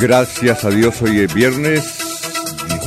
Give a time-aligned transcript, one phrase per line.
[0.00, 1.98] Gracias a Dios, hoy es viernes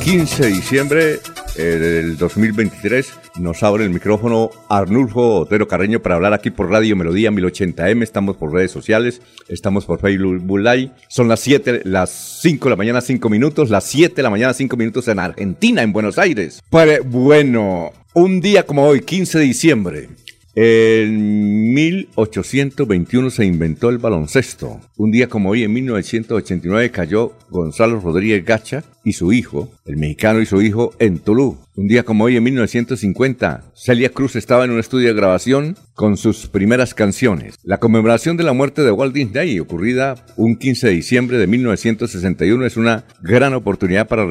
[0.04, 1.20] 15 de diciembre
[1.56, 3.12] del 2023.
[3.40, 8.02] Nos abre el micrófono Arnulfo Otero Carreño para hablar aquí por Radio Melodía 1080M.
[8.04, 10.92] Estamos por redes sociales, estamos por Facebook Live.
[11.08, 12.10] Son las 7, las
[12.42, 13.70] 5 de la mañana, 5 minutos.
[13.70, 16.62] Las 7 de la mañana, 5 minutos en Argentina, en Buenos Aires.
[16.70, 20.08] Pues, bueno, un día como hoy, 15 de diciembre,
[20.54, 24.80] en 1821 se inventó el baloncesto.
[24.96, 30.40] Un día como hoy, en 1989, cayó Gonzalo Rodríguez Gacha y su hijo, el mexicano
[30.40, 31.58] y su hijo, en Toulouse.
[31.76, 36.16] Un día como hoy, en 1950, Celia Cruz estaba en un estudio de grabación con
[36.16, 37.54] sus primeras canciones.
[37.62, 42.66] La conmemoración de la muerte de Walt Disney, ocurrida un 15 de diciembre de 1961,
[42.66, 44.26] es una gran oportunidad para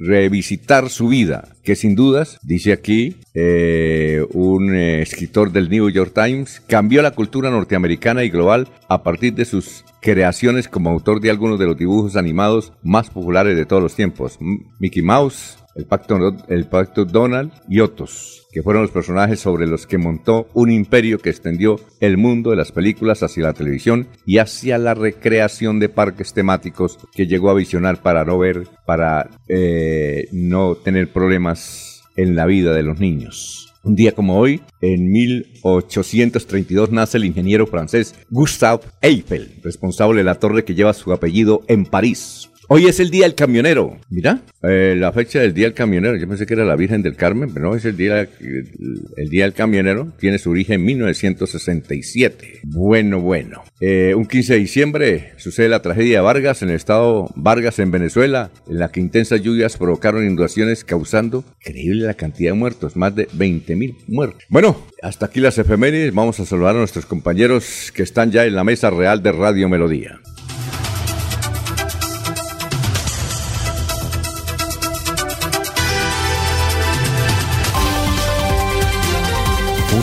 [0.00, 6.12] revisitar su vida, que sin dudas, dice aquí eh, un eh, escritor del New York
[6.14, 11.30] Times, cambió la cultura norteamericana y global a partir de sus creaciones como autor de
[11.30, 14.38] algunos de los dibujos animados más populares de todos los tiempos.
[14.78, 16.18] Mickey Mouse, el Pacto,
[16.48, 21.18] el Pacto Donald y otros, que fueron los personajes sobre los que montó un imperio
[21.18, 25.88] que extendió el mundo de las películas hacia la televisión y hacia la recreación de
[25.88, 32.34] parques temáticos que llegó a visionar para no ver, para eh, no tener problemas en
[32.34, 33.67] la vida de los niños.
[33.84, 40.34] Un día como hoy, en 1832, nace el ingeniero francés Gustave Eiffel, responsable de la
[40.34, 42.47] torre que lleva su apellido en París.
[42.70, 43.96] Hoy es el Día del Camionero.
[44.10, 46.16] Mira, eh, la fecha del Día del Camionero.
[46.16, 49.44] Yo pensé que era la Virgen del Carmen, pero no, es el Día, el, día
[49.44, 50.12] del Camionero.
[50.18, 52.60] Tiene su origen en 1967.
[52.64, 53.64] Bueno, bueno.
[53.80, 57.90] Eh, un 15 de diciembre sucede la tragedia de Vargas en el estado Vargas, en
[57.90, 63.14] Venezuela, en la que intensas lluvias provocaron inundaciones causando, increíble la cantidad de muertos, más
[63.16, 64.44] de 20 mil muertos.
[64.50, 66.12] Bueno, hasta aquí las efemérides.
[66.12, 69.70] Vamos a saludar a nuestros compañeros que están ya en la mesa real de Radio
[69.70, 70.20] Melodía.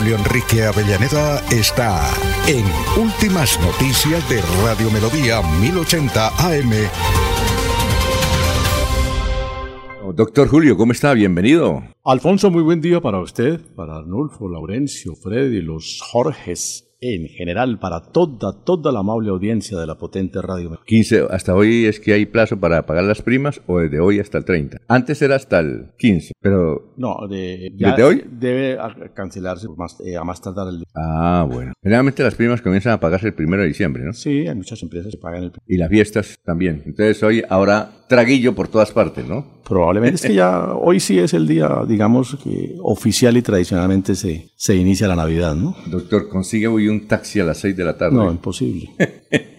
[0.06, 2.14] Julio Enrique Avellaneda está
[2.46, 2.64] en
[2.96, 6.70] Últimas Noticias de Radio Melodía 1080 AM.
[10.14, 11.12] Doctor Julio, ¿cómo está?
[11.12, 11.82] Bienvenido.
[12.04, 18.00] Alfonso, muy buen día para usted, para Arnulfo, Laurencio, Freddy, los Jorges, en general para
[18.00, 20.78] toda, toda la amable audiencia de la potente radio.
[20.86, 24.38] 15, hasta hoy es que hay plazo para pagar las primas o desde hoy hasta
[24.38, 24.78] el 30.
[24.88, 26.94] Antes era hasta el 15, pero...
[26.96, 28.24] No, de, ¿desde hoy?
[28.30, 28.78] Debe
[29.14, 30.86] cancelarse más, eh, a más tardar el día.
[30.94, 31.72] Ah, bueno.
[31.82, 34.12] Generalmente las primas comienzan a pagarse el primero de diciembre, ¿no?
[34.12, 36.82] Sí, hay muchas empresas que pagan el Y las fiestas también.
[36.86, 39.44] Entonces hoy, ahora, traguillo por todas partes, ¿no?
[39.64, 44.48] Probablemente es que ya hoy sí es el día, digamos, que oficial y tradicionalmente se,
[44.56, 45.76] se inicia la Navidad, ¿no?
[45.86, 48.14] Doctor, consigue hoy un taxi a las 6 de la tarde.
[48.16, 48.90] No, imposible.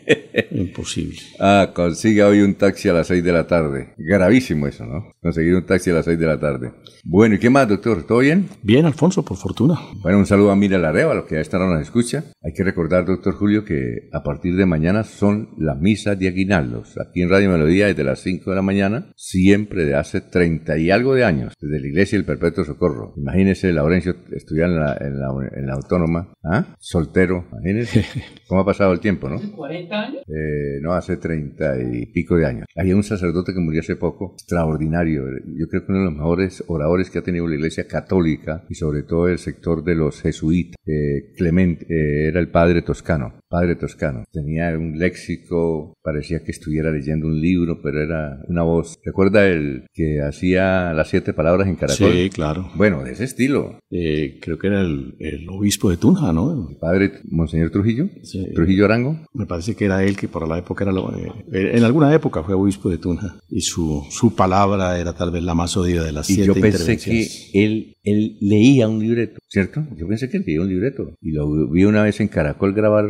[0.52, 1.18] imposible.
[1.40, 3.94] Ah, consigue hoy un taxi a las 6 de la tarde.
[3.98, 5.14] Gravísimo eso, ¿no?
[5.22, 6.72] Conseguir un taxi a las 6 de la tarde.
[7.04, 8.04] Bueno, ¿y qué más, doctor?
[8.04, 8.50] ¿Todo bien?
[8.64, 9.80] Bien, Alfonso, por fortuna.
[10.02, 12.26] Bueno, un saludo a Mira Lareva, a los que a esta hora nos escucha.
[12.42, 16.98] Hay que recordar, doctor Julio, que a partir de mañana son las misas de aguinaldos.
[17.00, 20.92] Aquí en Radio Melodía, desde las 5 de la mañana, siempre de hace 30 y
[20.92, 23.14] algo de años, desde la Iglesia del Perpetuo Socorro.
[23.18, 26.76] Imagínese, Laurencio estudiar en la, en la, en la Autónoma, ¿ah?
[26.80, 28.06] Soltero, imagínese
[28.48, 29.40] cómo ha pasado el tiempo, ¿no?
[29.56, 29.97] 40
[30.28, 32.66] Eh, no, hace 30 y pico de años.
[32.76, 35.24] Había un sacerdote que murió hace poco, extraordinario.
[35.46, 38.76] Yo creo que uno de los mejores oradores que ha tenido la Iglesia Católica y
[38.76, 40.76] sobre todo el sector de los jesuitas.
[40.86, 43.34] Eh, Clemente eh, era el padre toscano.
[43.50, 44.24] Padre toscano.
[44.32, 48.98] Tenía un léxico, parecía que estuviera leyendo un libro, pero era una voz.
[49.04, 52.12] ¿Recuerda el que hacía las siete palabras en Caracol?
[52.12, 52.70] Sí, claro.
[52.76, 53.80] Bueno, de ese estilo.
[53.90, 56.70] Eh, creo que era el, el, obispo de Tunja, ¿no?
[56.70, 58.10] El padre Monseñor Trujillo.
[58.24, 58.46] Sí.
[58.54, 59.20] Trujillo Arango.
[59.34, 62.44] Me parece que era él que por la época era lo, eh, en alguna época
[62.44, 66.12] fue obispo de Tunja y su, su palabra era tal vez la más oída de
[66.12, 69.86] las y siete yo pensé que él él leía un libreto, ¿cierto?
[69.98, 73.06] Yo pensé que leía un libreto y lo vi una vez en Caracol grabar,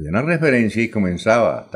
[0.00, 1.68] de una referencia y comenzaba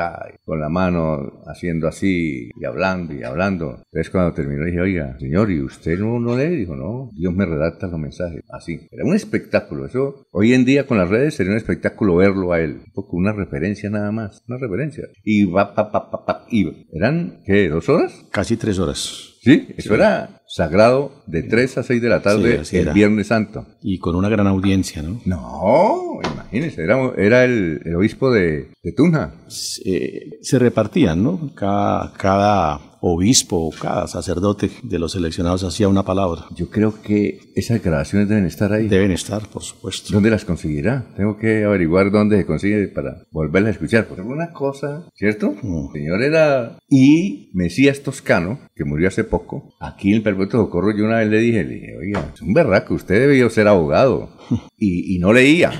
[0.44, 3.82] con la mano haciendo así y hablando y hablando.
[3.92, 6.56] Entonces cuando terminó dije, oiga, señor, ¿y usted no, no lee?
[6.56, 8.42] Dijo, no, Dios me redacta los mensajes.
[8.50, 8.88] Así.
[8.90, 9.86] Era un espectáculo.
[9.86, 12.82] Eso hoy en día con las redes sería un espectáculo verlo a él.
[12.86, 15.04] Un poco una referencia nada más, una referencia.
[15.22, 17.68] Y va, pa, pa, pa, pa, y eran, ¿qué?
[17.68, 18.26] ¿Dos horas?
[18.32, 19.35] Casi tres horas.
[19.46, 23.64] Sí, eso era sagrado de 3 a 6 de la tarde el Viernes Santo.
[23.80, 25.20] Y con una gran audiencia, ¿no?
[25.24, 29.34] No, imagínese, era, era el, obispo de, de Tunja.
[29.46, 31.52] Se, se repartían, ¿no?
[31.54, 36.46] Cada, cada obispo o cada sacerdote de los seleccionados hacía una palabra.
[36.54, 38.88] Yo creo que esas grabaciones deben estar ahí.
[38.88, 40.12] Deben estar, por supuesto.
[40.12, 41.06] ¿Dónde las conseguirá?
[41.16, 44.06] Tengo que averiguar dónde se consigue para volverla a escuchar.
[44.06, 45.54] Por alguna cosa, ¿cierto?
[45.62, 45.86] Mm.
[45.86, 46.78] El señor era...
[46.88, 51.28] Y Mesías Toscano, que murió hace poco, aquí en el Perpetuo Socorro, yo una vez
[51.28, 54.30] le dije, le dije, oiga, es un berraco, usted debió ser abogado.
[54.76, 55.72] y, y no leía.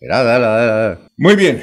[0.00, 1.00] Era, da, da, da.
[1.16, 1.62] Muy bien.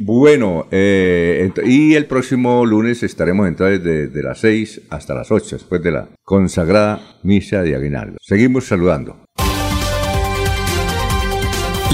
[0.00, 5.82] Bueno, eh, y el próximo lunes estaremos entonces desde las 6 hasta las 8, después
[5.82, 8.16] de la consagrada misa de Aguinaldo.
[8.20, 9.24] Seguimos saludando.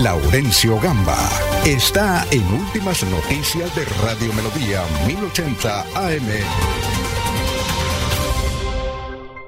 [0.03, 1.17] Laurencio Gamba
[1.65, 6.29] está en Últimas Noticias de Radio Melodía 1080 AM.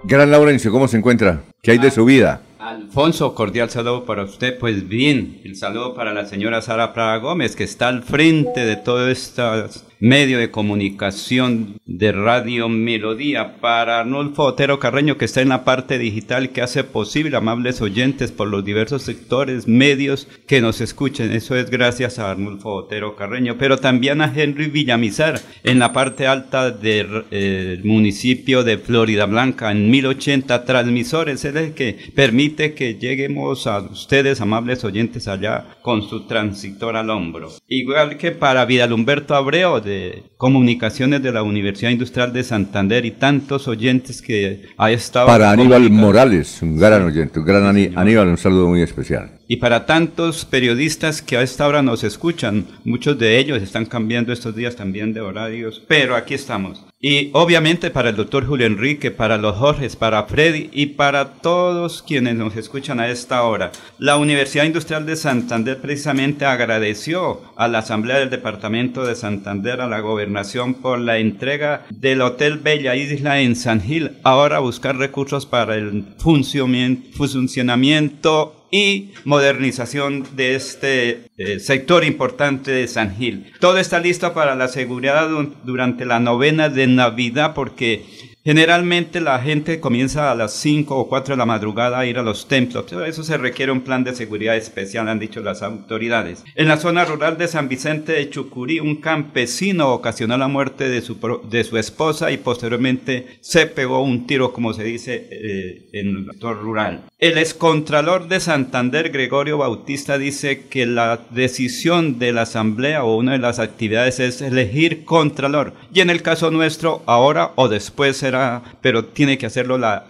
[0.05, 1.43] Gran Laurencio, ¿cómo se encuentra?
[1.61, 2.41] ¿Qué hay de su vida?
[2.67, 4.59] Alfonso, cordial saludo para usted.
[4.59, 8.75] Pues bien, el saludo para la señora Sara Prada Gómez, que está al frente de
[8.75, 15.49] todo estas medio de comunicación de Radio Melodía, para Arnulfo Otero Carreño, que está en
[15.49, 20.81] la parte digital que hace posible, amables oyentes, por los diversos sectores, medios que nos
[20.81, 21.33] escuchen.
[21.33, 26.27] Eso es gracias a Arnulfo Otero Carreño, pero también a Henry Villamizar, en la parte
[26.27, 31.45] alta del eh, municipio de Florida Blanca, en 1080 transmisores.
[31.45, 37.11] Es el que permite que lleguemos a ustedes, amables oyentes, allá con su transitor al
[37.11, 37.51] hombro.
[37.69, 43.13] Igual que para Vidal Humberto Abreu, de Comunicaciones de la Universidad Industrial de Santander y
[43.13, 45.27] tantos oyentes que ha estado...
[45.27, 49.36] Para Aníbal Morales, un gran oyente, un gran Aníbal, un saludo muy especial.
[49.49, 54.33] Y para tantos periodistas que a esta hora nos escuchan, muchos de ellos están cambiando
[54.33, 56.85] estos días también de horarios, pero aquí estamos.
[56.99, 62.03] Y obviamente para el doctor Julio Enrique, para los Jorges, para Freddy y para todos
[62.03, 63.71] quienes nos escuchan a esta hora.
[63.99, 69.87] La Universidad Industrial de Santander precisamente agradeció a la Asamblea del Departamento de Santander, a
[69.87, 74.17] la gobernación por la entrega del Hotel Bella Isla en San Gil.
[74.25, 83.17] Ahora buscar recursos para el funcionamiento y modernización de este eh, sector importante de San
[83.17, 83.53] Gil.
[83.61, 85.29] Todo está listo para la seguridad
[85.65, 88.05] durante la novena de Navidad porque
[88.47, 92.23] Generalmente la gente comienza a las 5 o 4 de la madrugada a ir a
[92.23, 92.87] los templos.
[93.05, 96.45] Eso se requiere un plan de seguridad especial, han dicho las autoridades.
[96.55, 101.03] En la zona rural de San Vicente de Chucurí, un campesino ocasionó la muerte de
[101.03, 101.19] su,
[101.51, 106.27] de su esposa y posteriormente se pegó un tiro, como se dice eh, en el
[106.27, 107.03] sector rural.
[107.19, 113.33] El excontralor de Santander, Gregorio Bautista, dice que la decisión de la asamblea o una
[113.33, 115.73] de las actividades es elegir contralor.
[115.95, 120.05] Y en el caso nuestro, ahora o después será pero tiene que hacerlo la,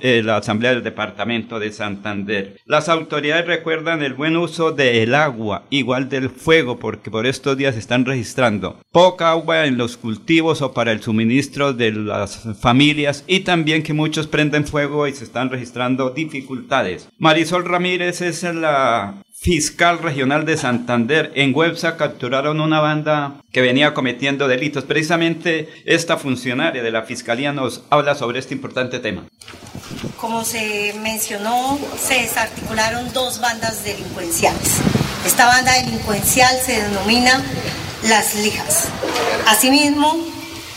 [0.00, 2.56] eh, la Asamblea del Departamento de Santander.
[2.64, 7.76] Las autoridades recuerdan el buen uso del agua, igual del fuego, porque por estos días
[7.76, 13.40] están registrando poca agua en los cultivos o para el suministro de las familias y
[13.40, 17.08] también que muchos prenden fuego y se están registrando dificultades.
[17.18, 21.32] Marisol Ramírez es la fiscal regional de Santander.
[21.34, 24.84] En Websa capturaron una banda que venía cometiendo delitos.
[24.84, 29.24] Precisamente esta funcionaria de la fiscalía nos habla sobre este importante tema.
[30.18, 34.76] Como se mencionó, se desarticularon dos bandas delincuenciales.
[35.24, 37.42] Esta banda delincuencial se denomina
[38.10, 38.88] Las Lijas.
[39.48, 40.22] Asimismo,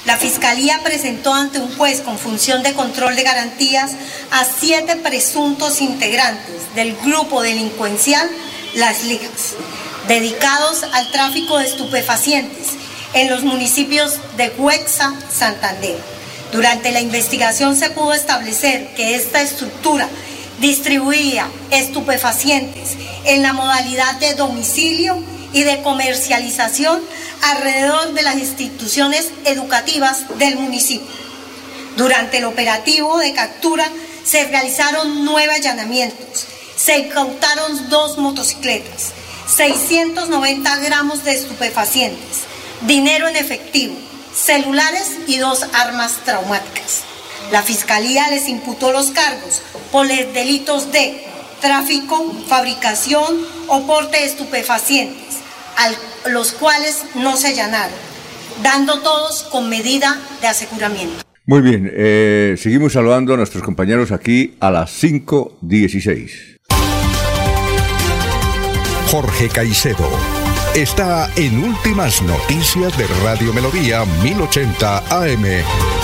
[0.06, 3.92] la Fiscalía presentó ante un juez con función de control de garantías
[4.32, 8.30] a siete presuntos integrantes del grupo delincuencial
[8.76, 9.54] las ligas,
[10.08, 12.70] dedicados al tráfico de estupefacientes
[13.14, 15.98] en los municipios de Huexa, Santander.
[16.52, 20.10] Durante la investigación se pudo establecer que esta estructura
[20.60, 27.02] distribuía estupefacientes en la modalidad de domicilio y de comercialización
[27.42, 31.08] alrededor de las instituciones educativas del municipio.
[31.96, 33.88] Durante el operativo de captura
[34.26, 39.12] se realizaron nueve allanamientos, se incautaron dos motocicletas,
[39.56, 42.40] 690 gramos de estupefacientes,
[42.82, 43.96] dinero en efectivo,
[44.36, 47.02] celulares y dos armas traumáticas.
[47.52, 51.24] La Fiscalía les imputó los cargos por los delitos de
[51.62, 55.43] tráfico, fabricación o porte de estupefacientes,
[55.77, 57.96] a los cuales no se allanaron,
[58.62, 61.24] dando todos con medida de aseguramiento.
[61.46, 66.60] Muy bien, eh, seguimos saludando a nuestros compañeros aquí a las 5.16.
[69.12, 70.10] Jorge Caicedo
[70.74, 76.03] está en Últimas Noticias de Radio Melodía 1080 AM.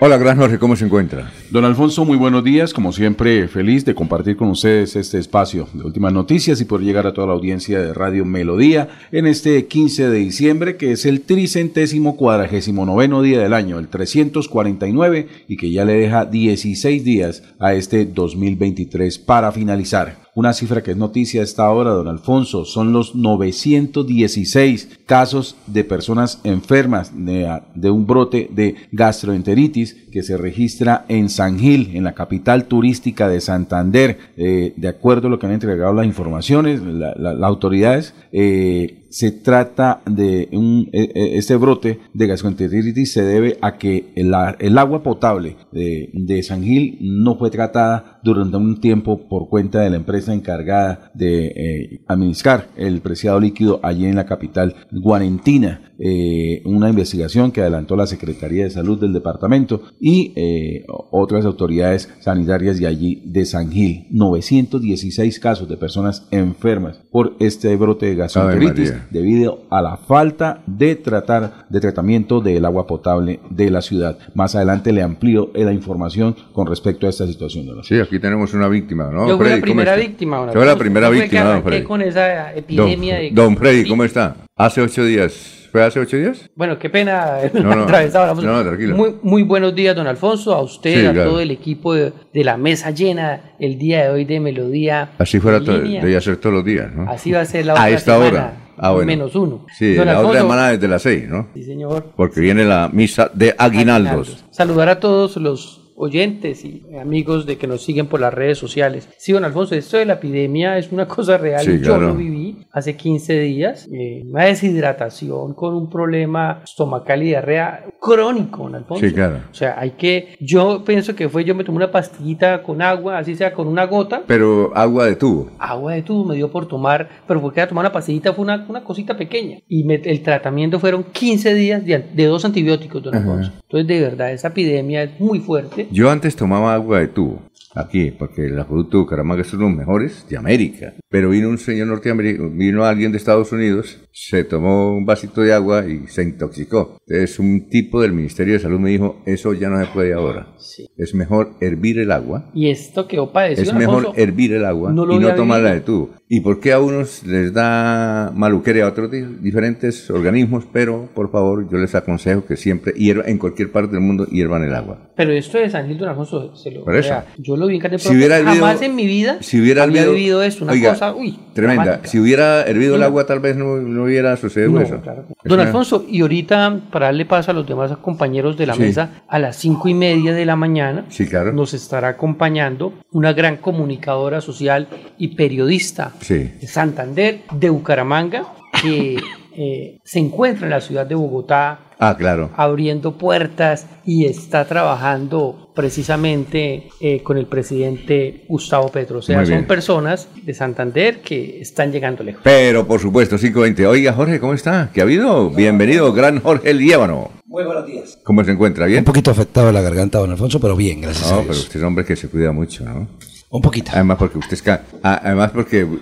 [0.00, 1.32] Hola, gran Jorge, ¿cómo se encuentra?
[1.50, 2.74] Don Alfonso, muy buenos días.
[2.74, 7.06] Como siempre, feliz de compartir con ustedes este espacio de últimas noticias y por llegar
[7.06, 11.22] a toda la audiencia de Radio Melodía en este 15 de diciembre, que es el
[11.22, 17.44] tricentésimo cuadragésimo noveno día del año, el 349, y que ya le deja 16 días
[17.58, 20.23] a este 2023 para finalizar.
[20.36, 25.84] Una cifra que es noticia a esta hora, don Alfonso, son los 916 casos de
[25.84, 32.14] personas enfermas de, un brote de gastroenteritis que se registra en San Gil, en la
[32.14, 34.16] capital turística de Santander.
[34.36, 40.02] Eh, de acuerdo a lo que han entregado las informaciones, las autoridades, eh, se trata
[40.06, 45.56] de un, e, e, este brote de gastroenteritis se debe a que el, agua potable
[45.70, 50.34] de, de, San Gil no fue tratada durante un tiempo por cuenta de la empresa
[50.34, 55.93] encargada de eh, administrar el preciado líquido allí en la capital guarentina.
[55.98, 62.10] Eh, una investigación que adelantó la Secretaría de Salud del departamento y eh, otras autoridades
[62.20, 64.06] sanitarias de allí de San Gil.
[64.10, 70.96] 916 casos de personas enfermas por este brote de gastroenteritis debido a la falta de
[70.96, 74.18] tratar de tratamiento del agua potable de la ciudad.
[74.34, 77.66] Más adelante le amplío la información con respecto a esta situación.
[77.82, 79.28] Sí, aquí tenemos una víctima, ¿no?
[79.28, 80.46] Yo fui la primera víctima.
[80.46, 81.84] Yo fui la primera víctima, don Freddy.
[81.84, 84.36] con esa epidemia don, Don Freddy, ¿cómo está?
[84.56, 86.48] Hace ocho días ¿Fue hace ocho días?
[86.54, 88.94] Bueno, qué pena no, no, No, tranquilo.
[88.94, 92.92] Muy, muy buenos días, don Alfonso, a usted, a todo el equipo de, la mesa
[92.92, 95.10] llena el día de hoy de Melodía.
[95.18, 97.10] Así fuera, debía ser todos los días, ¿no?
[97.10, 98.52] Así va a ser la otra A esta hora.
[98.76, 99.06] Ah, bueno.
[99.06, 99.66] Menos uno.
[99.76, 101.48] Sí, la otra semana desde las seis, ¿no?
[101.54, 102.12] Sí, señor.
[102.14, 104.44] Porque viene la misa de aguinaldos.
[104.52, 109.08] Saludar a todos los oyentes y amigos de que nos siguen por las redes sociales.
[109.16, 111.80] Sí, don Alfonso, esto de la epidemia es una cosa real.
[111.80, 113.88] Yo lo viví hace 15 días.
[113.92, 119.06] Eh, una deshidratación con un problema estomacal y diarrea crónico, don Alfonso.
[119.06, 119.40] Sí, claro.
[119.50, 120.36] O sea, hay que.
[120.40, 123.86] Yo pienso que fue, yo me tomé una pastillita con agua, así sea con una
[123.86, 124.22] gota.
[124.26, 125.50] Pero agua de tubo.
[125.58, 128.66] Agua de tubo me dio por tomar, pero porque a tomar una pastillita fue una,
[128.68, 129.58] una cosita pequeña.
[129.68, 133.52] Y el tratamiento fueron 15 días de, de dos antibióticos, don Alfonso.
[133.62, 137.42] Entonces, de verdad, esa epidemia es muy fuerte yo antes tomaba agua de tubo
[137.74, 140.94] aquí, porque el acueducto de Bucaramanga de los mejores de América.
[141.08, 145.52] Pero vino un señor norteamericano, vino alguien de Estados Unidos, se tomó un vasito de
[145.52, 146.98] agua y se intoxicó.
[147.06, 150.54] Entonces un tipo del Ministerio de Salud me dijo, eso ya no se puede ahora.
[150.96, 152.50] Es mejor hervir el agua.
[152.54, 153.70] Y esto quedó padecido.
[153.70, 156.10] Es mejor hervir el agua y no tomarla de tubo.
[156.28, 160.64] ¿Y por qué a unos les da maluquería a otros diferentes organismos?
[160.72, 164.64] Pero, por favor, yo les aconsejo que siempre hiervan, en cualquier parte del mundo, hiervan
[164.64, 165.12] el agua.
[165.16, 166.84] Pero esto de San Gil de Alfonso, se lo...
[166.84, 167.14] Por eso.
[167.38, 170.64] yo lo vi en si hubiera Jamás en mi vida si hubiera había vivido esto,
[170.64, 172.00] una cosa, uy, tremenda.
[172.04, 175.00] Si hubiera hervido el agua, tal vez no, no hubiera sucedido eso.
[175.44, 179.38] Don Alfonso, y ahorita, para darle paso a los demás compañeros de la mesa, a
[179.38, 181.52] las cinco y media de la mañana, sí, claro.
[181.52, 188.44] nos estará acompañando una gran comunicadora social y periodista de Santander, de Bucaramanga,
[188.82, 189.16] que
[189.56, 191.78] eh, se encuentra en la ciudad de Bogotá.
[191.98, 192.50] Ah, claro.
[192.56, 199.18] Abriendo puertas y está trabajando precisamente eh, con el presidente Gustavo Petro.
[199.18, 202.42] O sea, son personas de Santander que están llegando lejos.
[202.44, 203.86] Pero, por supuesto, 520.
[203.86, 204.90] Oiga, Jorge, ¿cómo está?
[204.92, 205.50] ¿Qué ha habido?
[205.50, 208.18] Bienvenido, gran Jorge El Muy buenos días.
[208.22, 208.86] ¿Cómo se encuentra?
[208.86, 209.00] ¿Bien?
[209.00, 211.46] Un poquito afectado la garganta, don Alfonso, pero bien, gracias no, a Dios.
[211.48, 213.08] pero usted es un hombre que se cuida mucho, ¿no?
[213.50, 213.90] Un poquito.
[213.94, 214.80] Además, porque usted es...
[215.02, 215.86] Además, porque...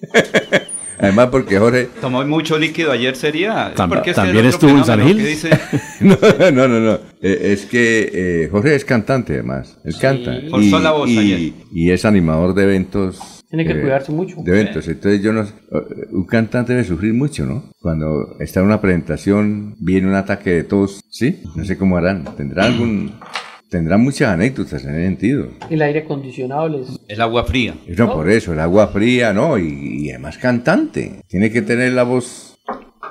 [0.98, 1.88] Además, porque Jorge.
[2.00, 3.72] Tomó mucho líquido ayer, sería.
[3.74, 5.22] ¿También estuvo en San Gil?
[6.00, 6.16] no,
[6.50, 6.94] no, no, no.
[7.20, 9.78] Eh, es que eh, Jorge es cantante, además.
[9.84, 10.36] Él canta.
[10.36, 13.44] Y, la voz y, y, es animador de eventos.
[13.48, 14.36] Tiene que eh, cuidarse mucho.
[14.42, 14.88] De eventos.
[14.88, 15.46] Entonces, yo no.
[16.12, 17.64] Un cantante debe sufrir mucho, ¿no?
[17.80, 21.02] Cuando está en una presentación, viene un ataque de tos.
[21.10, 21.42] ¿Sí?
[21.54, 22.24] No sé cómo harán.
[22.36, 23.12] ¿Tendrá algún
[23.76, 25.48] tendrán muchas anécdotas en ese sentido.
[25.68, 26.88] El aire acondicionado les...
[27.08, 27.74] El agua fría.
[27.96, 29.58] No, por eso, el agua fría, ¿no?
[29.58, 31.20] Y, y además cantante.
[31.28, 32.56] Tiene que tener la voz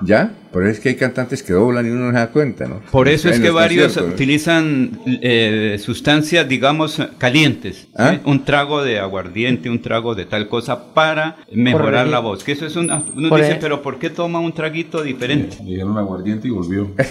[0.01, 0.33] ¿Ya?
[0.51, 2.81] Por eso es que hay cantantes que doblan y uno no se da cuenta, ¿no?
[2.91, 7.77] Por eso es que varios utilizan eh, sustancias, digamos, calientes.
[7.77, 7.87] ¿sí?
[7.95, 8.17] ¿Ah?
[8.25, 12.43] Un trago de aguardiente, un trago de tal cosa para mejorar Por- la voz.
[12.43, 13.03] Que eso es una...
[13.15, 15.57] Uno dice, ej- pero ¿por qué toma un traguito diferente?
[15.63, 16.91] Le dieron aguardiente y volvió.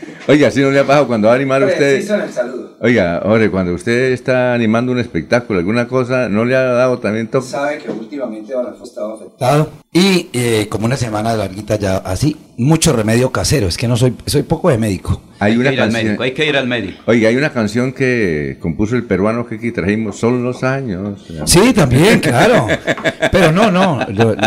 [0.28, 1.94] Oiga, si no le ha pasado cuando va a animar usted.
[1.94, 2.76] Preciso en el saludo.
[2.80, 7.28] Oiga, hombre, cuando usted está animando un espectáculo, alguna cosa, ¿no le ha dado también
[7.28, 7.46] toque?
[7.46, 9.70] Sabe que últimamente Alfonso estaba afectado.
[9.92, 13.66] Y eh, como una semana larguita ya así, mucho remedio casero.
[13.66, 15.20] Es que no soy, soy poco de médico.
[15.40, 16.04] Hay Hay una que ir al canción.
[16.06, 17.02] médico, hay que ir al médico.
[17.06, 21.26] Oiga, hay una canción que compuso el peruano que aquí trajimos, Son los años.
[21.46, 22.66] Sí, también, claro.
[23.32, 23.98] Pero no, no,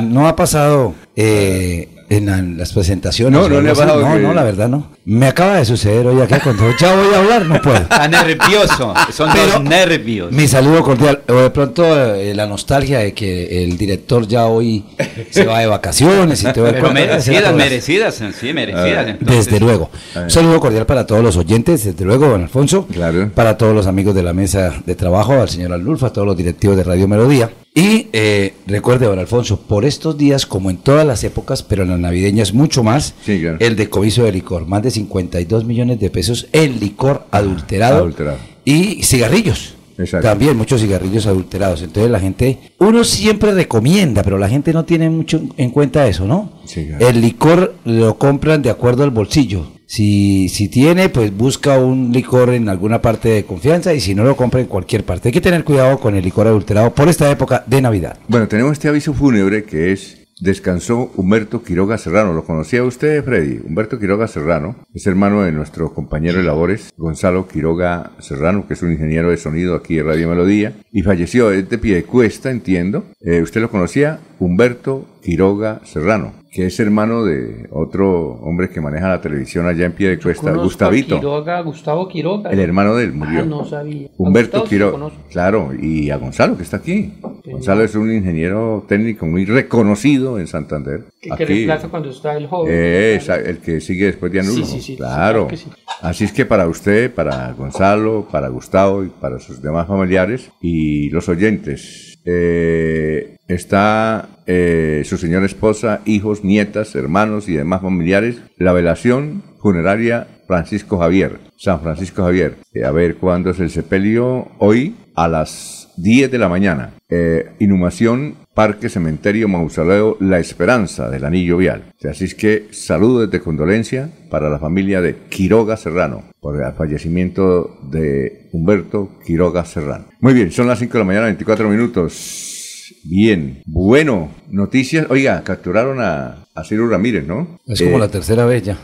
[0.03, 3.39] no ha pasado eh, en, la- en las presentaciones.
[3.39, 4.91] No, no le No, la verdad no.
[5.05, 7.77] Me acaba de suceder hoy acá cuando ya voy a hablar, no puedo.
[7.77, 10.31] Está nervioso, son Pero- los nervios.
[10.31, 11.21] Mi saludo cordial.
[11.27, 11.83] O de pronto
[12.15, 14.85] eh, la nostalgia de que el director ya hoy
[15.29, 19.07] se va de vacaciones y todo el Pero merecidas, merecidas, sí, merecidas.
[19.07, 19.89] entonces- Desde luego.
[20.15, 22.87] Un saludo cordial para todos los oyentes, desde luego, don Alfonso.
[22.91, 23.29] Claro.
[23.33, 26.37] Para todos los amigos de la mesa de trabajo, al señor Alulfa, a todos los
[26.37, 27.49] directivos de Radio Melodía.
[27.75, 31.89] Y eh, recuerde, don Alfonso, por estos días, como en todas las épocas, pero en
[31.89, 33.57] las navideñas mucho más, Sí, claro.
[33.59, 34.67] el decomiso de licor.
[34.67, 37.97] Más de 52 millones de pesos en licor adulterado.
[37.97, 38.37] Adulterado.
[38.63, 39.73] Y cigarrillos.
[39.97, 40.27] Exacto.
[40.27, 41.81] También muchos cigarrillos adulterados.
[41.81, 46.25] Entonces la gente, uno siempre recomienda, pero la gente no tiene mucho en cuenta eso,
[46.25, 46.53] ¿no?
[46.65, 47.07] Sí, claro.
[47.07, 49.67] El licor lo compran de acuerdo al bolsillo.
[49.93, 54.23] Si, si tiene, pues busca un licor en alguna parte de confianza y si no
[54.23, 55.29] lo compra en cualquier parte.
[55.29, 58.17] Hay que tener cuidado con el licor adulterado por esta época de Navidad.
[58.27, 62.33] Bueno, tenemos este aviso fúnebre que es Descansó Humberto Quiroga Serrano.
[62.33, 63.59] ¿Lo conocía usted, Freddy?
[63.63, 68.81] Humberto Quiroga Serrano es hermano de nuestro compañero de labores, Gonzalo Quiroga Serrano, que es
[68.81, 73.05] un ingeniero de sonido aquí de Radio Melodía, y falleció de pie de cuesta, entiendo.
[73.21, 74.21] Eh, ¿Usted lo conocía?
[74.39, 79.93] Humberto Quiroga Serrano, que es hermano de otro hombre que maneja la televisión allá en
[79.93, 81.15] pie de cuesta, Gustavito.
[81.15, 82.49] Quiroga, Gustavo Quiroga.
[82.51, 83.41] El hermano de él murió.
[83.41, 84.09] Ah, no sabía.
[84.17, 85.09] Humberto Quiroga.
[85.31, 87.13] Claro, y a Gonzalo que está aquí.
[87.45, 87.51] Sí.
[87.51, 91.05] Gonzalo es un ingeniero técnico muy reconocido en Santander.
[91.21, 92.73] Que, que reemplaza cuando está el joven.
[92.73, 94.65] Eh, esa- el que sigue después de Anulo.
[94.65, 95.47] Sí, sí, sí, claro.
[95.47, 95.63] claro.
[96.01, 101.09] Así es que para usted, para Gonzalo, para Gustavo y para sus demás familiares y
[101.11, 108.73] los oyentes, eh, está eh, su señora esposa, hijos, nietas, hermanos y demás familiares, la
[108.73, 112.57] velación funeraria Francisco Javier, San Francisco Javier.
[112.73, 116.91] Eh, a ver cuándo es el sepelio, hoy a las 10 de la mañana.
[117.09, 121.93] Eh, inhumación, Parque Cementerio Mausoleo La Esperanza del Anillo Vial.
[122.07, 127.79] Así es que saludos de condolencia para la familia de Quiroga Serrano por el fallecimiento
[127.89, 130.05] de Humberto Quiroga Serrano.
[130.19, 132.93] Muy bien, son las 5 de la mañana, 24 minutos.
[133.03, 135.07] Bien, bueno, noticias.
[135.09, 137.59] Oiga, capturaron a, a Ciro Ramírez, ¿no?
[137.67, 138.77] Es como Eh, la tercera vez ya.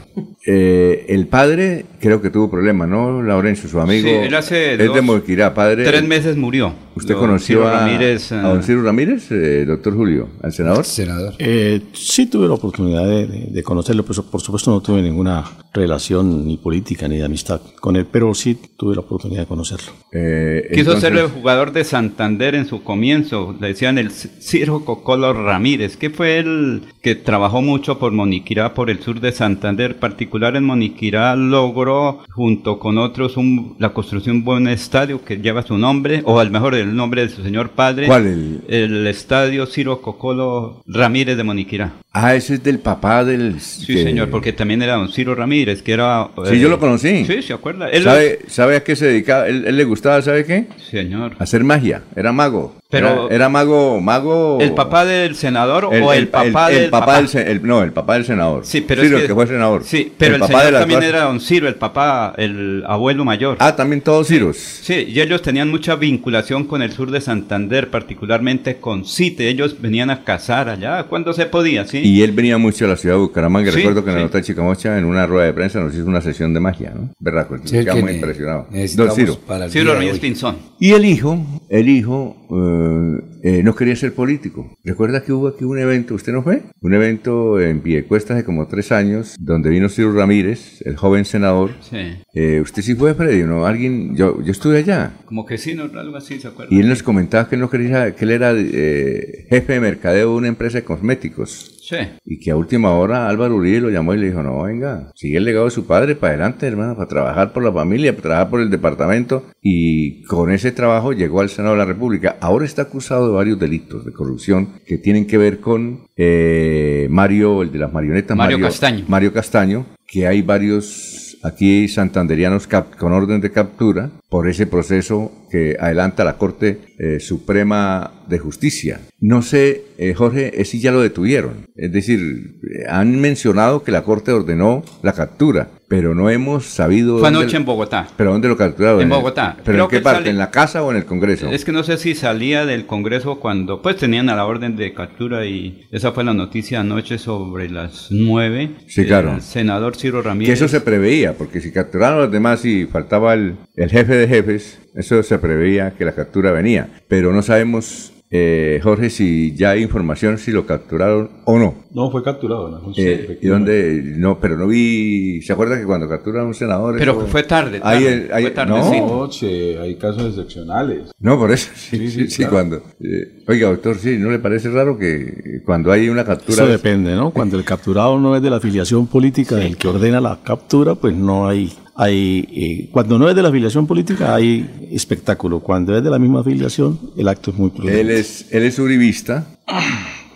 [0.45, 3.21] eh, el padre creo que tuvo problemas, ¿no?
[3.21, 4.08] Laurencio, su amigo.
[4.08, 5.84] Sí, él hace es de Moquirá, padre.
[5.84, 6.73] Tres meses murió.
[6.95, 10.84] ¿Usted Don conoció Ciro a, Ramírez, a don Ciro Ramírez, eh, doctor Julio, al senador?
[10.84, 11.34] Senador.
[11.39, 16.58] Eh, sí tuve la oportunidad de, conocerlo, pero por supuesto no tuve ninguna relación ni
[16.58, 19.91] política ni de amistad con él, pero sí tuve la oportunidad de conocerlo.
[20.12, 24.84] Eh, Quiso entonces- ser el jugador de Santander en su comienzo, le decían el Ciro
[24.84, 29.98] Cocolo Ramírez, que fue el que trabajó mucho por Moniquirá, por el sur de Santander,
[29.98, 35.38] particular en Moniquirá logró junto con otros un- la construcción de un buen estadio que
[35.38, 38.08] lleva su nombre, o al mejor el nombre de su señor padre.
[38.08, 38.26] ¿Cuál?
[38.28, 41.93] El- El estadio Ciro Cocolo Ramírez de Moniquirá.
[42.12, 43.60] Ah, ese es del papá del...
[43.62, 46.30] Sí, que- señor, porque también era don Ciro Ramírez, que era...
[46.45, 47.26] Sí, eh, yo lo conocí.
[47.26, 47.89] Sí, ¿se acuerda?
[47.89, 49.48] Él- ¿Sabe, ¿Sabe a qué se dedicaba?
[49.48, 50.67] Él, él le gustaba, ¿sabe qué?
[50.89, 51.34] Señor.
[51.39, 52.76] A hacer magia, era mago.
[52.91, 54.58] Pero- Era, era mago, mago...
[54.60, 57.17] ¿El papá del senador o el, papá el del papá papá?
[57.17, 58.65] del se- el- no, el papá del senador.
[58.65, 59.84] Sí, pero Ciro, es que, el que fue senador.
[59.84, 63.23] Sí, pero el, papá señor de las también era don Ciro, el papá, el abuelo
[63.25, 63.58] mayor.
[63.60, 64.58] Ah, también todos Ciros.
[64.58, 69.49] Sí, y ellos tenían mucha vinculación con el sur de Santander, particularmente con Cite.
[69.49, 71.99] Ellos venían a cazar allá cuando se podía, ¿sí?
[71.99, 73.71] Y él venía mucho a la ciudad de Bucaramanga.
[73.71, 76.06] Sí, Recuerdo que en la nota de Chicamocha, en una rueda de prensa, nos hizo
[76.06, 77.12] una sesión de magia, ¿no?
[77.19, 78.65] Berraco, Sí, que quedamos ne- impresionados.
[78.65, 79.38] Don necesitamos Ciro.
[79.45, 79.93] para Ciro.
[80.19, 80.58] Pinzón.
[80.80, 81.38] Y el hijo,
[81.69, 84.78] el hijo, eh, euh, eh, no quería ser político.
[84.84, 86.63] ¿Recuerda que hubo aquí un evento, usted no fue?
[86.82, 91.71] Un evento en Piedecuesta hace como tres años, donde vino Ciro Ramírez, el joven senador.
[91.82, 91.97] Sí.
[92.34, 93.43] Eh, ¿Usted sí fue, Freddy?
[93.43, 93.65] ¿No?
[93.65, 94.15] ¿Alguien?
[94.15, 95.13] Yo, yo estuve allá.
[95.25, 96.73] Como que sí, no, algo así, ¿se acuerda?
[96.73, 100.32] Y él nos comentaba que él no quería, que él era eh, jefe de mercadeo
[100.32, 101.75] de una empresa de cosméticos.
[101.89, 101.97] Sí.
[102.23, 105.38] Y que a última hora Álvaro Uribe lo llamó y le dijo, no, venga, sigue
[105.38, 108.49] el legado de su padre para adelante, hermano, para trabajar por la familia, para trabajar
[108.52, 109.45] por el departamento.
[109.62, 112.38] Y con ese trabajo llegó al Senado de la República.
[112.41, 117.61] Ahora está acusado de varios delitos de corrupción que tienen que ver con eh, Mario,
[117.61, 118.35] el de las marionetas.
[118.35, 119.05] Mario Castaño.
[119.07, 125.75] Mario Castaño, que hay varios aquí santanderianos con orden de captura por ese proceso que
[125.79, 128.99] adelanta la Corte eh, Suprema de Justicia.
[129.19, 131.67] No sé, eh, Jorge, eh, si ya lo detuvieron.
[131.75, 132.19] Es decir,
[132.63, 137.17] eh, han mencionado que la Corte ordenó la captura, pero no hemos sabido...
[137.19, 138.07] Fue anoche en Bogotá.
[138.15, 139.01] ¿Pero dónde lo capturaron?
[139.01, 139.55] En Bogotá.
[139.65, 140.19] ¿Pero Creo en qué que parte?
[140.19, 141.49] sale- ¿En la casa o en el Congreso?
[141.49, 144.93] Es que no sé si salía del Congreso cuando pues tenían a la orden de
[144.93, 148.71] captura y esa fue la noticia anoche sobre las nueve.
[148.88, 149.33] Sí, claro.
[149.33, 150.53] El senador Ciro Que Ramírez.
[150.53, 154.27] eso se preveía, porque si capturaron a los demás y faltaba el, el jefe de
[154.27, 156.89] jefes, eso se preveía que la captura venía.
[157.08, 161.75] Pero no sabemos, eh, Jorge, si ya hay información si lo capturaron o no.
[161.91, 162.69] No, fue capturado.
[162.69, 162.93] ¿no?
[162.93, 164.04] Sí, Eh, ¿Y dónde?
[164.17, 165.41] No, pero no vi.
[165.41, 166.95] ¿Se acuerda que cuando capturan a un senador?
[166.99, 169.02] Pero eso- fue tarde, Ahí, tarde, ahí- fue tarde, no, sí.
[169.02, 171.10] Noche, hay casos excepcionales.
[171.19, 171.71] no, por eso.
[171.75, 172.52] Sí, sí, Sí, sí, claro.
[172.52, 172.75] cuando.
[173.02, 176.63] eh, oiga, doctor, sí, ¿no le parece raro que cuando hay una captura.
[176.63, 177.32] Eso depende, ¿no?
[177.32, 181.15] Cuando el capturado no es de la afiliación política del que ordena la captura, pues
[181.15, 181.73] no hay...
[182.01, 185.59] hay eh, cuando no es de la afiliación política hay espectáculo.
[185.59, 187.99] Cuando es de la misma afiliación, el acto es muy prudente.
[187.99, 189.47] Él es, él es uribista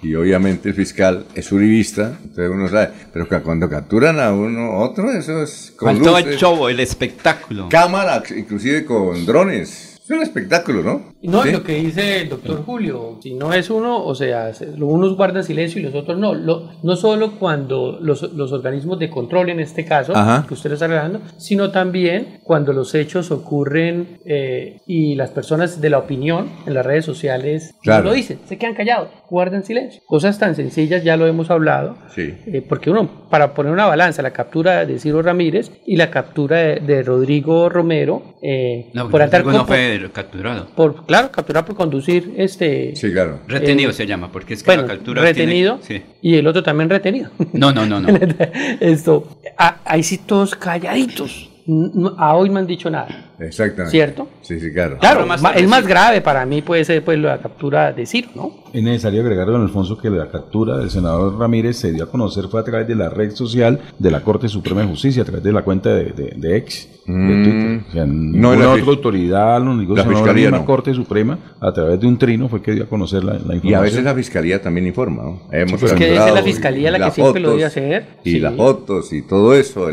[0.01, 4.77] y obviamente el fiscal es uribista, entonces uno sabe, pero que cuando capturan a uno
[4.79, 7.69] otro, eso es con Faltó el show, el espectáculo.
[7.69, 9.92] cámara, inclusive con drones.
[10.03, 11.13] Es un espectáculo, ¿no?
[11.21, 11.51] No, ¿Sí?
[11.51, 15.79] lo que dice el doctor Julio, si no es uno, o sea, unos guardan silencio
[15.79, 16.33] y los otros no.
[16.33, 20.45] Lo- no solo cuando los, los organismos de control, en este caso, Ajá.
[20.45, 25.89] que usted está hablando, sino también cuando los hechos ocurren eh, y las personas de
[25.89, 28.03] la opinión en las redes sociales Claro.
[28.03, 30.01] no lo dicen, se quedan callados, guardan silencio.
[30.05, 32.33] Cosas tan sencillas, ya lo hemos hablado, Sí.
[32.45, 36.57] eh, porque uno, para poner una balanza, la captura de Ciro Ramírez y la captura
[36.59, 40.67] de, de Rodrigo Romero, eh, No, por andar Rodrigo no fue capturado.
[40.75, 43.39] por claro capturar por conducir este Sí, claro.
[43.47, 46.11] Retenido Eh, se llama, porque es que bueno la captura retenido tiene- sí.
[46.21, 48.09] y el otro también retenido No, no, no, no.
[48.79, 53.91] esto a- ahí sí todos calladitos no- a hoy no han dicho nada Exactamente.
[53.91, 54.27] ¿Cierto?
[54.41, 54.97] Sí, sí, claro.
[54.99, 55.87] claro más el más sí.
[55.89, 59.61] grave para mí puede ser pues la captura de Ciro no Es necesario agregar, don
[59.61, 62.95] Alfonso, que la captura del senador Ramírez se dio a conocer fue a través de
[62.95, 66.05] la red social de la Corte Suprema de Justicia, a través de la cuenta de,
[66.05, 67.81] de, de ex, de Twitter.
[67.87, 70.65] O sea, No la otra autoridad, no, ningún la senador, Fiscalía no.
[70.65, 73.71] Corte Suprema, a través de un trino, fue que dio a conocer la, la información.
[73.71, 75.41] Y a veces la fiscalía también informa, ¿no?
[75.51, 77.65] Hemos pues es que es la fiscalía y la que las siempre lo fotos, debe
[77.67, 78.05] hacer.
[78.23, 78.39] Y Sí.
[78.39, 79.87] las fotos y todo eso.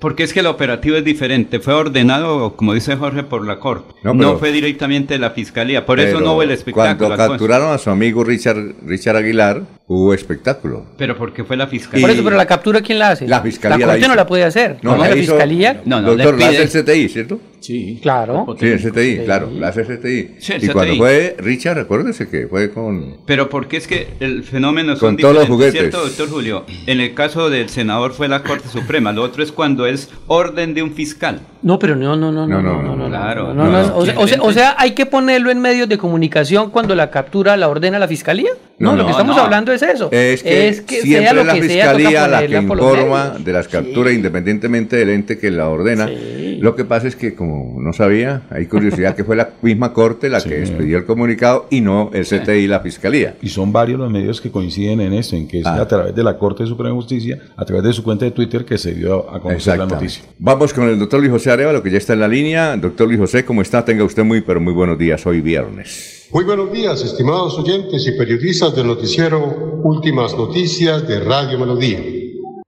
[0.00, 1.60] Porque es que el operativo es diferente.
[1.60, 3.94] Fue ordenado, como dice Jorge, por la Corte.
[4.04, 5.84] No, fue directamente de la Fiscalía.
[5.84, 7.08] Por eso no hubo el espectáculo.
[7.08, 10.84] Cuando capturaron a su amigo Richard, Richard Aguilar, hubo espectáculo.
[10.98, 12.04] Pero porque fue la Fiscalía.
[12.06, 14.08] por eso pero la captura quién la hace La fiscalía la la corte hizo.
[14.08, 16.48] no la puede hacer No, no, la la hizo- fiscalía No, no, Doctor, le la
[16.48, 17.40] hace el CTI, ¿cierto?
[17.60, 17.98] Sí.
[18.02, 20.34] claro Sí, el CTI, claro, la hace el CTI.
[20.40, 23.18] Sí, el y cuando fue Richard, acuérdese que fue con...
[23.26, 25.72] Pero porque es que el fenómeno son Con todos los juguetes.
[25.80, 26.64] ¿cierto, doctor Julio?
[26.86, 29.12] En el caso del senador fue la Corte Suprema.
[29.12, 31.40] Lo otro es cuando es orden de un fiscal.
[31.62, 33.54] No, pero no, no, no, No, no, no, no, claro.
[33.54, 33.96] no, no, No, no, no.
[33.96, 37.10] O, sea, o sea- o sea, hay que ponerlo en medios de comunicación cuando la
[37.10, 38.50] captura la ordena la fiscalía.
[38.78, 39.42] No, No, lo que estamos no.
[39.42, 40.10] hablando es eso.
[40.12, 43.52] Es que, siempre sea lo es la que sea, toca fiscalía la que informa de
[43.52, 44.16] las capturas Sí.
[44.18, 46.06] independientemente del ente que la ordena.
[46.08, 46.58] Sí.
[46.60, 50.28] Lo que pasa es que como no sabía, hay curiosidad que fue la misma corte
[50.28, 53.34] la que expidió el comunicado y no el CTI y la fiscalía.
[53.40, 55.80] Y son varios los medios que coinciden en esto, en que es Ah.
[55.80, 58.64] a través de la Corte Suprema de Justicia, a través de su cuenta de Twitter,
[58.66, 60.22] que se dio a conocer la noticia.
[60.38, 62.76] Vamos con el doctor Luis José Arevalo, que ya está en la línea.
[62.76, 63.84] Doctor Luis José, ¿cómo está?
[63.84, 66.15] Tenga usted muy, pero muy buenos días hoy viernes.
[66.32, 72.02] Muy buenos días, estimados oyentes y periodistas del noticiero Últimas Noticias de Radio Melodía.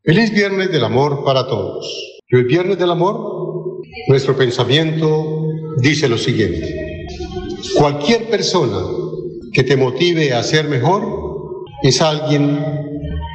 [0.04, 1.84] Feliz Viernes del Amor para todos.
[2.28, 7.06] Y hoy Viernes del Amor, nuestro pensamiento dice lo siguiente.
[7.76, 8.80] Cualquier persona
[9.52, 11.02] que te motive a ser mejor
[11.82, 12.60] es alguien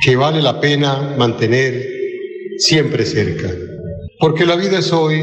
[0.06, 1.86] que vale la pena mantener
[2.60, 3.50] siempre cerca.
[4.20, 5.22] Porque la vida es hoy,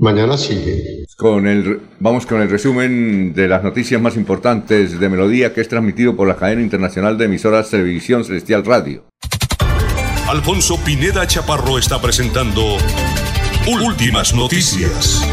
[0.00, 1.01] mañana sigue.
[1.22, 5.68] Con el, vamos con el resumen de las noticias más importantes de Melodía, que es
[5.68, 9.04] transmitido por la cadena internacional de emisoras Televisión Celestial Radio.
[10.28, 12.76] Alfonso Pineda Chaparro está presentando
[13.86, 15.24] Últimas Noticias.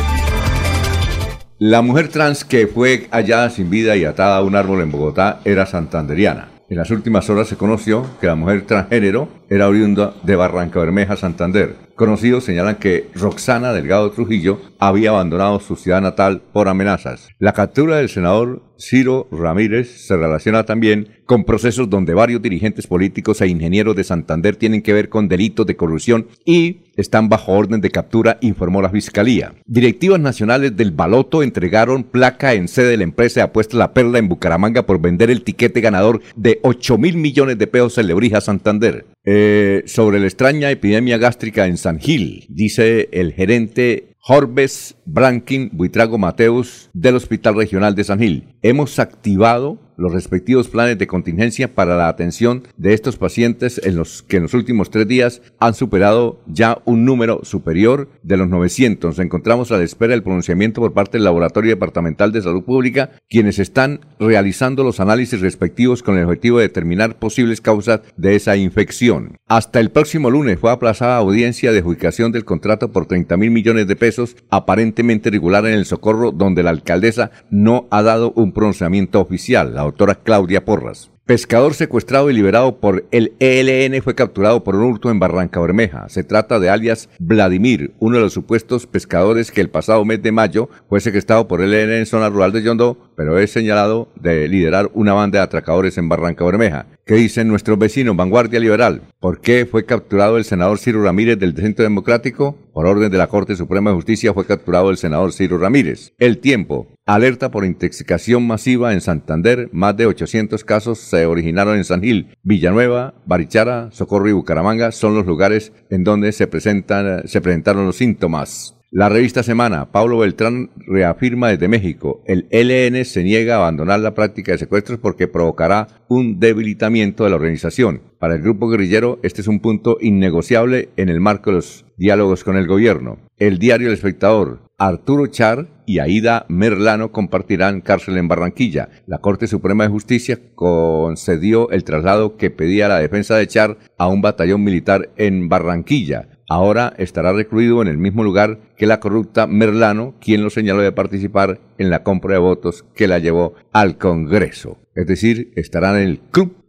[1.58, 5.42] La mujer trans que fue hallada sin vida y atada a un árbol en Bogotá
[5.44, 6.50] era santanderiana.
[6.70, 11.18] En las últimas horas se conoció que la mujer transgénero era oriunda de Barranca Bermeja,
[11.18, 11.76] Santander.
[11.96, 17.28] Conocidos señalan que Roxana Delgado Trujillo había abandonado su ciudad natal por amenazas.
[17.40, 23.42] La captura del senador Ciro Ramírez se relaciona también con procesos donde varios dirigentes políticos
[23.42, 27.82] e ingenieros de Santander tienen que ver con delitos de corrupción y están bajo orden
[27.82, 29.54] de captura, informó la Fiscalía.
[29.66, 34.20] Directivas nacionales del Baloto entregaron placa en sede de la empresa de apuestas La Perla
[34.20, 38.40] en Bucaramanga por vender el tiquete ganador de 8 mil millones de pesos en Lebrija,
[38.40, 39.06] Santander.
[39.32, 46.18] Eh, sobre la extraña epidemia gástrica en San Gil, dice el gerente Jorbes Brankin Buitrago
[46.18, 48.56] Mateus del Hospital Regional de San Gil.
[48.64, 54.24] Hemos activado los respectivos planes de contingencia para la atención de estos pacientes en los
[54.24, 59.10] que en los últimos tres días han superado ya un número superior de los 900.
[59.10, 63.12] Nos encontramos a la espera del pronunciamiento por parte del Laboratorio Departamental de Salud Pública,
[63.30, 68.56] quienes están realizando los análisis respectivos con el objetivo de determinar posibles causas de esa
[68.56, 69.38] infección.
[69.48, 73.88] Hasta el próximo lunes fue aplazada audiencia de adjudicación del contrato por 30 mil millones
[73.88, 79.20] de pesos aparentemente regular en el Socorro, donde la alcaldesa no ha dado un pronunciamiento
[79.20, 79.78] oficial.
[79.90, 81.12] Doctora Claudia Porras.
[81.26, 86.10] Pescador secuestrado y liberado por el ELN fue capturado por un hurto en Barranca Bermeja.
[86.10, 90.32] Se trata de alias Vladimir, uno de los supuestos pescadores que el pasado mes de
[90.32, 94.48] mayo fue secuestrado por el ELN en zona rural de Yondó, pero es señalado de
[94.48, 96.86] liderar una banda de atracadores en Barranca Bermeja.
[97.06, 98.16] ¿Qué dicen nuestros vecinos?
[98.16, 99.02] Vanguardia Liberal.
[99.20, 102.58] ¿Por qué fue capturado el senador Ciro Ramírez del Centro Democrático?
[102.72, 106.14] Por orden de la Corte Suprema de Justicia fue capturado el senador Ciro Ramírez.
[106.18, 106.88] El tiempo.
[107.06, 109.68] Alerta por intoxicación masiva en Santander.
[109.74, 115.14] Más de 800 casos se originaron en San Gil, Villanueva, Barichara, Socorro y Bucaramanga son
[115.14, 118.79] los lugares en donde se, presentan, se presentaron los síntomas.
[118.92, 124.16] La revista Semana, Pablo Beltrán reafirma desde México, el LN se niega a abandonar la
[124.16, 128.02] práctica de secuestros porque provocará un debilitamiento de la organización.
[128.18, 132.44] Para el grupo guerrillero, este es un punto innegociable en el marco de los diálogos
[132.44, 133.20] con el gobierno.
[133.38, 138.90] El diario El Espectador, Arturo Char y Aida Merlano compartirán cárcel en Barranquilla.
[139.06, 144.08] La Corte Suprema de Justicia concedió el traslado que pedía la defensa de Char a
[144.08, 149.48] un batallón militar en Barranquilla ahora estará recluido en el mismo lugar que la corrupta
[149.48, 153.98] Merlano, quien lo señaló de participar en la compra de votos que la llevó al
[153.98, 154.80] Congreso.
[154.96, 156.66] Es decir, estará en el Club,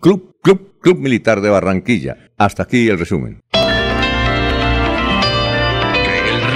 [0.00, 2.30] Club, Club, Club Militar de Barranquilla.
[2.38, 3.42] Hasta aquí el resumen.
[3.52, 3.60] el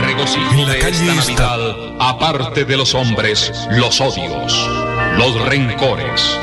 [0.07, 1.59] regocijo de esta Navidad,
[1.99, 4.71] aparte de los hombres, los odios,
[5.19, 6.39] los rencores,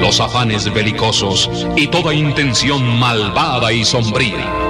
[0.00, 4.65] los afanes belicosos y toda intención malvada y sombría.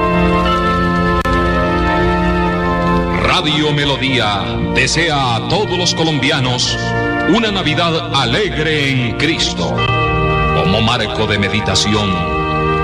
[3.39, 6.75] Radio Melodía desea a todos los colombianos
[7.29, 9.77] una Navidad alegre en Cristo,
[10.55, 12.11] como marco de meditación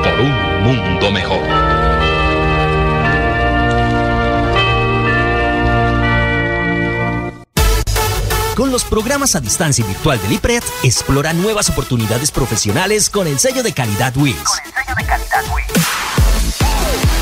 [0.02, 1.40] por un mundo mejor.
[8.54, 13.62] Con los programas a distancia virtual del IPRED, explora nuevas oportunidades profesionales con el sello
[13.62, 14.36] de calidad WIS.
[14.36, 16.01] Con el sello de calidad WIS.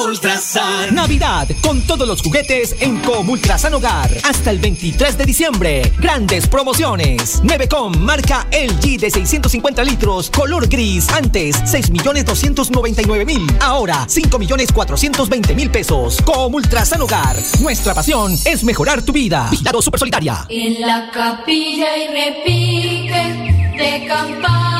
[0.00, 0.94] Comultrasan.
[0.94, 4.10] Navidad con todos los juguetes en Comultrasan Hogar.
[4.24, 5.92] Hasta el 23 de diciembre.
[5.98, 7.44] Grandes promociones.
[7.44, 11.06] Nevecom marca LG de 650 litros, color gris.
[11.10, 13.58] Antes 6.299.000.
[13.60, 16.16] Ahora 5.420.000 pesos.
[16.22, 17.36] Comultrasan Hogar.
[17.60, 19.48] Nuestra pasión es mejorar tu vida.
[19.50, 20.46] Vigilado Super Solitaria.
[20.48, 24.79] En la capilla y repique de navideñas.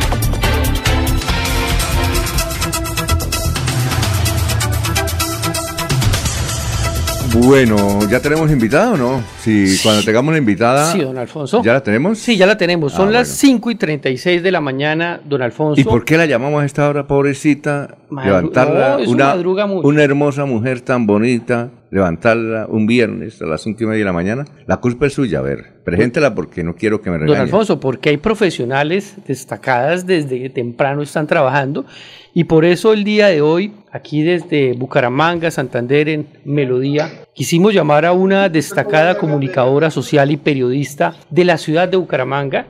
[7.33, 9.23] Bueno, ¿ya tenemos invitado o no?
[9.39, 10.91] Si cuando tengamos la invitada.
[10.91, 11.61] Sí, don Alfonso.
[11.63, 12.19] ¿Ya la tenemos?
[12.19, 12.91] Sí, ya la tenemos.
[12.91, 15.79] Son Ah, las 5 y 36 de la mañana, don Alfonso.
[15.79, 17.95] ¿Y por qué la llamamos a esta hora, pobrecita?
[18.09, 23.87] Madru- levantarla, no, una, hermosa mujer tan bonita, levantarla un viernes a las cinco y
[23.87, 24.45] media de la mañana.
[24.67, 27.43] La culpa es suya, a ver, preséntela porque no quiero que me Don regañe.
[27.43, 31.85] Alfonso, porque hay profesionales destacadas desde temprano están trabajando
[32.33, 38.05] y por eso el día de hoy, aquí desde Bucaramanga, Santander, en Melodía, quisimos llamar
[38.05, 42.67] a una destacada comunicadora social y periodista de la ciudad de Bucaramanga,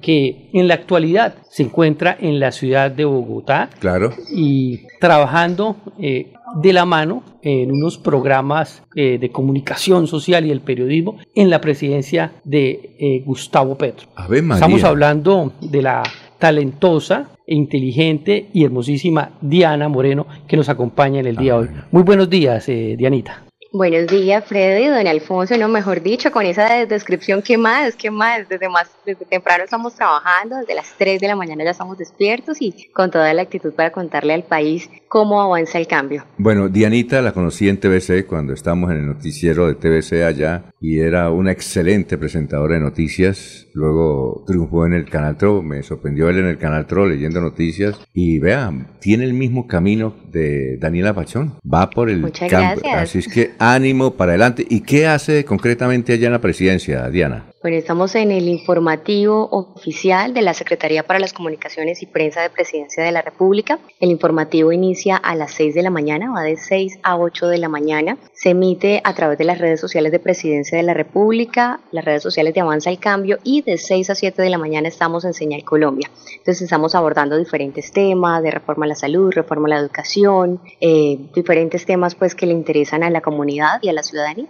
[0.00, 4.14] que en la actualidad se encuentra en la ciudad de Bogotá Claro.
[4.34, 10.60] y trabajando eh, de la mano en unos programas eh, de comunicación social y el
[10.60, 14.08] periodismo en la presidencia de eh, Gustavo Petro.
[14.54, 16.02] Estamos hablando de la
[16.38, 21.68] talentosa inteligente y hermosísima Diana Moreno que nos acompaña en el día de hoy.
[21.90, 23.44] Muy buenos días, eh, Dianita.
[23.74, 27.96] Buenos días, Freddy, don Alfonso, no, mejor dicho, con esa descripción, ¿qué más?
[27.96, 28.46] ¿Qué más?
[28.46, 32.60] Desde, más, desde temprano estamos trabajando, desde las 3 de la mañana ya estamos despiertos
[32.60, 36.22] y con toda la actitud para contarle al país cómo avanza el cambio.
[36.36, 41.00] Bueno, Dianita la conocí en TVC cuando estábamos en el noticiero de TVC allá y
[41.00, 43.68] era una excelente presentadora de noticias.
[43.74, 47.98] Luego triunfó en el Canal Tro, me sorprendió él en el Canal Tro leyendo noticias
[48.12, 51.54] y vean, tiene el mismo camino de Daniela Pachón.
[51.62, 52.80] Va por el Muchas campo.
[52.82, 53.02] gracias.
[53.02, 54.66] Así es que ánimo para adelante.
[54.68, 57.46] ¿Y qué hace concretamente allá en la presidencia, Diana?
[57.62, 62.50] Bueno, estamos en el informativo oficial de la Secretaría para las Comunicaciones y Prensa de
[62.50, 63.78] Presidencia de la República.
[64.00, 67.58] El informativo inicia a las 6 de la mañana, va de 6 a 8 de
[67.58, 68.18] la mañana.
[68.32, 72.24] Se emite a través de las redes sociales de Presidencia de la República, las redes
[72.24, 75.32] sociales de Avanza el Cambio y de 6 a 7 de la mañana estamos en
[75.32, 76.10] Señal Colombia.
[76.32, 81.16] Entonces estamos abordando diferentes temas de reforma a la salud, reforma a la educación, eh,
[81.32, 84.48] diferentes temas pues que le interesan a la comunidad y a la ciudadanía.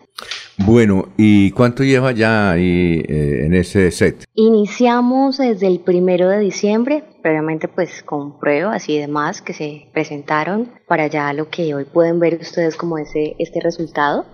[0.58, 4.24] Bueno, ¿y cuánto lleva ya ahí eh, en ese set?
[4.34, 10.70] Iniciamos desde el primero de diciembre, previamente pues con pruebas y demás que se presentaron
[10.86, 14.26] para ya lo que hoy pueden ver ustedes como ese, este resultado.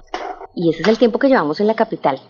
[0.55, 2.21] Y ese es el tiempo que llevamos en la capital.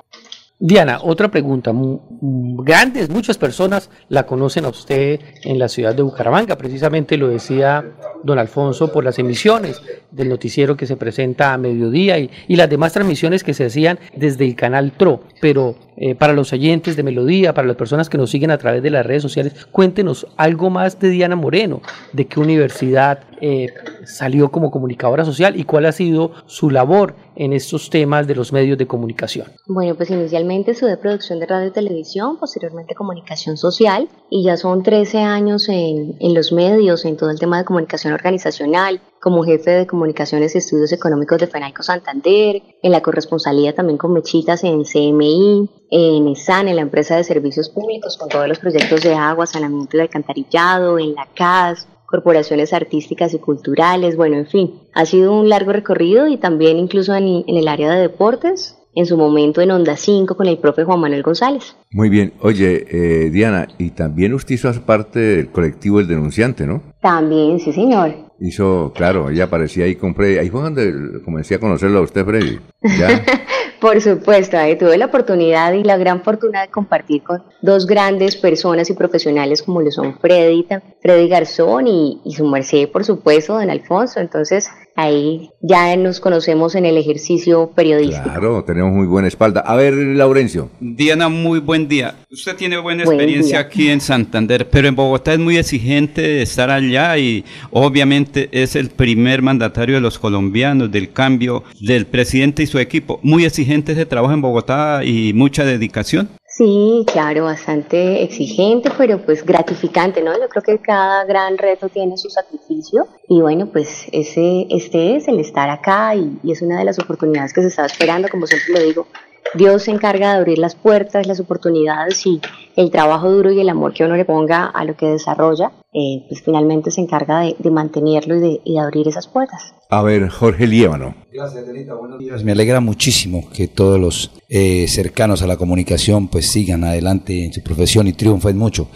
[0.60, 1.72] Diana, otra pregunta.
[2.20, 6.58] Grandes, muchas personas la conocen a usted en la ciudad de Bucaramanga.
[6.58, 7.84] Precisamente lo decía
[8.24, 12.68] don Alfonso por las emisiones del noticiero que se presenta a mediodía y, y las
[12.68, 15.20] demás transmisiones que se hacían desde el canal TRO.
[15.40, 18.84] Pero eh, para los oyentes de Melodía, para las personas que nos siguen a través
[18.84, 23.66] de las redes sociales, cuéntenos algo más de Diana Moreno, de qué universidad eh,
[24.04, 28.52] salió como comunicadora social y cuál ha sido su labor en estos temas de los
[28.52, 29.46] medios de comunicación.
[29.66, 34.82] Bueno, pues inicialmente estudié producción de radio y televisión, posteriormente comunicación social y ya son
[34.82, 39.70] 13 años en, en los medios, en todo el tema de comunicación organizacional, como jefe
[39.70, 44.82] de comunicaciones y estudios económicos de FENALCO Santander, en la corresponsalía también con Mechitas en
[44.82, 49.46] CMI, en ESAN, en la empresa de servicios públicos, con todos los proyectos de agua,
[49.46, 55.38] saneamiento y alcantarillado, en la CAS, corporaciones artísticas y culturales, bueno, en fin, ha sido
[55.38, 59.60] un largo recorrido y también incluso en, en el área de deportes, en su momento
[59.60, 61.76] en Onda 5 con el profe Juan Manuel González.
[61.90, 62.32] Muy bien.
[62.40, 66.82] Oye, eh, Diana, y también usted hizo parte del colectivo El Denunciante, ¿no?
[67.02, 68.14] También, sí señor.
[68.40, 70.38] Hizo, claro, ella aparecía ahí con Freddy.
[70.38, 72.58] Ahí fue donde comencé a conocerlo a usted, Freddy.
[72.98, 73.22] ¿Ya?
[73.80, 78.36] Por supuesto, ahí tuve la oportunidad y la gran fortuna de compartir con dos grandes
[78.36, 80.66] personas y profesionales como lo son Freddy,
[81.00, 84.18] Freddy Garzón y, y su merced, por supuesto, don Alfonso.
[84.18, 88.24] Entonces, ahí ya nos conocemos en el ejercicio periodístico.
[88.24, 89.60] Claro, tenemos muy buena espalda.
[89.60, 90.70] A ver, Laurencio.
[90.80, 92.16] Diana, muy buen día.
[92.32, 93.66] Usted tiene buena Buen experiencia día.
[93.68, 98.74] aquí en Santander, pero en Bogotá es muy exigente de estar allá y obviamente es
[98.74, 103.20] el primer mandatario de los colombianos del cambio del presidente y su equipo.
[103.22, 106.28] Muy exigente ese trabajo en Bogotá y mucha dedicación.
[106.46, 110.32] Sí, claro, bastante exigente, pero pues gratificante, ¿no?
[110.32, 115.28] Yo creo que cada gran reto tiene su sacrificio y bueno, pues ese, este es
[115.28, 118.46] el estar acá y, y es una de las oportunidades que se está esperando, como
[118.48, 119.06] siempre lo digo.
[119.54, 122.40] Dios se encarga de abrir las puertas, las oportunidades y
[122.76, 126.24] el trabajo duro y el amor que uno le ponga a lo que desarrolla, eh,
[126.28, 129.74] pues finalmente se encarga de, de mantenerlo y de, y de abrir esas puertas.
[129.90, 131.14] A ver, Jorge Liévano.
[131.32, 131.94] Gracias, Delita.
[131.94, 132.44] Buenos días.
[132.44, 137.52] Me alegra muchísimo que todos los eh, cercanos a la comunicación pues sigan adelante en
[137.52, 138.88] su profesión y triunfen mucho.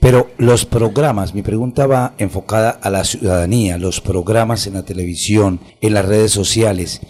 [0.00, 5.60] Pero los programas, mi pregunta va enfocada a la ciudadanía, los programas en la televisión,
[5.80, 7.00] en las redes sociales.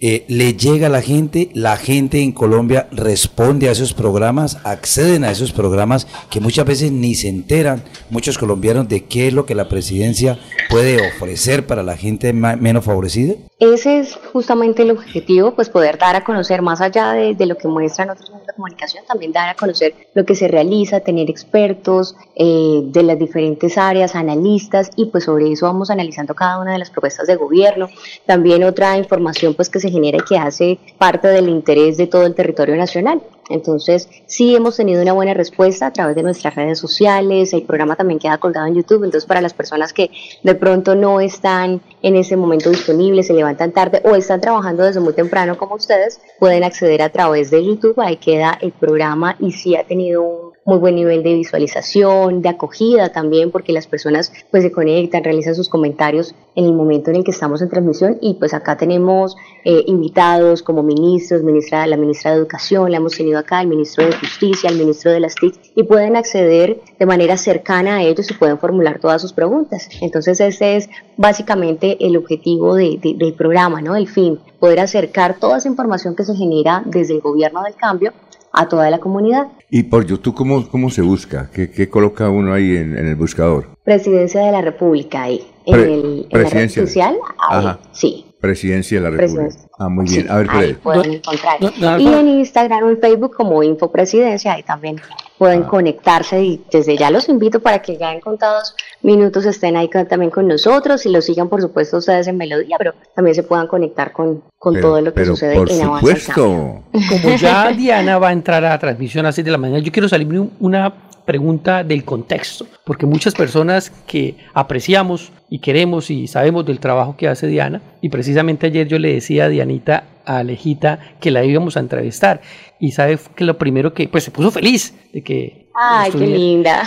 [0.00, 5.24] Eh, le llega a la gente, la gente en Colombia responde a esos programas, acceden
[5.24, 9.44] a esos programas que muchas veces ni se enteran muchos colombianos de qué es lo
[9.44, 10.38] que la presidencia
[10.70, 13.34] puede ofrecer para la gente menos favorecida.
[13.60, 17.66] Ese es justamente el objetivo, pues poder dar a conocer más allá de, lo que
[17.66, 22.14] muestran otros medios de comunicación, también dar a conocer lo que se realiza, tener expertos
[22.36, 26.78] eh, de las diferentes áreas, analistas y pues sobre eso vamos analizando cada una de
[26.78, 27.88] las propuestas de gobierno.
[28.26, 32.26] También otra información pues que se genera y que hace parte del interés de todo
[32.26, 33.20] el territorio nacional.
[33.48, 37.96] Entonces, sí hemos tenido una buena respuesta a través de nuestras redes sociales, el programa
[37.96, 40.10] también queda colgado en YouTube, entonces para las personas que
[40.42, 45.00] de pronto no están en ese momento disponibles, se levantan tarde o están trabajando desde
[45.00, 49.52] muy temprano como ustedes, pueden acceder a través de YouTube, ahí queda el programa y
[49.52, 54.30] sí ha tenido un muy buen nivel de visualización, de acogida también, porque las personas
[54.50, 58.18] pues se conectan, realizan sus comentarios en el momento en el que estamos en transmisión
[58.20, 63.16] y pues acá tenemos eh, invitados como ministros, ministra, la ministra de Educación, la hemos
[63.16, 67.06] tenido acá, el ministro de Justicia, el ministro de las TIC y pueden acceder de
[67.06, 69.88] manera cercana a ellos y pueden formular todas sus preguntas.
[70.02, 73.96] Entonces ese es básicamente el objetivo de, del programa, ¿no?
[73.96, 78.12] El fin, poder acercar toda esa información que se genera desde el gobierno del cambio
[78.52, 79.48] a toda la comunidad.
[79.70, 81.50] ¿Y por YouTube cómo, cómo se busca?
[81.52, 83.68] ¿Qué, qué coloca uno ahí en, en, el buscador?
[83.84, 85.46] Presidencia de la República ahí.
[85.66, 87.16] en, el, en la red social,
[87.50, 87.78] ahí, Ajá.
[87.92, 88.24] sí.
[88.40, 89.42] Presidencia de la República.
[89.42, 89.70] Presidencia.
[89.78, 90.22] Ah, muy bien.
[90.22, 91.58] Sí, A ver, ahí pueden encontrar.
[92.00, 94.96] y en Instagram o en Facebook como Infopresidencia, ahí también
[95.38, 95.68] pueden Ah.
[95.68, 100.06] conectarse y desde ya los invito para que ya en contados minutos estén ahí con-
[100.06, 103.66] también con nosotros y lo sigan por supuesto ustedes en Melodía, pero también se puedan
[103.68, 106.42] conectar con, con Pero- todo lo que pero sucede por en Avanza supuesto.
[106.42, 109.78] Como ya Diana va a entrar a la transmisión a las 6 de la mañana,
[109.78, 110.92] yo quiero salirme un- una
[111.28, 117.28] pregunta del contexto, porque muchas personas que apreciamos y queremos y sabemos del trabajo que
[117.28, 121.76] hace Diana, y precisamente ayer yo le decía a Dianita, a Alejita, que la íbamos
[121.76, 122.40] a entrevistar,
[122.80, 125.68] y sabe que lo primero que, pues se puso feliz de que...
[125.74, 126.82] Ay, qué linda.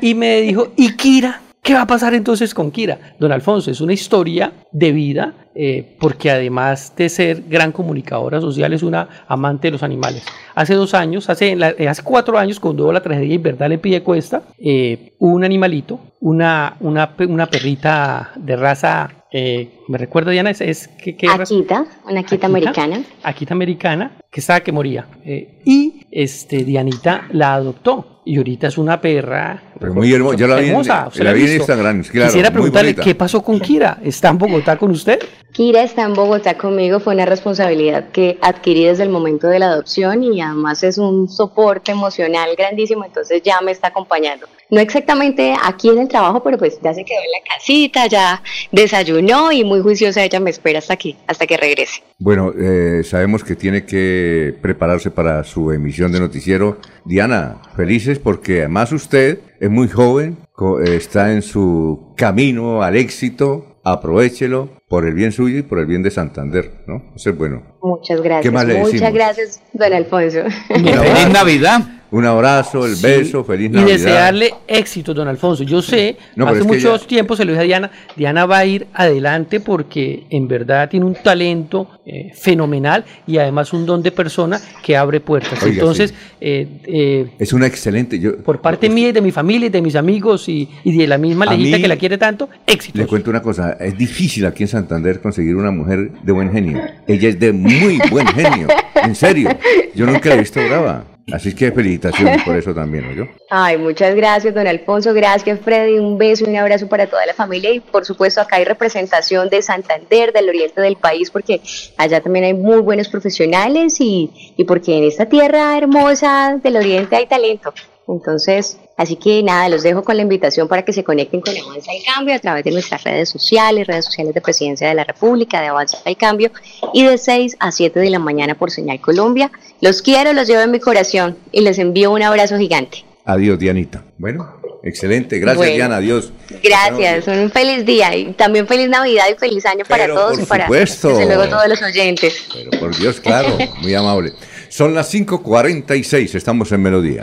[0.00, 1.42] Y me dijo, ¿y Kira?
[1.64, 2.98] ¿Qué va a pasar entonces con Kira?
[3.18, 8.74] Don Alfonso, es una historia de vida, eh, porque además de ser gran comunicadora social,
[8.74, 10.24] es una amante de los animales.
[10.54, 13.70] Hace dos años, hace, en la- eh, hace cuatro años, cuando hubo la tragedia Verdad
[13.70, 19.96] le pide cuesta, eh, hubo un animalito, una, una, una perrita de raza, eh, me
[19.96, 21.44] recuerda Diana, es, es ¿qué, qué raza?
[21.54, 23.02] Akita, una Akita americana.
[23.22, 25.06] Akita americana, que estaba que moría.
[25.24, 28.13] Eh, y este, Dianita la adoptó.
[28.26, 29.62] Y ahorita es una perra.
[29.78, 30.36] Pero muy hermosa.
[30.38, 31.52] Yo la vi en- hermosa, ¿usted la vi en?
[31.56, 33.98] Instagram, claro, Quisiera preguntarle qué pasó con Kira.
[34.02, 35.18] ¿Está en Bogotá con usted?
[35.52, 39.66] Kira está en Bogotá conmigo, fue una responsabilidad que adquirí desde el momento de la
[39.66, 44.46] adopción y además es un soporte emocional grandísimo, entonces ya me está acompañando.
[44.70, 48.42] No exactamente aquí en el trabajo, pero pues ya se quedó en la casita, ya
[48.72, 52.02] desayunó y muy juiciosa ella me espera hasta aquí, hasta que regrese.
[52.18, 56.78] Bueno, eh, sabemos que tiene que prepararse para su emisión de noticiero.
[57.04, 60.36] Diana, felices porque además usted es muy joven,
[60.84, 66.02] está en su camino al éxito, aprovechelo por el bien suyo y por el bien
[66.02, 67.02] de Santander, ¿no?
[67.16, 67.62] Eso es bueno.
[67.82, 68.42] Muchas gracias.
[68.42, 69.14] ¿Qué más le Muchas decimos?
[69.14, 70.38] gracias, don Alfonso.
[70.68, 71.80] Feliz Navidad.
[72.14, 73.02] Un abrazo, el Sí.
[73.06, 73.92] beso, feliz Y Navidad.
[73.92, 75.64] desearle éxito, don Alfonso.
[75.64, 78.46] Yo sé, No, hace es que mucho ya- tiempo se lo dije a Diana, Diana
[78.46, 83.86] va a ir adelante porque en verdad tiene un talento eh, fenomenal y además un
[83.86, 85.60] don de persona que abre puertas.
[85.62, 86.16] Oiga, Entonces, sí.
[86.40, 88.18] eh, eh, Es una excelente.
[88.20, 91.06] Yo por parte mía y de mi familia y de mis amigos y, y de
[91.06, 92.98] la misma lejita mí- que la quiere tanto, éxito.
[92.98, 96.78] le cuento una cosa, es difícil aquí en Santander conseguir una mujer de buen genio.
[97.08, 98.68] Ella es de muy buen genio,
[99.02, 99.48] en serio.
[99.94, 101.04] Yo nunca la he visto brava.
[101.32, 103.28] Así que felicitaciones por eso también, ¿no?
[103.48, 105.14] Ay, muchas gracias, don Alfonso.
[105.14, 105.98] Gracias, Freddy.
[105.98, 107.72] Un beso y un abrazo para toda la familia.
[107.72, 111.60] Y por supuesto, acá hay representación de Santander, del oriente del país, porque
[111.96, 117.16] allá también hay muy buenos profesionales y, y porque en esta tierra hermosa del oriente
[117.16, 117.72] hay talento.
[118.06, 121.92] Entonces, así que nada, los dejo con la invitación para que se conecten con Avanza
[121.94, 125.60] y Cambio a través de nuestras redes sociales, redes sociales de Presidencia de la República,
[125.60, 126.50] de Avanza y Cambio,
[126.92, 129.50] y de 6 a 7 de la mañana por Señal Colombia.
[129.80, 133.04] Los quiero, los llevo en mi corazón y les envío un abrazo gigante.
[133.24, 134.04] Adiós, Dianita.
[134.18, 135.38] Bueno, excelente.
[135.38, 135.74] Gracias, Bueno.
[135.74, 135.96] Diana.
[135.96, 136.30] Adiós.
[136.62, 140.46] Gracias, un feliz día y también feliz Navidad y feliz año para todos por y
[140.46, 141.08] para supuesto.
[141.08, 142.48] desde luego todos los oyentes.
[142.52, 144.32] Pero por Dios, claro, muy amable.
[144.68, 147.22] Son las 5.46, estamos en Melodía.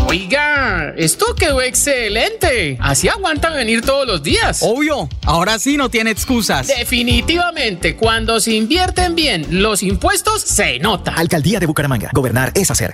[0.11, 2.77] Oiga, esto quedó excelente.
[2.81, 4.59] Así aguantan venir todos los días.
[4.61, 6.67] Obvio, ahora sí no tiene excusas.
[6.67, 11.13] Definitivamente, cuando se invierten bien los impuestos, se nota.
[11.13, 12.09] Alcaldía de Bucaramanga.
[12.11, 12.91] Gobernar es hacer.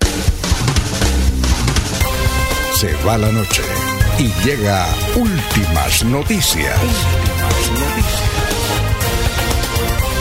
[2.76, 3.64] Se va la noche
[4.20, 6.78] y llega últimas noticias.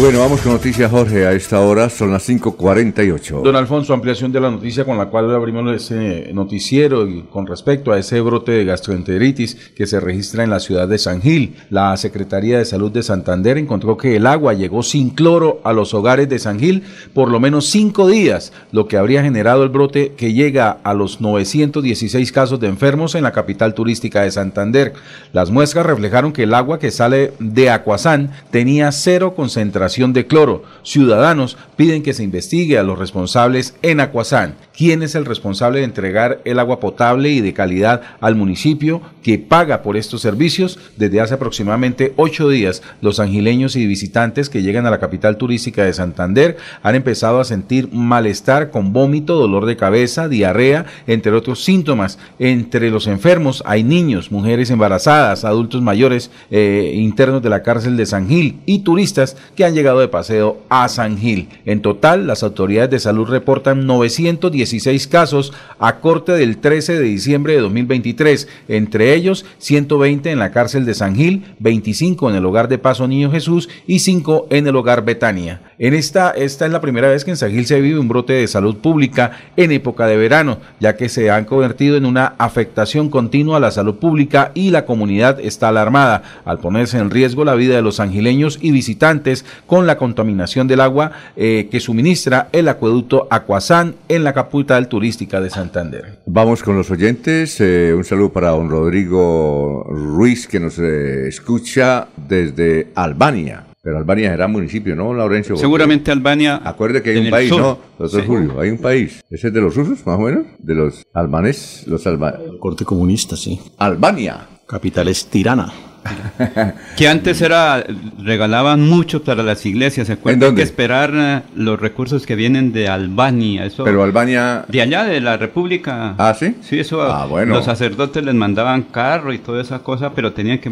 [0.00, 1.26] Bueno, vamos con noticias, Jorge.
[1.26, 3.42] A esta hora son las 5.48.
[3.42, 7.92] Don Alfonso, ampliación de la noticia con la cual abrimos ese noticiero y con respecto
[7.92, 11.54] a ese brote de gastroenteritis que se registra en la ciudad de San Gil.
[11.68, 15.92] La Secretaría de Salud de Santander encontró que el agua llegó sin cloro a los
[15.92, 16.82] hogares de San Gil
[17.12, 21.20] por lo menos cinco días, lo que habría generado el brote que llega a los
[21.20, 24.94] 916 casos de enfermos en la capital turística de Santander.
[25.34, 30.62] Las muestras reflejaron que el agua que sale de Acuazán tenía cero concentración de cloro.
[30.84, 34.54] Ciudadanos piden que se investigue a los responsables en Acuazán.
[34.76, 39.38] ¿Quién es el responsable de entregar el agua potable y de calidad al municipio que
[39.38, 40.78] paga por estos servicios?
[40.96, 45.84] Desde hace aproximadamente ocho días, los angileños y visitantes que llegan a la capital turística
[45.84, 51.62] de Santander han empezado a sentir malestar con vómito, dolor de cabeza, diarrea, entre otros
[51.62, 52.18] síntomas.
[52.38, 58.06] Entre los enfermos hay niños, mujeres embarazadas, adultos mayores, eh, internos de la cárcel de
[58.06, 61.48] San Gil y turistas que han llegado de paseo a San Gil.
[61.64, 67.54] En total, las autoridades de salud reportan 916 casos a corte del 13 de diciembre
[67.54, 72.68] de 2023, entre ellos 120 en la cárcel de San Gil, 25 en el hogar
[72.68, 75.62] de Paso Niño Jesús y 5 en el hogar Betania.
[75.78, 78.34] En esta, esta es la primera vez que en San Gil se vive un brote
[78.34, 83.08] de salud pública en época de verano, ya que se han convertido en una afectación
[83.08, 87.54] continua a la salud pública y la comunidad está alarmada al ponerse en riesgo la
[87.54, 92.66] vida de los angileños y visitantes con la contaminación del agua eh, que suministra el
[92.68, 96.18] acueducto Acuazán en la capital turística de Santander.
[96.26, 97.60] Vamos con los oyentes.
[97.60, 103.66] eh, un saludo para don Rodrigo Ruiz que nos eh, escucha desde Albania.
[103.80, 105.56] Pero Albania era municipio, ¿no, Laurencio?
[105.56, 106.60] Seguramente Albania.
[106.64, 107.60] Acuerde que hay en un el país, sur.
[107.60, 107.78] ¿no?
[107.96, 108.26] Doctor Sí.
[108.26, 109.22] Julio, hay un país.
[109.30, 110.46] ¿Ese es de los rusos, más o menos?
[110.58, 112.36] De los albanes, los alba...
[112.58, 113.60] Corte comunista, sí.
[113.78, 114.48] Albania.
[114.66, 115.72] Capital es Tirana.
[116.96, 117.84] Que antes era,
[118.22, 120.34] regalaban mucho para las iglesias, ¿se acuerdan?
[120.34, 120.62] ¿En dónde?
[120.62, 123.84] Hay que esperar eh, los recursos que vienen de Albania, eso.
[123.84, 124.64] Pero Albania...
[124.68, 126.14] De allá, de la República.
[126.18, 126.56] Ah, ¿sí?
[126.62, 127.02] Sí, eso.
[127.02, 127.54] Ah, bueno.
[127.54, 130.70] Los sacerdotes les mandaban carro y toda esa cosa, pero tenían que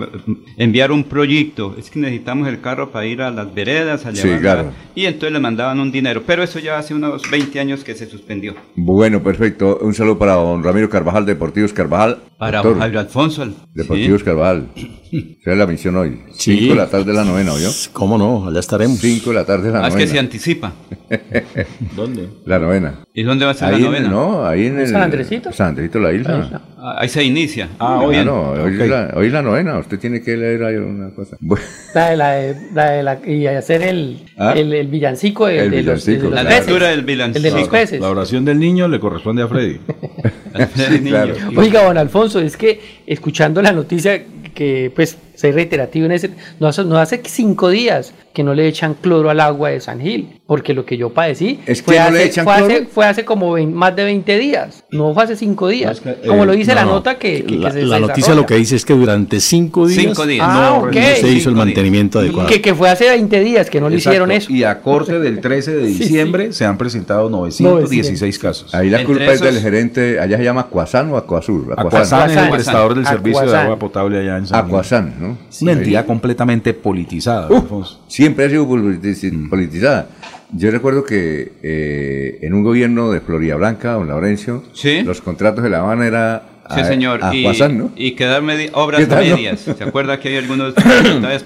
[0.57, 1.75] enviar un proyecto.
[1.79, 4.41] Es que necesitamos el carro para ir a las veredas, a Sí, llevar.
[4.41, 4.73] claro.
[4.95, 6.23] Y entonces le mandaban un dinero.
[6.27, 8.55] Pero eso ya hace unos 20 años que se suspendió.
[8.77, 9.79] Bueno, perfecto.
[9.81, 12.19] Un saludo para don Ramiro Carvajal, Deportivos Carvajal.
[12.39, 13.47] Para Jairo Alfonso.
[13.75, 14.25] Deportivos sí.
[14.25, 14.69] Carvajal.
[15.41, 16.21] Esa es la misión hoy.
[16.33, 16.59] Sí.
[16.59, 17.69] 5 de la tarde de la novena, ¿oyó?
[17.93, 18.49] ¿Cómo no?
[18.49, 18.99] Allá estaremos.
[18.99, 20.07] 5 de la tarde de la Ah, es novena.
[20.07, 20.73] que se anticipa.
[21.97, 22.29] ¿Dónde?
[22.45, 22.95] La novena.
[23.15, 24.09] ¿Y dónde va a ser Ahí la en- novena?
[24.09, 24.87] no, ahí en el...
[24.89, 25.53] ¿San Andresito?
[25.53, 26.39] San Andresito, la isla.
[26.39, 26.63] La isla.
[26.79, 27.69] Ah, Ahí se inicia.
[27.79, 28.81] Ah, hoy no, hoy, Ok.
[28.83, 31.37] es la, hoy es la novena, usted tiene que leer ahí una cosa.
[31.41, 31.65] Bueno,
[31.95, 34.53] La de la, de- la de la- y hacer el, ¿Ah?
[34.57, 37.51] el, el villancico de, El de los, de villancico, los La lectura del El de
[37.51, 38.01] los peces.
[38.01, 39.81] La oración del niño le corresponde a Freddy.
[41.01, 41.11] Niño.
[41.11, 41.35] claro.
[41.57, 44.23] Oiga, don Alfonso, es que escuchando la noticia
[44.59, 48.67] que pues soy reiterativo en ese, no hace, no hace cinco días que no le
[48.69, 51.97] echan cloro al agua de San Gil, porque lo que yo padecí ¿Es que fue,
[51.97, 52.75] no hace, le echan fue, cloro?
[52.75, 56.11] hace, fue hace como vein- más de 20 días, no fue hace cinco días, No,
[56.13, 56.95] es que, como eh, lo dice la No, no.
[56.97, 59.87] nota que, que la, se la se noticia lo que dice es que durante cinco
[59.87, 60.47] días, Cinco días.
[60.49, 60.93] Ah, no, ok.
[60.93, 61.55] no se hizo Cinco el días.
[61.57, 62.49] mantenimiento adecuado.
[62.49, 64.53] que, que fue hace 20 días que no le hicieron Exacto.
[64.55, 64.59] eso.
[64.59, 68.75] Y a corte del 13 de Sí, diciembre se han presentado 916 casos.
[68.75, 71.75] ahí la Entre culpa es del esos- gerente, allá se llama Acuazán o Acuazur.
[71.77, 74.69] Acuazán es el prestador del servicio de agua potable allá en San Gil.
[74.69, 75.28] Acuazán, ¿no?
[75.61, 75.79] Una Ahí.
[75.79, 78.01] entidad completamente politizada, Uh, Alfonso.
[78.09, 80.09] siempre ha sido politi- politizada.
[80.53, 84.63] Yo recuerdo que eh, en un gobierno de Florida Blanca, don Laurencio,
[85.05, 86.43] los contratos de La Habana era
[86.75, 87.21] Sí, a- señor.
[87.25, 87.91] a y, Guasán, ¿no?
[87.97, 89.37] y quedar medi- obras ¿Qué tal, no?
[89.37, 89.61] medias.
[89.61, 90.75] ¿Se acuerda que hay algunos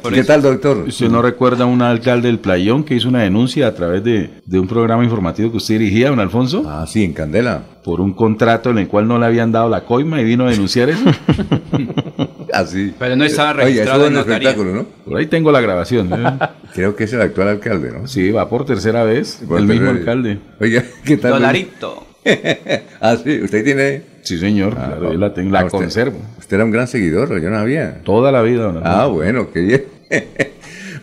[0.03, 0.41] por eso?
[0.41, 0.79] doctor?
[0.89, 4.31] ¿Usted no recuerda a un alcalde del Playón que hizo una denuncia a través de,
[4.45, 6.65] de un programa informativo que usted dirigía, don Alfonso?
[6.67, 7.63] Ah, sí, en Candela.
[7.85, 10.51] Por un contrato en el cual no le habían dado la coima y vino a
[10.51, 11.05] denunciar eso.
[12.53, 12.95] Así.
[12.99, 14.51] Pero no estaba registrado en notaría.
[14.51, 14.87] espectáculo, ¿no?
[15.05, 16.13] Por ahí tengo la grabación.
[16.13, 16.39] ¿eh?
[16.75, 18.07] Creo que es el actual alcalde, ¿no?
[18.07, 20.39] Sí, va por tercera vez, Por el mismo alcalde.
[20.61, 21.33] Oiga, ¿qué tal?
[21.33, 22.07] Dolarito.
[23.01, 24.03] ah, sí, usted tiene...
[24.23, 26.19] Sí, señor, Ah, claro, yo la, tengo, la ah, usted- conservo.
[26.39, 28.03] Usted era un gran seguidor, yo no había.
[28.05, 28.73] Toda la vida.
[28.85, 29.85] Ah, bueno, qué bien.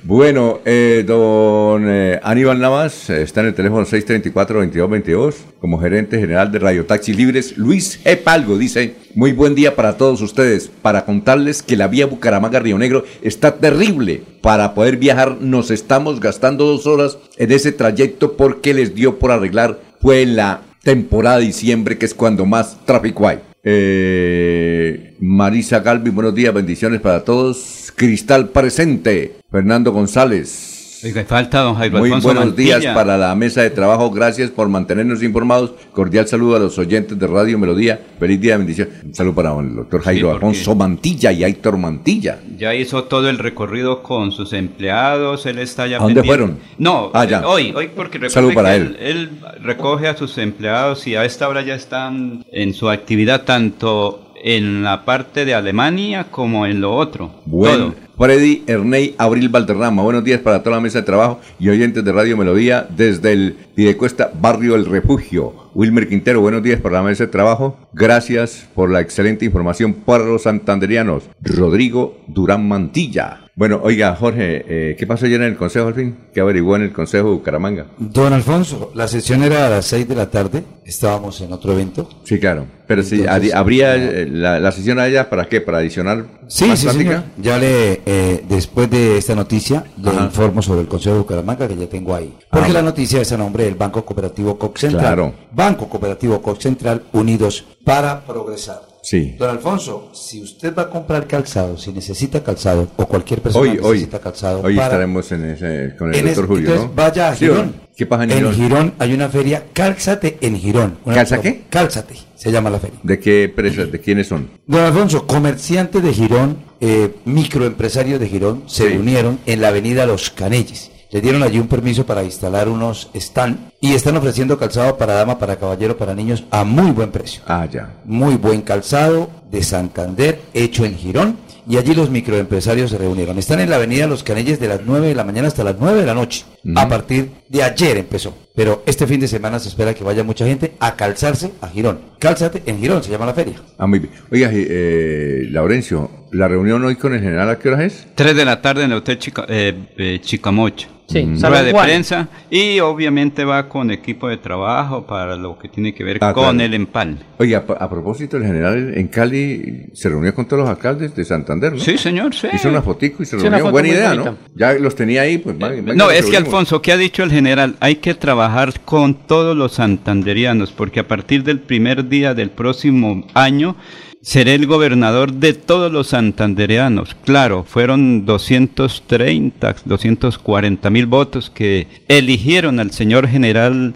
[0.03, 6.51] Bueno, eh, don eh, Aníbal Navas eh, está en el teléfono 634-2222 como gerente general
[6.51, 7.57] de Radio Taxi Libres.
[7.57, 8.17] Luis G.
[8.17, 13.03] Palgo dice, muy buen día para todos ustedes, para contarles que la vía Bucaramanga-Río Negro
[13.21, 14.21] está terrible.
[14.41, 19.31] Para poder viajar nos estamos gastando dos horas en ese trayecto porque les dio por
[19.31, 23.39] arreglar, fue en la temporada de diciembre que es cuando más tráfico hay.
[23.63, 27.91] Eh, Marisa Galvi, buenos días, bendiciones para todos.
[27.95, 29.35] Cristal presente.
[29.51, 30.78] Fernando González.
[31.01, 34.11] Oiga, falta don Jairo Muy Alfonso buenos días para la mesa de trabajo.
[34.11, 35.71] Gracias por mantenernos informados.
[35.93, 37.97] Cordial saludo a los oyentes de Radio Melodía.
[38.19, 38.89] Feliz día de bendición.
[39.05, 42.39] Un saludo para el doctor Jairo porque- Alfonso Mantilla y Héctor Mantilla.
[42.57, 46.57] Ya hizo todo el recorrido con sus empleados, él está ya ¿A dónde fueron?
[46.77, 47.47] No, Ah, ya.
[47.47, 48.97] hoy, hoy porque Saludo para que él.
[48.99, 49.29] él
[49.63, 54.83] recoge a sus empleados y a esta hora ya están en su actividad tanto en
[54.83, 57.31] la parte de Alemania como en lo otro.
[57.45, 62.03] Bueno, Freddy Erney Abril Valderrama, buenos días para toda la mesa de trabajo y oyentes
[62.03, 65.69] de Radio Melodía desde el Pidecuesta, Barrio El Refugio.
[65.73, 67.77] Wilmer Quintero, buenos días para la mesa de trabajo.
[67.93, 71.29] Gracias por la excelente información para los santanderianos.
[71.41, 73.48] Rodrigo Durán Mantilla.
[73.59, 76.15] Bueno, oiga, Jorge, eh, ¿qué pasó ayer en el Consejo al fin?
[76.33, 77.87] ¿Qué averiguó en el Consejo de Bucaramanga?
[77.97, 82.07] Don Alfonso, la sesión era a las 6 de la tarde, estábamos en otro evento.
[82.23, 82.67] Sí, claro.
[82.87, 85.59] Pero si habría eh, la, la sesión allá, ¿para qué?
[85.59, 87.03] ¿Para adicionar Sí, más sí, plática?
[87.09, 87.23] señor.
[87.41, 90.23] Ya le, eh, después de esta noticia, le Ajá.
[90.23, 92.33] informo sobre el Consejo de Bucaramanga que ya tengo ahí.
[92.49, 95.01] Porque Ah, la noticia es a nombre del Banco Cooperativo Cox Central.
[95.03, 95.33] Claro.
[95.51, 98.87] Banco Cooperativo Cox Central, unidos para progresar.
[99.09, 99.35] Sí.
[99.39, 103.79] Don Alfonso, si usted va a comprar calzado, si necesita calzado, o cualquier persona Hoy,
[103.81, 106.89] hoy, necesita calzado, hoy para- estaremos en ese, con el en doctor ese- Julio, entonces
[106.89, 106.93] ¿no?
[106.95, 107.73] vaya a Sí, Girón.
[107.97, 108.53] ¿Qué pasa en En Girón?
[108.53, 110.99] Girón hay una feria, Cálzate en Girón.
[111.05, 111.63] ¿Calza qué?
[111.71, 112.99] Cálzate, se llama la feria.
[113.01, 114.47] ¿De qué empresas, de quiénes son?
[114.67, 118.89] Don Alfonso, comerciantes de Girón, eh, microempresarios de Girón, se Sí.
[118.89, 120.91] reunieron en la avenida Los Canelles.
[121.11, 125.39] Les dieron allí un permiso para instalar unos stand y están ofreciendo calzado para dama,
[125.39, 127.41] para caballero, para niños a muy buen precio.
[127.47, 127.95] Ah, ya.
[128.05, 131.37] Muy buen calzado de Santander, hecho en Girón.
[131.67, 133.37] Y allí los microempresarios se reunieron.
[133.37, 135.99] Están en la avenida Los Canelles de las 9 de la mañana hasta las 9
[135.99, 136.43] de la noche.
[136.75, 138.33] A partir de ayer empezó.
[138.55, 141.99] Pero este fin de semana se espera que vaya mucha gente a calzarse a Girón.
[142.17, 143.61] Cálzate en Girón, se llama la feria.
[143.77, 144.11] Ah, muy bien.
[144.31, 148.07] Oiga, eh, Laurencio, ¿la reunión hoy con el general a qué hora es?
[148.15, 150.87] 3 de la tarde en el Hotel Chica- eh, eh, Chicamocha.
[151.09, 151.41] Sí, Mm.
[151.41, 156.03] Rueda de prensa y obviamente va con equipo de trabajo para lo que tiene que
[156.03, 156.61] ver Ah, con claro.
[156.61, 157.17] el empalme.
[157.39, 161.25] Oiga, a, a propósito, el general en Cali se reunió con todos los alcaldes de
[161.25, 161.79] Santander, ¿no?
[161.79, 162.47] Sí, señor, sí.
[162.53, 163.71] Hizo una fotico y se Sí, una reunió.
[163.71, 164.31] Buena idea, bonita.
[164.31, 164.37] ¿no?
[164.55, 166.37] Ya los tenía ahí, pues venga, No, es que.
[166.37, 167.75] Alfonso, ¿qué ha dicho el general?
[167.79, 173.25] Hay que trabajar con todos los santanderianos, porque a partir del primer día del próximo
[173.33, 173.75] año
[174.21, 177.15] seré el gobernador de todos los santandereanos.
[177.23, 183.93] Claro, fueron 230, 240 mil votos que eligieron al señor general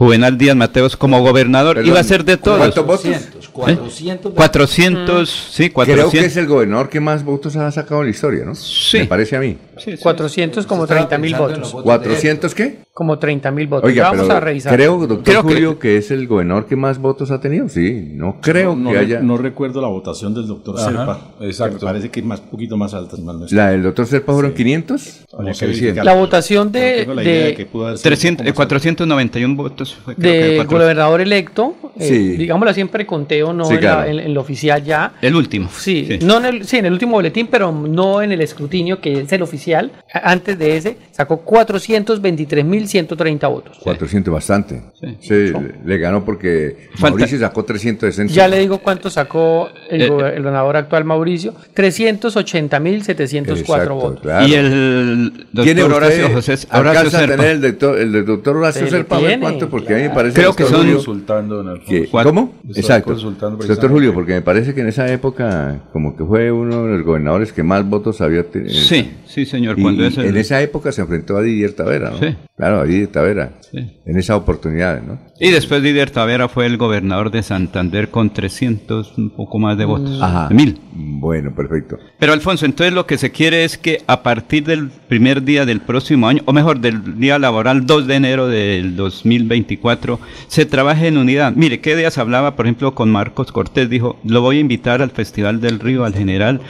[0.00, 1.74] Juvenal Díaz Mateos como gobernador.
[1.74, 2.56] Perdón, Iba a ser de todos.
[2.56, 3.28] ¿cuántos votos?
[3.52, 6.10] 400, 400, sí, 400.
[6.10, 8.54] Creo que es el gobernador que más votos ha sacado en la historia, ¿no?
[8.54, 9.00] Sí.
[9.00, 9.58] Me parece a mí.
[10.00, 11.74] 400 como 30 mil votos.
[11.74, 12.78] ¿400 qué?
[12.94, 13.88] Como 30 mil votos.
[13.90, 14.74] Oiga, vamos pero a revisar.
[14.74, 15.96] creo, doctor Creo que- Julio, que...
[15.98, 17.68] es el gobernador que más votos ha tenido.
[17.68, 19.20] Sí, no creo no, que re- haya...
[19.20, 21.20] no recuerdo la votación del doctor Ajá, Serpa.
[21.40, 21.78] exacto.
[21.78, 23.16] que Me parece que es más poquito más alta.
[23.18, 23.56] no estoy.
[23.56, 25.02] ¿La del doctor Serpa fueron 500?
[25.02, 25.60] Que 600.
[25.60, 26.04] verificar.
[26.04, 28.60] La votación de, tengo la idea de- que pudo haber sido 300, un eh, poco
[28.62, 29.89] más 491 votos.
[30.04, 30.14] Creo
[30.60, 32.18] de gobernador electo, eh, Sí.
[32.36, 34.10] digámoslo siempre conteo, no Sí, en, la- claro.
[34.10, 35.12] en- en lo oficial ya.
[35.22, 35.68] El último.
[35.76, 39.20] Sí, No en el, sí, en el último boletín, pero no en el escrutinio, que
[39.20, 39.92] es el oficial.
[40.12, 43.78] Antes de ese, sacó 423.130 votos.
[43.82, 44.82] 400, bastante.
[45.20, 48.32] Sí, le, le ganó porque Falta- Mauricio sacó 360.
[48.34, 54.20] Ya le digo cuánto sacó el, Eh, el gobernador actual Mauricio, 380.704 Exacto, votos.
[54.20, 54.46] claro.
[54.46, 58.56] Y el ¿Tiene doctor usted, Horacio José Horacio alcanza a tener el, doctor, el doctor
[58.56, 59.18] Horacio Serpa?
[59.18, 60.34] Tiene, cuánto, porque a mí me parece...
[60.34, 61.90] Creo que doctor son- Julio, consultando, don Alfonso.
[61.90, 62.08] que-.
[62.10, 62.54] ¿Cómo?
[62.68, 63.10] Estoy Exacto.
[63.12, 63.90] consultando Doctor.
[63.90, 67.52] Julio, porque me parece que en esa época como que fue uno de los gobernadores
[67.52, 68.74] que más votos había tenido.
[68.74, 69.78] Sí, sí, señor.
[69.78, 72.18] Y Cuando es el- en esa época se enfrentó a Didier Tavera, ¿no?
[72.18, 72.34] Sí.
[72.56, 73.52] Claro, ahí de Tavera.
[73.72, 75.18] En esa oportunidad, ¿no?
[75.42, 79.86] Y después Didier Tavera fue el gobernador de Santander con 300, un poco más de
[79.86, 80.20] votos.
[80.20, 80.50] Ajá.
[80.50, 80.78] Mil.
[80.92, 81.96] Bueno, perfecto.
[82.18, 85.80] Pero Alfonso, entonces lo que se quiere es que a partir del primer día del
[85.80, 91.16] próximo año, o mejor, del día laboral 2 de enero del 2024, se trabaje en
[91.16, 91.54] unidad.
[91.56, 93.88] Mire, ¿qué días hablaba, por ejemplo, con Marcos Cortés?
[93.88, 96.60] Dijo, lo voy a invitar al Festival del Río, al general.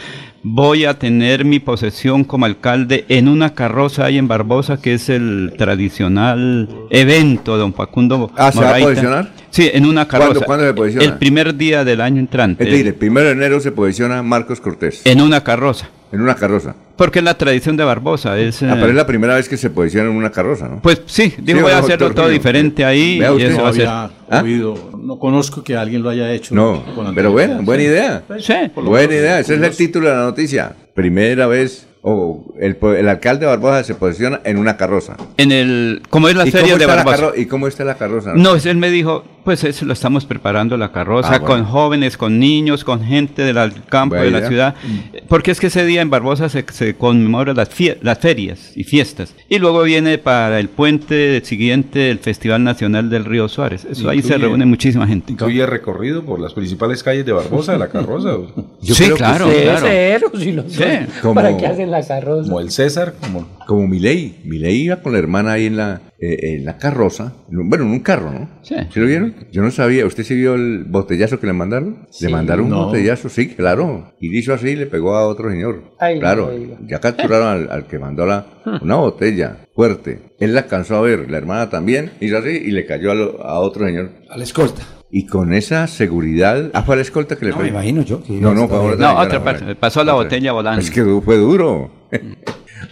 [0.43, 5.11] Voy a tener mi posesión como alcalde en una carroza ahí en Barbosa, que es
[5.11, 8.31] el tradicional evento, don Facundo.
[8.37, 9.31] Ah, ¿se va a posicionar?
[9.51, 10.29] Sí, en una carroza.
[10.31, 11.05] ¿Cuándo- cuándo se posiciona?
[11.07, 12.63] El primer día del año entrante.
[12.65, 15.03] Es decir, el primero de enero se posiciona Marcos Cortés.
[15.05, 15.89] En una carroza.
[16.13, 16.75] En una carroza.
[16.97, 18.37] Porque es la tradición de Barbosa.
[18.39, 20.81] Es, Ah, eh, pero es la primera vez que se posiciona en una carroza, ¿no?
[20.83, 22.33] Pues sí, digo, Sí, voy a hacerlo todo Río.
[22.35, 23.51] diferente ahí Vea y usted.
[23.53, 23.87] eso va a ser.
[23.87, 24.43] había ¿Ah?
[24.43, 26.55] oído, no conozco que alguien lo haya hecho.
[26.55, 27.89] No, con pero anterioridad, buena, sí.
[27.89, 28.23] idea.
[28.41, 28.55] Sí.
[28.83, 30.75] Buena idea, ese es el título de la noticia.
[30.95, 35.17] Primera vez, o el, po- el alcalde de Barbosa se posiciona en una carroza.
[35.37, 37.17] En el, como es la ¿Y feria cómo de la Barbosa.
[37.17, 38.33] carro- ¿Y cómo está la carroza?
[38.35, 41.47] No, él me dijo, pues eso lo estamos preparando la carroza Ah, bueno.
[41.47, 43.57] con jóvenes, con niños, con gente del
[43.89, 44.49] campo, Buena de la idea.
[44.49, 44.75] ciudad,
[45.29, 47.69] porque es que ese día en Barbosa se, se conmemora las,
[48.19, 49.35] ferias y fiestas.
[49.49, 53.85] Y luego viene para el puente siguiente el Festival Nacional del Río Suárez.
[53.85, 55.33] Eso ahí se reúne muchísima gente.
[55.33, 58.31] ¿Incluye recorrido por las principales calles de Barbosa, de la carroza?
[58.83, 59.87] Yo Sí, creo que claro, Debe claro.
[59.87, 60.83] ser, o si lo Sí.
[61.23, 62.45] Como- ¿Para qué hacen la carroza?
[62.49, 63.47] Como el César, como...
[63.67, 64.37] Como Milei.
[64.45, 67.33] Milei iba con la hermana ahí en la, eh, en la carroza.
[67.49, 68.49] Bueno, en un carro, ¿no?
[68.63, 68.75] Sí.
[68.95, 69.35] lo vieron?
[69.51, 70.05] Yo no sabía.
[70.07, 72.07] ¿Usted sí vio el botellazo que le mandaron?
[72.11, 72.27] Sí.
[72.27, 74.13] Le mandaron un botellazo, sí, claro.
[74.21, 75.83] Y hizo así y le pegó a otro señor.
[75.99, 76.51] Ay, claro.
[76.53, 78.47] no ya capturaron al, al que mandó la,
[78.83, 80.35] una botella fuerte.
[80.39, 81.31] Él la alcanzó a ver.
[81.31, 84.11] La hermana también hizo así y le cayó a, lo- a otro señor.
[84.29, 84.83] A la escolta.
[85.13, 86.71] Y con esa seguridad.
[86.73, 87.65] Ah, fue a la escolta que le No, pegó.
[87.65, 88.23] me imagino yo.
[88.23, 88.97] que No, no, fue.
[88.97, 89.75] No, Otra, parte.
[89.75, 90.81] Pasó la botella volando.
[90.81, 91.91] Es que fue duro.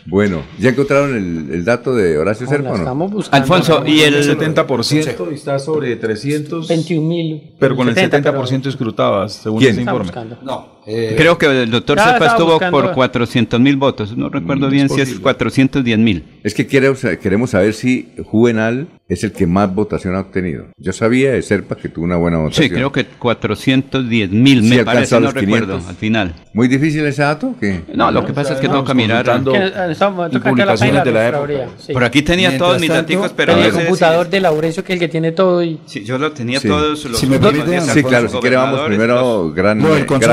[0.07, 3.43] Bueno, ¿ya encontraron el, el dato de Horacio la Serpa estamos buscando.
[3.43, 4.15] Alfonso, y el...
[4.15, 6.69] El 70% está sobre 300...
[6.69, 7.55] 21 mil.
[7.59, 9.73] Pero con el 70, 70% escrutadas, según ¿Quién?
[9.73, 10.05] ese Está informe.
[10.11, 10.39] buscando.
[10.43, 10.78] No.
[10.89, 14.17] Eh, Creo que el doctor Cepa estuvo buscando- por 400 mil votos.
[14.17, 15.23] No recuerdo Mm, bien es si es posible.
[15.23, 16.25] 410 mil.
[16.43, 20.67] Es que queremos, queremos saber si Juvenal es el que más votación ha obtenido.
[20.79, 22.65] Yo sabía de Serpa que tuvo una buena votación.
[22.65, 25.89] Sí, creo que 410 mil, Sí, me alcanzó parece, no los recuerdo, 500.
[25.91, 26.35] al final.
[26.55, 27.55] ¿Muy difícil ese dato?
[27.61, 27.83] ¿Qué?
[27.95, 29.27] No, lo que pasa es que toca mirar.
[29.29, 31.69] eh, y la publicaciones de la época.
[31.79, 31.93] Sí.
[31.93, 34.97] Por aquí tenía Mientras todos mis daticos, pero no el computador de Laurencio, que es
[34.97, 35.79] el que tiene todo y...
[35.87, 36.69] Sí, yo lo tenía Sí.
[36.69, 39.15] todos los Si me últimos permite, días, Sí, claro, si quiere vamos primero,
[39.47, 40.33] los- gran, No, Consejo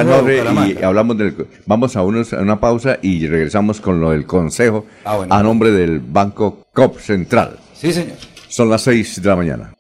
[0.67, 1.35] y hablamos del,
[1.65, 5.33] vamos a, unos, a una pausa y regresamos con lo del consejo Ah, bueno.
[5.33, 7.57] a nombre del Banco COP Central.
[7.73, 8.15] Sí, señor.
[8.47, 9.73] Son las 6 de la mañana.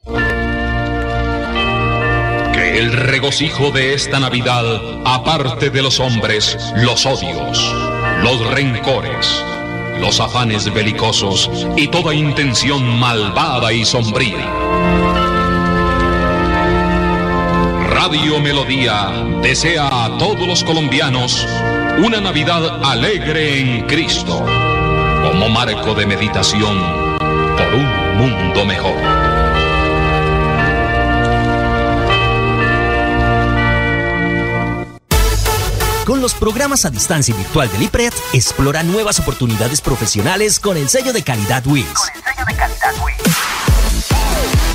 [2.53, 4.63] Que el regocijo de esta Navidad
[5.05, 7.73] aparte de los hombres los odios,
[8.23, 9.43] los rencores,
[10.01, 14.45] los afanes belicosos y toda intención malvada y sombría.
[17.95, 19.09] Radio Melodía
[19.41, 21.47] desea a todos los colombianos
[22.03, 24.45] una Navidad alegre en Cristo,
[25.23, 26.77] como marco de meditación
[27.17, 28.95] por un mundo mejor.
[36.05, 41.13] Con los programas a distancia virtual del IPRED, explora nuevas oportunidades profesionales con el sello
[41.13, 42.11] de calidad WIS.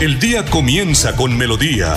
[0.00, 1.94] El día comienza con melodía.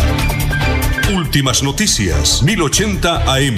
[1.16, 3.56] Últimas noticias, 1080 AM.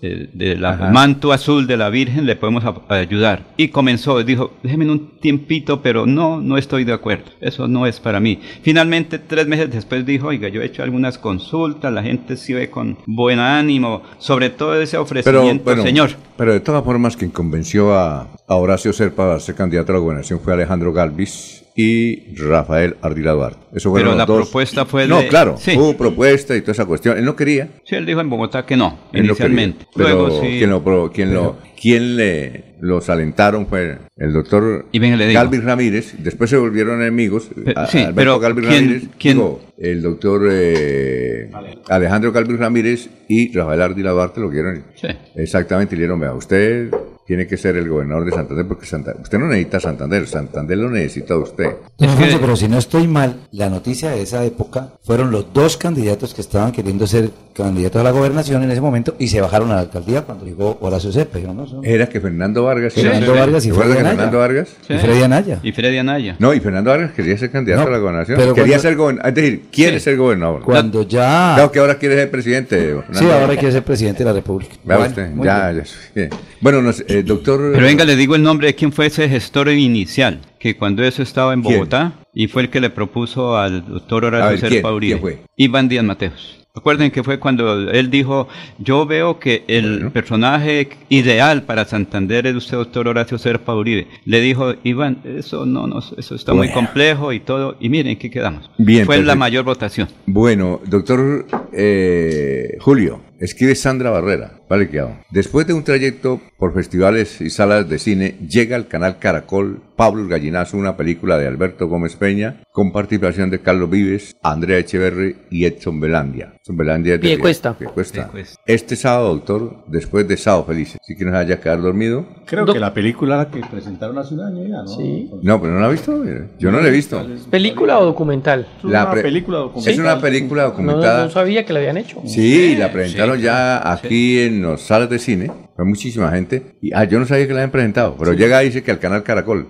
[0.00, 0.90] de la Ajá.
[0.90, 3.44] manto azul de la Virgen le podemos a- ayudar.
[3.56, 7.24] Y comenzó, dijo, déjeme un tiempito, pero no, no estoy de acuerdo.
[7.40, 8.38] Eso no es para mí.
[8.62, 12.68] Finalmente, tres meses después dijo, oiga, yo he hecho algunas consultas, la gente sí ve
[12.70, 16.10] con buen ánimo, sobre todo ese Pero, ofrecimiento, bueno, señor.
[16.36, 20.00] pero de todas formas, quien convenció a, a Horacio Serpa a ser candidato a la
[20.00, 23.58] gobernación fue Alejandro Galvis y Rafael Ardila Duarte.
[23.74, 24.44] Eso Pero la dos.
[24.48, 25.76] propuesta fue No, de- claro, sí.
[25.76, 27.18] hubo propuesta y toda esa cuestión.
[27.18, 27.68] Él no quería.
[27.84, 29.84] Sí, él dijo en Bogotá que no, Él inicialmente.
[29.94, 30.56] Pero Luego sí.
[30.58, 35.32] quien, lo, quien, lo, quien le, los alentaron fue el doctor Y le.
[35.34, 36.14] Galvis Ramírez.
[36.18, 37.50] Después se volvieron enemigos.
[37.64, 41.50] Pe- A- sí, Alberto pero Galvis ¿quién- Ramírez, quién- digo, el doctor eh,
[41.90, 44.82] Alejandro Galvis Ramírez y Rafael Ardila Duarte lo vieron.
[44.94, 45.08] Sí.
[45.34, 46.90] Exactamente, le dijeron, vea, usted
[47.26, 50.90] tiene que ser el gobernador de Santander porque Santa- usted no necesita Santander, Santander lo
[50.90, 51.66] necesita a usted.
[51.98, 56.34] Alfonso, pero si no estoy mal, la noticia de esa época fueron los dos candidatos
[56.34, 59.76] que estaban queriendo ser candidatos a la gobernación en ese momento y se bajaron a
[59.76, 61.10] la alcaldía cuando llegó Horacio.
[61.10, 62.92] Dijeron, no, son- Era que Fernando Vargas...
[62.94, 64.16] Fernando Vargas y ¿Recuerda Freddy que Anaya.
[64.16, 64.68] Fernando Vargas?
[64.88, 65.60] Y Freddy Anaya.
[65.62, 66.36] Y Freddy Anaya.
[66.38, 68.36] No, y Fernando Vargas quería ser candidato No, a la gobernación.
[68.38, 69.28] pero Quería cuando- ser gobernador.
[69.30, 70.62] Es decir, quiere ser gobernador.
[70.62, 71.52] Cuando ya...
[71.56, 72.76] Claro que ahora quiere ser presidente.
[72.94, 73.18] Fernando.
[73.18, 74.74] Sí, ahora quiere ser presidente de la República.
[74.84, 75.84] Vea Bueno, usted, ya, bien.
[75.84, 75.90] ya,
[76.30, 76.36] sí.
[76.60, 77.72] Bueno, nos- eh, doctor...
[77.72, 81.22] Pero venga, le digo el nombre de quién fue ese gestor inicial, que cuando eso
[81.22, 81.74] estaba en ¿Quién?
[81.74, 84.68] Bogotá, y fue el que le propuso al doctor Horacio.
[84.68, 85.20] Serpa Uribe.
[85.20, 85.40] ¿Quién fue?
[85.56, 86.66] Iván Díaz Mateos.
[86.76, 88.48] Recuerden que fue cuando él dijo,
[88.78, 94.08] yo veo que el personaje ideal para Santander es usted, doctor Horacio Serpa Uribe.
[94.26, 97.76] Le dijo, Iván, eso no, no eso está muy complejo y todo.
[97.80, 98.70] Y miren, ¿qué quedamos?
[98.76, 100.08] Bien, fue la mayor votación.
[100.26, 105.16] Bueno, doctor eh, Julio, escribe Sandra Barrera, vale que hago.
[105.30, 110.28] Después de un trayecto por festivales y salas de cine, llega al canal Caracol Pablo
[110.28, 115.64] Gallinazo, una película de Alberto Gómez Peña, con participación de Carlos Vives, Andrea Echeverri y
[115.64, 116.52] Edson Belandia.
[116.62, 117.72] Edson Belandia es de Piecuesta.
[117.72, 118.30] Piecuesta.
[118.66, 122.26] Este sábado, doctor, después de Sábado Felices, si que nos vaya a quedar dormido.
[122.44, 124.86] Creo que la película la que presentaron hace un año ya, ¿no?
[124.88, 125.30] Sí.
[125.42, 126.22] No, pero no la ha visto.
[126.58, 127.24] Yo no la he visto.
[127.50, 128.66] ¿Película o documental?
[128.82, 129.92] La pre- película documental.
[129.94, 131.24] Es una película No, documentada.
[131.24, 132.20] no sabía que la habían hecho.
[132.26, 135.50] Sí, la presentaron ya aquí en los salas de cine.
[135.74, 136.76] Fue muchísima gente.
[136.80, 138.98] Y, ah, yo no sabía que la habían presentado, pero llega y dice que al
[138.98, 139.68] canal Caracol.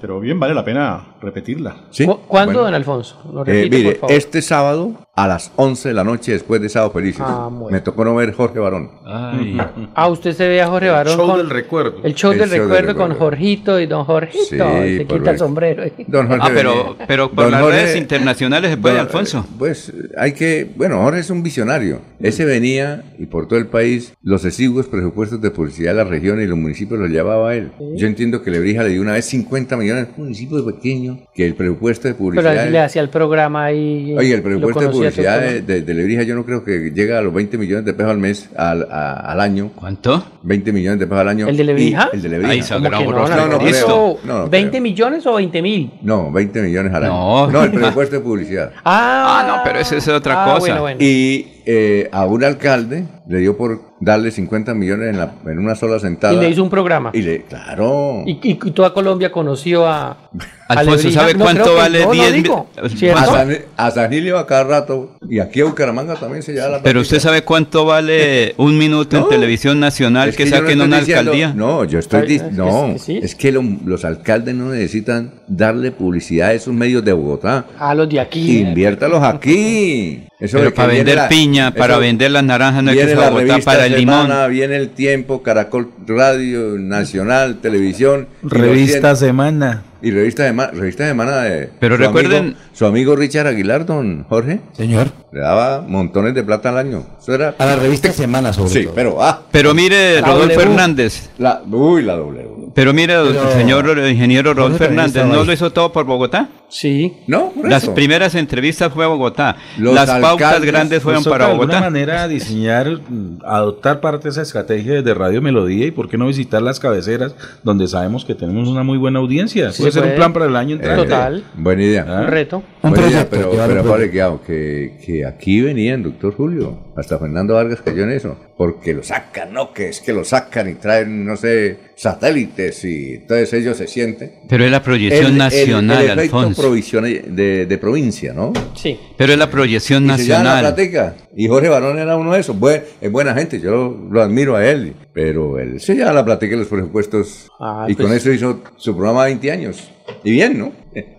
[0.00, 1.76] Pero bien vale la pena repetirla.
[1.90, 2.06] ¿Sí?
[2.06, 2.64] ¿Cu- ¿Cuándo, Bueno.
[2.66, 3.20] don Alfonso?
[3.34, 4.16] Lo Eh, mire, por favor.
[4.16, 7.20] este sábado a las 11 de la noche después de Sábado Felices.
[7.22, 7.50] Ah.
[7.70, 8.90] Me tocó no ver Jorge Barón.
[9.94, 11.96] Ah, usted se ve a Jorge Barón show con del recuerdo.
[12.02, 13.14] el show El del show del recuerdo con.
[13.14, 14.44] Jorgito y don Jorgito.
[14.48, 15.82] Sí, y se quita el sombrero.
[16.06, 19.46] Don Jorge Ah, pero, pero por Don las Jorge- redes internacionales se puede, Don- Alfonso.
[19.58, 22.00] Pues hay que, bueno, Jorge es un visionario.
[22.20, 26.40] Ese venía y por todo el país los exiguos presupuestos de publicidad de la región
[26.40, 27.70] y los municipios los llevaba a él.
[27.96, 31.44] Yo entiendo que Lebrija le dio una vez 50 millones a un municipio pequeño que
[31.46, 32.56] el presupuesto de Pero publicidad...
[32.58, 34.14] así le hacía el programa ahí.
[34.16, 35.40] Oye, el presupuesto de publicidad todo.
[35.40, 38.10] de, de, de Lebrija yo no creo que llega a los 20 millones de pesos
[38.12, 39.70] al mes, al, a- al año.
[39.74, 40.24] ¿Cuánto?
[40.42, 41.48] 20 millones de pesos al año.
[41.48, 42.08] ¿El de Lebrija?
[42.12, 42.52] Y- El de Lebrija.
[42.52, 43.60] Ay, ¿Cómo que no, no, no.
[43.66, 44.82] Eso, No, no, ¿20 creo.
[44.82, 45.90] millones o 20 mil?
[46.02, 47.12] No, 20 millones al año.
[47.12, 47.50] No.
[47.50, 48.72] No, el presupuesto de publicidad.
[48.84, 50.60] Ah, Ah, no, pero esa es otra ah, cosa.
[50.60, 50.96] Bueno, bueno.
[51.00, 55.74] Y eh, a un alcalde le dio por darle 50 millones en, la- en una
[55.76, 56.34] sola sentada.
[56.34, 57.10] Y le hizo un programa.
[57.14, 58.24] Y le, claro.
[58.26, 60.30] Y, y- y toda Colombia conoció a.
[60.68, 61.10] Alfonso.
[61.10, 63.20] ¿sabe No, cuánto que- vale no, no 10 digo, mil- ¿cierto?
[63.20, 65.16] A San, a San Gilio a cada rato.
[65.28, 69.16] Y aquí a Bucaramanga también se lleva la Pero usted sabe cuánto vale un minuto
[69.16, 69.28] en No.
[69.28, 71.52] televisión nacional Es que, no saquen una diciendo- alcaldía.
[71.54, 73.20] No, yo estoy Ay, di- es que no, sí.
[73.22, 77.66] es que lo- los alcaldes no necesitan darle publicidad a esos medios de Bogotá.
[77.78, 78.60] A los de aquí.
[78.62, 80.24] Inviértalos aquí.
[80.40, 83.04] Eso Pero que para vender la- piña, para eso- vender las naranjas, no hay que
[83.06, 84.22] viene ir a la Bogotá para el limón.
[84.26, 88.28] Semana, Viene el tiempo, Caracol Radio, Nacional, Televisión.
[88.42, 89.82] Revista Semana.
[90.04, 91.70] Y revista Semana, revista Semana de.
[91.78, 94.58] Pero su recuerden- amigo- su amigo Richard Aguilar, don Jorge.
[94.76, 95.12] Señor.
[95.32, 97.06] Le daba montones de plata al año.
[97.20, 97.54] Eso era.
[97.56, 98.94] A la revista Semana, sobre Sí, todo.
[98.94, 99.22] pero.
[99.22, 100.62] Ah, Pero mire, La Rodolfo W.
[100.70, 101.30] Hernández.
[101.38, 102.46] la, uy, la doble.
[102.74, 106.48] Pero mire, el Pero- señor ingeniero Rodolfo estaba ¿no lo hizo todo por Bogotá?
[106.72, 107.18] Sí.
[107.26, 107.94] No, por Las eso.
[107.94, 109.56] primeras entrevistas fue a Bogotá.
[109.76, 111.80] Los Las pautas grandes fueron para de alguna Bogotá.
[111.90, 116.26] manera diseñar, mm, adoptar parte de esa estrategia de Radio Melodía y por qué no
[116.26, 119.70] visitar las cabeceras donde sabemos que tenemos una muy buena audiencia.
[119.70, 121.02] Sí, puede ser un plan para el año entrante.
[121.04, 121.44] Total.
[121.58, 122.06] Buena idea.
[122.08, 122.20] Ah.
[122.22, 122.62] Un reto.
[122.82, 127.18] Un Buena idea, proyecto, pero, un pero Guiao, que, que aquí venían, doctor Julio, hasta
[127.18, 130.74] Fernando Vargas cayó en eso, porque lo sacan, no, que es que lo sacan y
[130.74, 134.32] traen, no sé, satélites y entonces ellos se sienten.
[134.48, 136.61] Pero es la proyección El- el- nacional, el efecto Alfonso.
[136.62, 138.52] Provisión de, de provincia, ¿no?
[138.74, 138.98] Sí.
[139.16, 140.60] Pero es la proyección Y se la nacional.
[140.74, 141.14] platica.
[141.36, 142.58] Y Jorge Barón era uno de esos.
[142.58, 144.94] Buen- es buena gente, yo lo, lo admiro a él.
[145.12, 147.48] Pero él se lleva la platica y los presupuestos.
[147.60, 149.88] Ah, y pues- con eso hizo su programa 20 años.
[150.24, 150.72] Y bien, ¿no?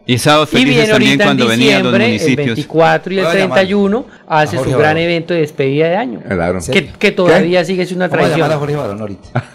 [0.06, 2.46] Y sábados Y felices también cuando venían los diciembre, el municipios.
[2.58, 3.58] 24 y el Voy a llamar.
[3.60, 4.98] 31, hace su gran Barón.
[4.98, 6.22] evento de despedida de año.
[6.28, 6.60] Claro.
[6.72, 8.60] Que, que todavía sigue siendo una Vamos a llamar a tradición.
[8.60, 9.46] Jorge Barón ahorita.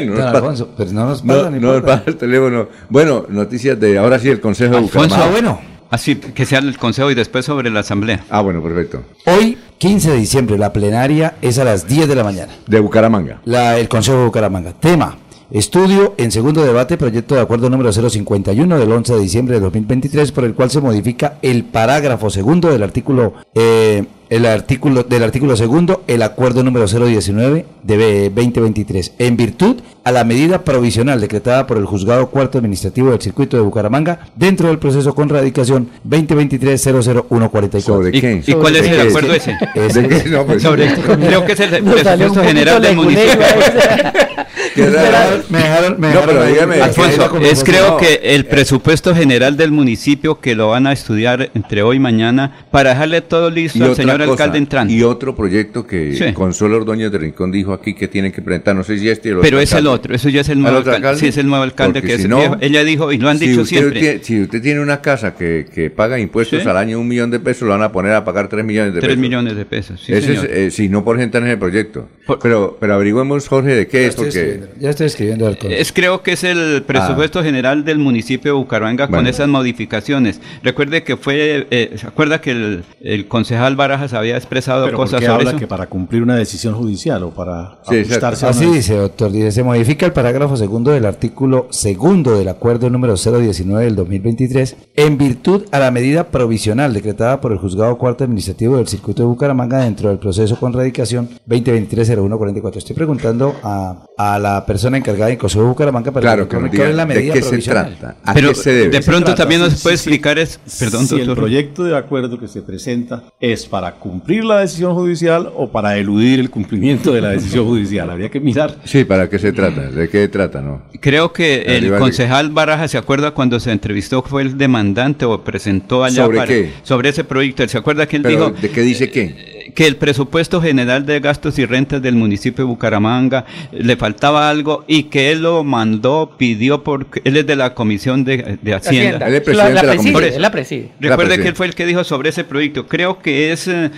[0.00, 2.16] No Don nos pasa- Alfonso, pero no nos No, pasa ni no nos pasa el
[2.16, 2.68] teléfono.
[2.88, 5.08] Bueno, noticias de ahora sí el Consejo de Alfonso.
[5.16, 5.26] Bucaramanga.
[5.26, 5.74] Ah, bueno.
[5.90, 8.24] Así que sea el consejo y después sobre la asamblea.
[8.28, 9.02] Ah, bueno, perfecto.
[9.26, 12.52] Hoy, 15 de diciembre, la plenaria es a las 10 de la mañana.
[12.66, 13.40] De Bucaramanga.
[13.44, 14.72] La, el Consejo de Bucaramanga.
[14.72, 15.18] Tema.
[15.52, 20.32] Estudio en segundo debate, proyecto de acuerdo número 051 del 11 de diciembre de 2023,
[20.32, 25.56] por el cual se modifica el parágrafo segundo del artículo, eh, el artículo del artículo
[25.56, 31.78] segundo, el acuerdo número 019 de 2023, en virtud a la medida provisional decretada por
[31.78, 37.80] el juzgado cuarto administrativo del circuito de Bucaramanga dentro del proceso con radicación 2023-00144.
[37.80, 38.42] ¿Sobre ¿Y, qué?
[38.46, 39.08] y cuál es ¿De el qué?
[39.08, 39.56] acuerdo ese?
[39.74, 40.28] Ese- ¿De qué?
[40.30, 43.32] No, pues, Sobre, creo que es el presupuesto general del municipio.
[43.34, 44.12] leguleyo
[44.74, 45.42] ¿Qué raro.
[45.50, 47.52] Me dejaron, me No, dejaron pero ahí- dígame, ahí Alfonso, la conversación.
[47.52, 47.96] es creo no.
[47.98, 52.64] que el presupuesto general del municipio que lo van a estudiar entre hoy y mañana
[52.70, 54.94] para dejarle todo listo Y al otra señor cosa, alcalde entrante.
[54.94, 56.32] Y otro proyecto que Sí.
[56.32, 59.36] Consuelo Ordóñez de Rincón dijo aquí que tienen que presentar, no sé si este o
[59.36, 60.96] el Pero otro es el otro, eso ya es el ¿El nuevo alcalde.
[60.96, 61.20] alcalde?
[61.20, 62.56] Sí, es el nuevo alcalde Porque que es no.
[62.60, 64.20] Ella dijo, y lo han si dicho usted siempre.
[64.24, 66.68] si usted tiene una casa que, que paga impuestos Sí.
[66.68, 69.00] al año un millón de pesos, lo van a poner a pagar tres millones de
[69.00, 69.20] Tres pesos.
[69.20, 70.00] millones de pesos.
[70.04, 70.46] Sí, Ese es, señor.
[70.56, 72.08] eh, si no por gente en ese proyecto.
[72.26, 74.60] Por- pero, pero averigüemos, Jorge, de qué Ya es, porque...
[74.80, 75.78] ya estoy escribiendo el código.
[75.78, 80.40] Es creo que es el presupuesto general del municipio de Bucaramanga con esas modificaciones.
[80.62, 85.06] Recuerde que fue, eh, ¿se acuerda que el, el concejal Barajas había expresado Pero ¿por
[85.06, 85.58] cosas qué sobre habla eso?
[85.58, 89.30] que para cumplir una decisión judicial o para Sí, ajustarse a Así dice, doctor.
[89.32, 94.76] Dice, se modifica el parágrafo segundo del artículo segundo del acuerdo número 019 del 2023
[94.96, 99.28] en virtud a la medida provisional decretada por el juzgado cuarto administrativo del circuito de
[99.28, 102.76] Bucaramanga dentro del proceso con radicación 2023-0144.
[102.76, 106.66] Estoy preguntando a, a la persona encargada en Consejo de Bucaramanga para Claro, que nos
[106.66, 107.96] es diga la de medida qué se provisional.
[107.98, 108.90] trata, a Pero qué se debe.
[108.90, 109.42] de pronto trata?
[109.42, 110.10] también nos Sí, puede sí, sí.
[110.10, 111.44] explicar es, perdón, si el doctor.
[111.44, 116.40] proyecto de acuerdo que se presenta es para cumplir la decisión judicial o para eludir
[116.40, 118.10] el cumplimiento de la decisión judicial.
[118.10, 118.76] Habría que mirar.
[118.84, 119.90] Sí, ¿para qué se trata?
[119.90, 120.82] ¿De qué trata, no?
[121.00, 125.42] Creo que el Arriba, concejal Barajas se acuerda cuando se entrevistó fue el demandante o
[125.42, 126.70] presentó allá ¿Sobre para- qué?
[126.82, 127.66] sobre ese proyecto.
[127.68, 129.53] ¿Se acuerda que él Pero, dijo ¿de qué dice qué?
[129.74, 134.48] Que el presupuesto general de gastos y rentas del municipio de Bucaramanga eh, le faltaba
[134.48, 138.74] algo y que él lo mandó, pidió porque él es de la comisión de, de
[138.74, 139.26] Hacienda.
[139.26, 140.34] Él es La, presidente la de la preside, comisión.
[140.34, 140.90] él la preside.
[141.00, 141.42] La Recuerde preside.
[141.42, 142.86] que él fue el que dijo sobre ese proyecto.
[142.86, 143.90] Creo que es eh,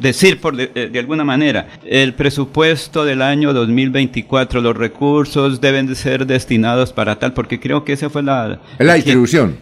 [0.00, 5.86] decir, por de, eh, de alguna manera, el presupuesto del año 2024, los recursos deben
[5.86, 8.60] de ser destinados para tal, porque creo que esa fue la...
[8.78, 9.56] Es la distribución.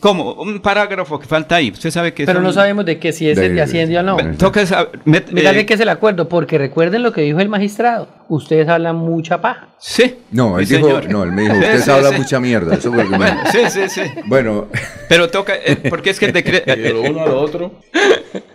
[0.00, 1.70] Como un parágrafo que falta ahí.
[1.70, 4.02] Usted sabe que Pero no sabemos de qué, si es De- el de Hacienda o
[4.02, 4.16] no.
[4.36, 7.48] Toca esa- met- eh, de qué es el acuerdo, porque recuerden lo que dijo el
[7.48, 8.08] magistrado.
[8.28, 9.68] Ustedes hablan mucha paja.
[9.78, 10.16] Sí.
[10.30, 11.08] No, él Sí, dijo, señor.
[11.10, 12.16] no, él me dijo, Sí, usted sí, habla sí.
[12.18, 12.74] mucha mierda.
[12.74, 14.02] Eso fue lo que me- Bueno, sí, sí, sí.
[14.26, 14.68] Bueno,
[15.08, 16.64] Pero toca, eh, porque es que el decreto...
[16.76, 17.72] De lo uno a lo otro.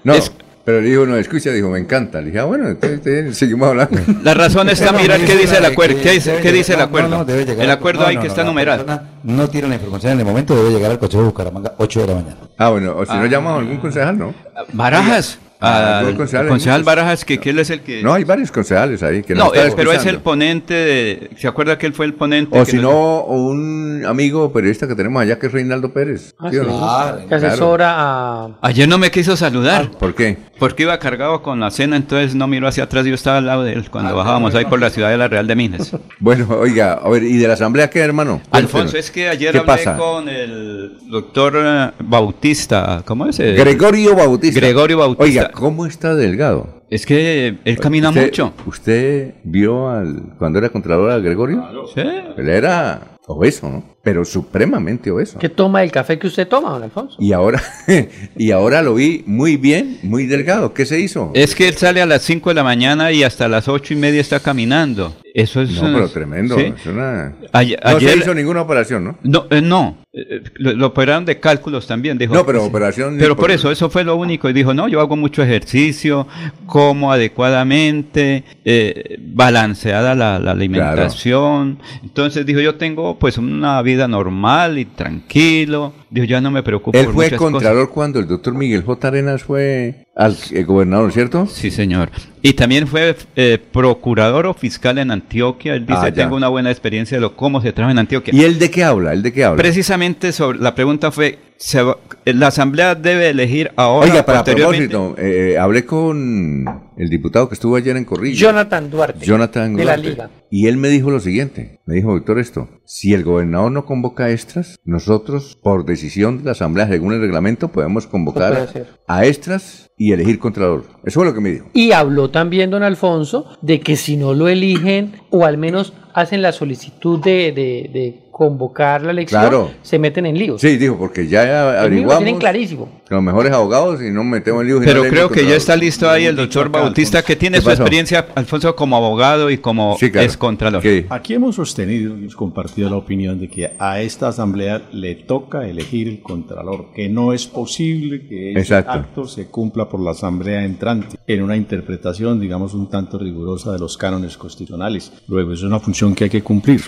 [0.04, 0.32] no, Es-
[0.70, 2.20] pero le dijo, no, escucha, dijo, me encanta.
[2.20, 4.00] Le dije, ah, bueno, entonces entonces seguimos hablando.
[4.24, 5.96] La razón está, mira qué dice el acuerdo.
[5.96, 7.10] que ¿Qué dice, debe qué dice el acuerdo?
[7.10, 8.86] no, debe llegar- el acuerdo no, que está numerado.
[9.24, 12.08] No tiene la información en el momento, debe llegar al Consejo de Bucaramanga 8 de
[12.08, 12.36] la mañana.
[12.60, 14.36] Ah, bueno, o si no llamamos a algún concejal, ¿no?
[14.74, 15.40] Barajas.
[15.60, 16.84] A- al concejal muchos.
[16.86, 18.02] Barajas, que, que él es el que...
[18.02, 21.30] No, hay varios concejales ahí que No, nos eh, pero es el ponente de...
[21.38, 22.58] ¿Se acuerda que él fue el ponente?
[22.60, 26.34] O si no, un amigo periodista que tenemos allá que es Reinaldo Pérez.
[26.40, 26.70] Ah, ¿Sí o sí.
[26.70, 27.18] no?
[27.22, 27.48] que Claro.
[27.48, 28.50] asesora a...
[28.62, 29.92] Ayer no me quiso saludar.
[29.92, 30.38] ¿Por qué?
[30.60, 33.06] Porque iba cargado con la cena, entonces no miró hacia atrás.
[33.06, 35.48] Yo estaba al lado de él cuando bajábamos ahí por la ciudad de la Real
[35.48, 35.96] de Minas.
[36.22, 38.42] Bueno, oiga, a ver, ¿y de la asamblea qué, hermano?
[38.52, 39.96] Alfonso, es que ayer ¿Qué hablé pasa?
[39.96, 43.04] con el doctor eh, Bautista.
[43.06, 43.40] ¿Cómo es?
[43.40, 44.60] Eh, Gregorio Bautista.
[44.60, 45.24] Gregorio Bautista.
[45.24, 46.84] Oiga, ¿cómo está delgado?
[46.90, 48.54] Es que él camina ¿Usted- mucho.
[48.66, 51.64] ¿Usted vio al cuando era contralor a Gregorio?
[51.94, 52.02] Sí.
[52.02, 53.84] Él era obeso, ¿no?
[54.02, 55.38] Pero supremamente obeso.
[55.40, 57.18] ¿Qué toma el café que usted toma, don Alfonso?
[57.20, 57.62] Y ahora,
[58.38, 60.74] y ahora lo vi muy bien, muy delgado.
[60.74, 61.32] ¿Qué se hizo?
[61.36, 63.98] Es que él sale a las 5 de la mañana y hasta las ocho y
[63.98, 65.14] media está caminando.
[65.34, 65.72] Eso es...
[65.72, 66.58] No, pero tremendo.
[66.58, 66.74] Sí.
[66.76, 69.18] es una- Ayer- no se hizo ninguna operación, ¿no?
[69.22, 69.98] No, eh, no.
[70.12, 72.34] Eh, lo, lo operaron de cálculos también, dijo.
[72.34, 74.50] No, pero operación Pero por- eso, eso fue lo único.
[74.50, 76.28] Y dijo, no, yo hago mucho ejercicio,
[76.66, 81.80] como adecuadamente, eh, balanceada la, la alimentación.
[82.04, 85.94] Entonces dijo, yo tengo pues una vida normal y tranquilo.
[86.12, 87.94] Dijo, ya no me preocupo Él por fue muchas contralor cosas.
[87.94, 89.08] cuando el doctor Miguel J.
[89.08, 91.46] Arenas fue al eh, gobernador, ¿cierto?
[91.46, 92.10] Sí, señor.
[92.42, 95.76] Y también fue eh, procurador o fiscal en Antioquia.
[95.76, 98.34] Él dice, Ah, tengo una buena experiencia de lo cómo se trabaja en Antioquia.
[98.34, 99.14] ¿Y él de qué habla?
[99.14, 99.62] ¿Él de qué habla?
[99.62, 104.90] Precisamente sobre la pregunta fue, se va- la asamblea debe elegir ahora Oiga, para posteriormente-
[104.90, 106.66] propósito, eh, hablé con
[106.98, 108.38] el diputado que estuvo ayer en Corrillo.
[108.38, 109.26] Jonathan Duarte.
[109.26, 110.10] Jonathan De la Duarte.
[110.10, 110.30] Liga.
[110.52, 114.32] Y él me dijo lo siguiente, me dijo, doctor, esto, si el gobernador no convoca
[114.32, 118.70] extras, nosotros, por decisión de la asamblea, según el reglamento, podemos convocar
[119.08, 120.86] a extras y elegir contralor.
[121.04, 121.68] Eso fue lo que me dijo.
[121.74, 126.42] Y habló también don Alfonso de que si no lo eligen o al menos hacen
[126.42, 129.72] la solicitud de, de- de convocar la elección, Claro.
[129.82, 130.62] se meten en líos.
[130.62, 132.90] Sí, dijo, porque ya mío lo averiguamos tienen clarísimo.
[133.06, 134.82] que los mejores abogados y no metemos en líos.
[134.86, 137.82] Pero creo que ya está listo ahí el doctor Bautista, que tiene ¿Qué su pasó?
[137.82, 140.80] experiencia, Alfonso, como abogado y como Sí, claro.
[141.10, 145.68] Aquí hemos sostenido y hemos compartido la opinión de que a esta asamblea le toca
[145.68, 148.92] elegir el contralor, que no es posible que ese Exacto.
[148.92, 153.80] acto se cumpla por la asamblea entrante en una interpretación, digamos, un tanto rigurosa de
[153.80, 155.12] los cánones constitucionales.
[155.28, 156.82] Luego, es una función que hay que cumplir.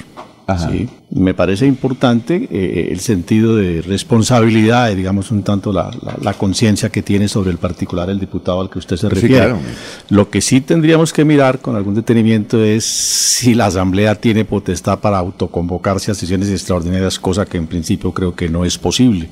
[0.57, 6.17] Sí, me parece importante eh, el sentido de responsabilidad, y, digamos, un tanto la, la-
[6.21, 9.35] la conciencia que tiene sobre el particular el diputado al que usted se Sí, refiere.
[9.35, 9.59] claro.
[10.09, 14.99] Lo que sí tendríamos que mirar con algún detenimiento es si la Asamblea tiene potestad
[14.99, 19.29] para autoconvocarse a sesiones extraordinarias, cosa que en principio creo que no es posible.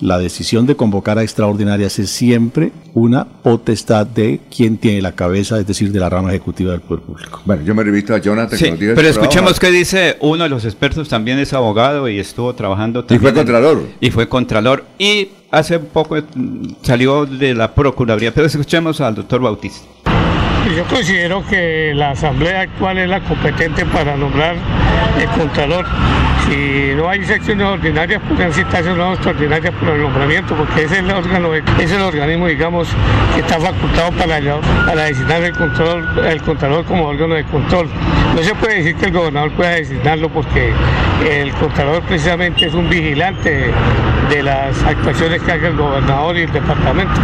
[0.00, 5.58] La decisión de convocar a extraordinarias es siempre una potestad de quien tiene la cabeza,
[5.58, 7.42] es decir, de la rama ejecutiva del Poder Público.
[7.44, 8.56] Bueno, yo me remito a Jonathan.
[8.56, 12.08] Sí, que nos diga pero escuchemos qué dice uno de los expertos, también es abogado
[12.08, 13.20] y estuvo trabajando Y también.
[13.22, 13.82] fue en- contralor.
[14.00, 14.84] Y fue contralor.
[14.98, 18.32] Y hace poco mm, salió de la Procuraduría.
[18.32, 19.84] Pero escuchemos al doctor Bautista.
[20.76, 24.56] Yo considero que la asamblea actual es la competente para nombrar
[25.18, 25.86] el contralor.
[26.46, 31.10] Si no hay secciones ordinarias, pueden citarse unas extraordinarias por el nombramiento, porque es el
[31.10, 32.88] órgano, es el organismo, digamos,
[33.34, 34.40] que está facultado para,
[34.86, 37.88] para designar el control, el contralor como órgano de control.
[38.34, 40.72] No se puede decir que el gobernador pueda designarlo porque
[41.28, 43.70] el contralor precisamente es un vigilante
[44.30, 47.20] de las actuaciones que haga el gobernador y el departamento.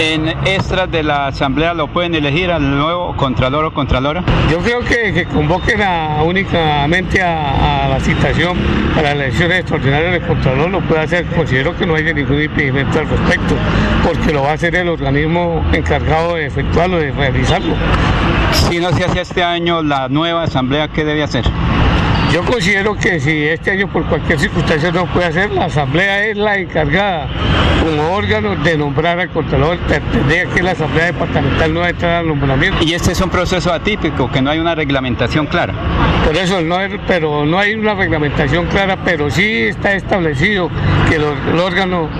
[0.00, 4.22] En extras de la asamblea lo pueden elegir al nuevo contralor o contralora.
[4.50, 8.56] Yo creo que, que convoquen a- únicamente a, a la citación
[8.94, 11.26] para las elecciones extraordinarias del Contralor, lo puede hacer.
[11.26, 13.54] Considero que no hay ningún impedimento al respecto,
[14.06, 17.74] porque lo va a hacer el organismo encargado de efectuarlo, de realizarlo.
[18.52, 21.44] Si no se hace este año la nueva asamblea, ¿qué debe hacer?
[22.32, 26.36] Yo considero que si este año por cualquier circunstancia no puede hacer, la Asamblea es
[26.36, 27.26] la encargada
[27.82, 29.78] como órgano de nombrar al Contralor.
[29.88, 32.84] Tendría que la Asamblea Departamental no entrar al nombramiento.
[32.84, 35.72] Y este es un proceso atípico, que no hay una reglamentación clara.
[36.26, 40.70] Por eso no es, pero no hay una reglamentación clara, pero sí está establecido
[41.08, 42.10] que el, el órgano,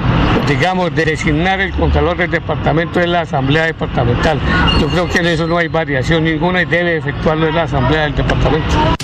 [0.48, 4.40] digamos, de designar el contralor del departamento es la asamblea departamental.
[4.80, 8.04] Yo creo que en eso no hay variación ninguna y debe efectuarlo en la asamblea
[8.04, 8.97] del departamento.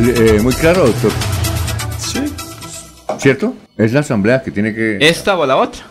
[0.00, 1.10] Eh, muy claro, doctor.
[3.18, 3.54] ¿Cierto?
[3.76, 4.98] Es la asamblea que tiene que...
[5.00, 5.82] ¿Esta o la otra?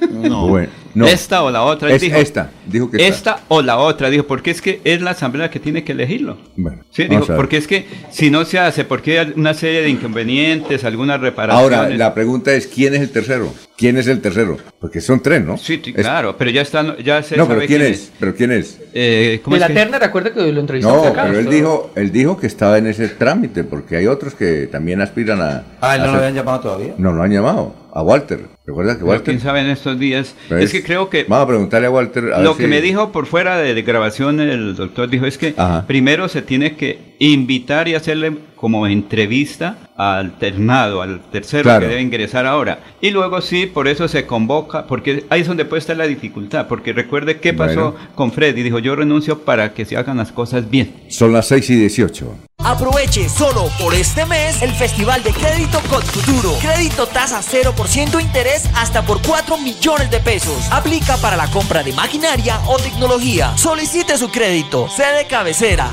[0.10, 1.06] Bueno, no.
[1.06, 1.88] Esta o la otra.
[1.88, 2.50] Él Es dijo, esta.
[2.66, 3.08] Dijo que esta.
[3.34, 4.10] esta o la otra.
[4.10, 6.36] Dijo, porque es que es la asamblea que tiene que elegirlo.
[6.56, 9.88] Bueno, Sí, dijo, porque es que si no se hace, porque hay una serie de
[9.88, 11.78] inconvenientes, algunas reparaciones.
[11.78, 13.52] Ahora, la pregunta es, ¿quién es el tercero?
[13.76, 14.58] ¿Quién es el tercero?
[14.80, 15.56] Porque son tres, ¿no?
[15.56, 18.10] Sí, Es- claro, pero ya está, ya se No, pero ¿quién es?
[18.18, 18.78] ¿Pero quién es?
[18.92, 21.24] Eh, ¿cómo De es la que- terna, recuerda que lo entrevistamos No, acá.
[21.26, 25.00] pero él dijo, él dijo que estaba en ese trámite, porque hay otros que también
[25.00, 25.64] aspiran a...
[25.80, 26.94] Ah, ¿él no a lo ser- habían llamado todavía?
[26.98, 27.74] No, lo han llamado.
[28.00, 28.40] A Walter.
[28.66, 29.24] ¿Recuerda que Pero Walter?
[29.24, 30.34] quién sabe en estos días.
[30.48, 32.32] Pues, es que creo que Vamos a preguntarle a Walter.
[32.32, 35.54] a lo que si- me dijo por fuera de grabación el doctor dijo es que
[35.56, 35.86] Ajá.
[35.86, 41.80] primero se tiene que invitar y hacerle como entrevista al ternado, al tercero Claro.
[41.80, 42.80] que debe ingresar ahora.
[43.00, 46.66] Y luego sí, por eso se convoca, porque ahí es donde puede estar la dificultad,
[46.68, 48.08] porque recuerde qué pasó Bueno.
[48.14, 50.94] con Freddy, dijo yo renuncio para que se hagan las cosas bien.
[51.08, 52.34] Son las 6 y 18.
[52.62, 56.54] Aproveche solo por este mes el Festival de Crédito Cod Futuro.
[56.60, 60.68] Crédito tasa 0% interés hasta por 4 millones de pesos.
[60.70, 63.56] Aplica para la compra de maquinaria o tecnología.
[63.56, 64.88] Solicite su crédito.
[64.90, 65.90] Sede cabecera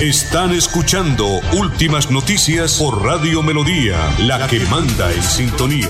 [0.00, 5.88] Están escuchando Últimas Noticias por Radio Melodía, la que manda en sintonía.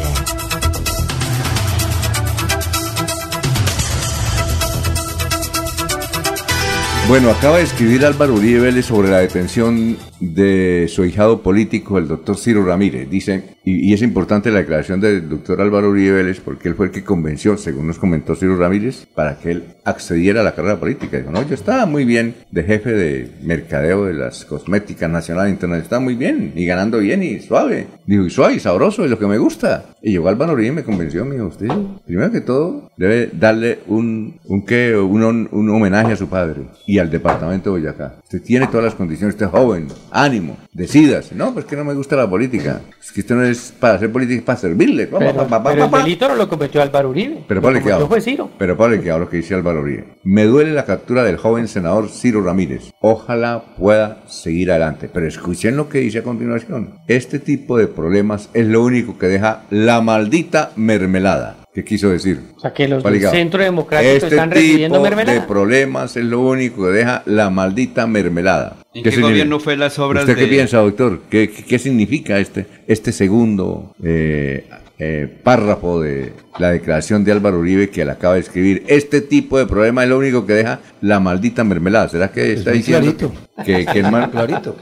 [7.09, 12.37] Bueno, acaba de escribir Álvaro Uribe sobre la detención de su hijado político, el doctor
[12.37, 13.09] Ciro Ramírez.
[13.09, 16.93] Dice, y, es importante la declaración del doctor Álvaro Uribe Vélez porque él fue el
[16.93, 21.17] que convenció, según nos comentó Ciro Ramírez, para que él accediera a la carrera política.
[21.17, 25.55] Dijo, no, yo estaba muy bien de jefe de mercadeo de las cosméticas nacionales e
[25.55, 27.87] internacionales, estaba muy bien, y ganando bien y suave.
[28.07, 29.95] Dijo, y suave y sabroso, es lo que me gusta.
[30.03, 31.69] Y llegó Álvaro Uribe y me convenció, me dijo, usted,
[32.07, 34.95] primero que todo, debe darle un, un, ¿qué?
[34.95, 38.17] un, un homenaje a su padre y al departamento de Boyacá.
[38.25, 41.35] Usted tiene todas las condiciones, usted es joven, ánimo, decídase.
[41.35, 42.83] No, pues que no me gusta la política.
[43.01, 45.07] Es que esto no es para hacer política, es para servirle.
[45.07, 47.45] Pero, pa, pa, pa, pero el delito no lo cometió Álvaro Uribe.
[47.47, 48.09] Pero Pablo, que hablo.
[48.09, 48.51] fue Ciro.
[48.59, 50.05] Pero Pablo, que hablo que dice Álvaro Uribe.
[50.23, 52.91] Me duele la captura del joven senador Ciro Ramírez.
[53.01, 55.09] Ojalá pueda seguir adelante.
[55.13, 56.95] Pero escuchen lo que dice a continuación.
[57.09, 61.57] Este tipo de problemas es lo único que deja la maldita mermelada.
[61.75, 62.41] ¿Qué quiso decir?
[62.57, 63.21] O sea, que los del.
[63.21, 65.41] Centro Democrático Este están recibiendo tipo mermelada.
[65.41, 68.77] de problemas es lo único que deja la maldita mermelada.
[68.95, 69.29] ¿En qué significa?
[69.29, 71.21] gobierno fue las obras ¿Usted qué de- piensa, doctor?
[71.29, 74.69] ¿Qué, qué, qué significa este, este segundo eh,
[74.99, 78.85] eh, párrafo de la declaración de Álvaro Uribe que le acaba de escribir?
[78.87, 82.09] Este tipo de problema es lo único que deja la maldita mermelada.
[82.09, 83.33] ¿Será que está diciendo clarito.
[83.65, 84.77] que, que el mal- Clarito.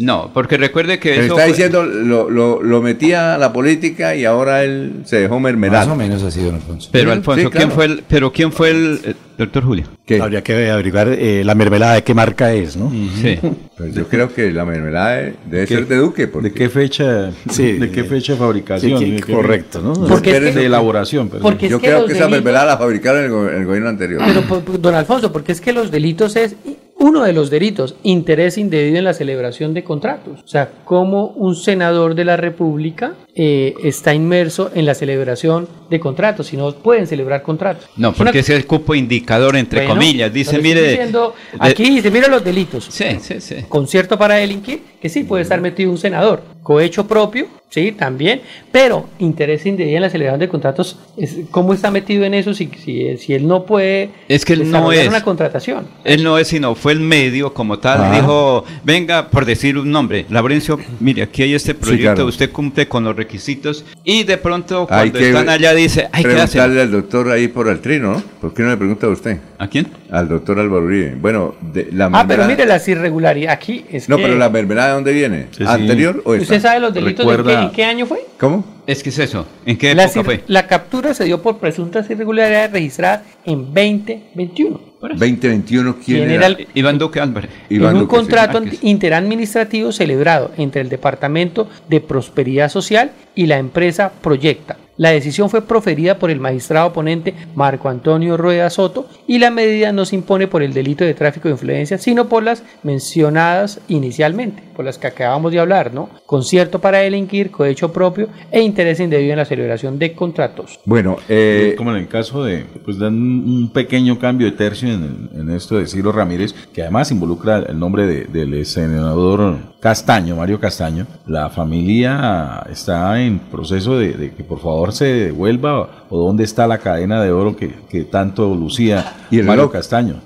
[0.00, 3.52] No, porque recuerde que Pero eso está fue- diciendo lo, lo, lo metía a la
[3.52, 5.84] política y ahora él se dejó mermelada.
[5.86, 6.88] Más o menos así, don Alfonso.
[6.92, 7.66] Pero Sí, Alfonso, claro.
[7.66, 9.14] ¿quién fue el, pero quién fue el eh,
[9.44, 9.84] doctor Julio?
[10.06, 10.20] ¿Qué?
[10.20, 12.90] Habría que averiguar eh, la mermelada de qué marca es, ¿no?
[13.20, 13.38] Sí.
[13.76, 15.16] Pues yo creo que la mermelada
[15.46, 15.74] debe ¿Qué?
[15.74, 16.28] ser de Duque.
[16.28, 17.30] Porque ¿De qué fecha?
[17.50, 18.98] Sí, ¿De qué fecha de fabricación?
[18.98, 19.92] sí, ¿De que- qué- correcto, ¿no?
[20.06, 23.24] Porque es de elaboración, porque es yo que creo que esa mermelada la fabricaron en
[23.26, 24.22] el, go- en el gobierno anterior.
[24.26, 26.54] Pero, po- don Alfonso, porque es que los delitos es
[27.02, 30.40] uno de los delitos, interés indebido en la celebración de contratos.
[30.44, 35.98] O sea, como un senador de la República eh, está inmerso en la celebración de
[35.98, 37.86] contratos, si no pueden celebrar contratos.
[37.96, 40.32] No, una- porque ese es el cupo indicador, entre Bueno, comillas.
[40.32, 40.90] Dice, mire.
[40.90, 42.84] diciendo- de- aquí dice, mira los delitos.
[42.88, 43.56] Sí, sí, sí.
[43.68, 46.42] Concierto para delinquir, que sí puede estar metido un senador.
[46.62, 51.90] cohecho propio, sí, también, pero interés indebido en la celebración de contratos, es, ¿cómo está
[51.90, 55.08] metido en eso si, si, si él no puede Es que él no es.
[55.08, 55.86] una contratación?
[56.04, 58.00] Él no es, sino fue el medio como tal.
[58.02, 58.14] Ah.
[58.14, 62.26] Dijo, venga, por decir un nombre, Laurencio, mire, aquí hay este proyecto, claro.
[62.26, 63.84] usted cumple con los requisitos.
[64.04, 66.60] Y de pronto, Hay cuando que están allá, dice, ay, ¿qué hacen?
[66.60, 68.22] preguntarle al doctor ahí por el trino, ¿no?
[68.40, 69.38] ¿Por qué no le pregunta a usted?
[69.58, 69.86] ¿A quién?
[70.10, 71.14] Al doctor Álvaro Uribe.
[71.14, 73.56] Bueno, de, la Ah, pero mermelada- mire las irregularidades.
[73.56, 75.46] Aquí es No, que- pero la mermelada de dónde viene?
[75.52, 75.64] Sí, sí.
[75.66, 76.42] ¿Anterior o esta?
[76.42, 77.32] ¿Usted sabe los delitos de
[77.62, 78.26] En qué año fue?
[78.38, 78.64] ¿Cómo?
[78.86, 79.46] Es que es eso.
[79.64, 80.44] ¿En qué época ir- fue?
[80.48, 84.80] La captura se dio por presuntas irregularidades registradas en 2021.
[85.00, 86.46] 2021, ¿quién, ¿Quién era?
[86.46, 87.50] era el- Iván Duque Álvarez.
[87.70, 88.20] Iván en un Duque, sí.
[88.22, 94.76] contrato Ah, anti- interadministrativo celebrado entre el Departamento de Prosperidad Social y la empresa Proyecta.
[95.02, 99.90] La decisión fue proferida por el magistrado ponente Marco Antonio Rueda Soto y la medida
[99.90, 104.62] no se impone por el delito de tráfico de influencia, sino por las mencionadas inicialmente,
[104.76, 106.08] por las que acabamos de hablar, ¿no?
[106.24, 110.78] Concierto para delinquir, cohecho propio e interés indebido en la celebración de contratos.
[110.84, 115.30] Bueno, eh, como en el caso de, pues dan un pequeño cambio de tercio en,
[115.34, 120.60] en esto de Ciro Ramírez, que además involucra el nombre de- del senador Castaño, Mario
[120.60, 121.08] Castaño.
[121.26, 126.66] La familia está en proceso de, de que por favor se devuelva o dónde está
[126.66, 129.72] la cadena de oro que, que tanto lucía ¿Y el Mario reloj?
[129.72, 130.20] Castaño.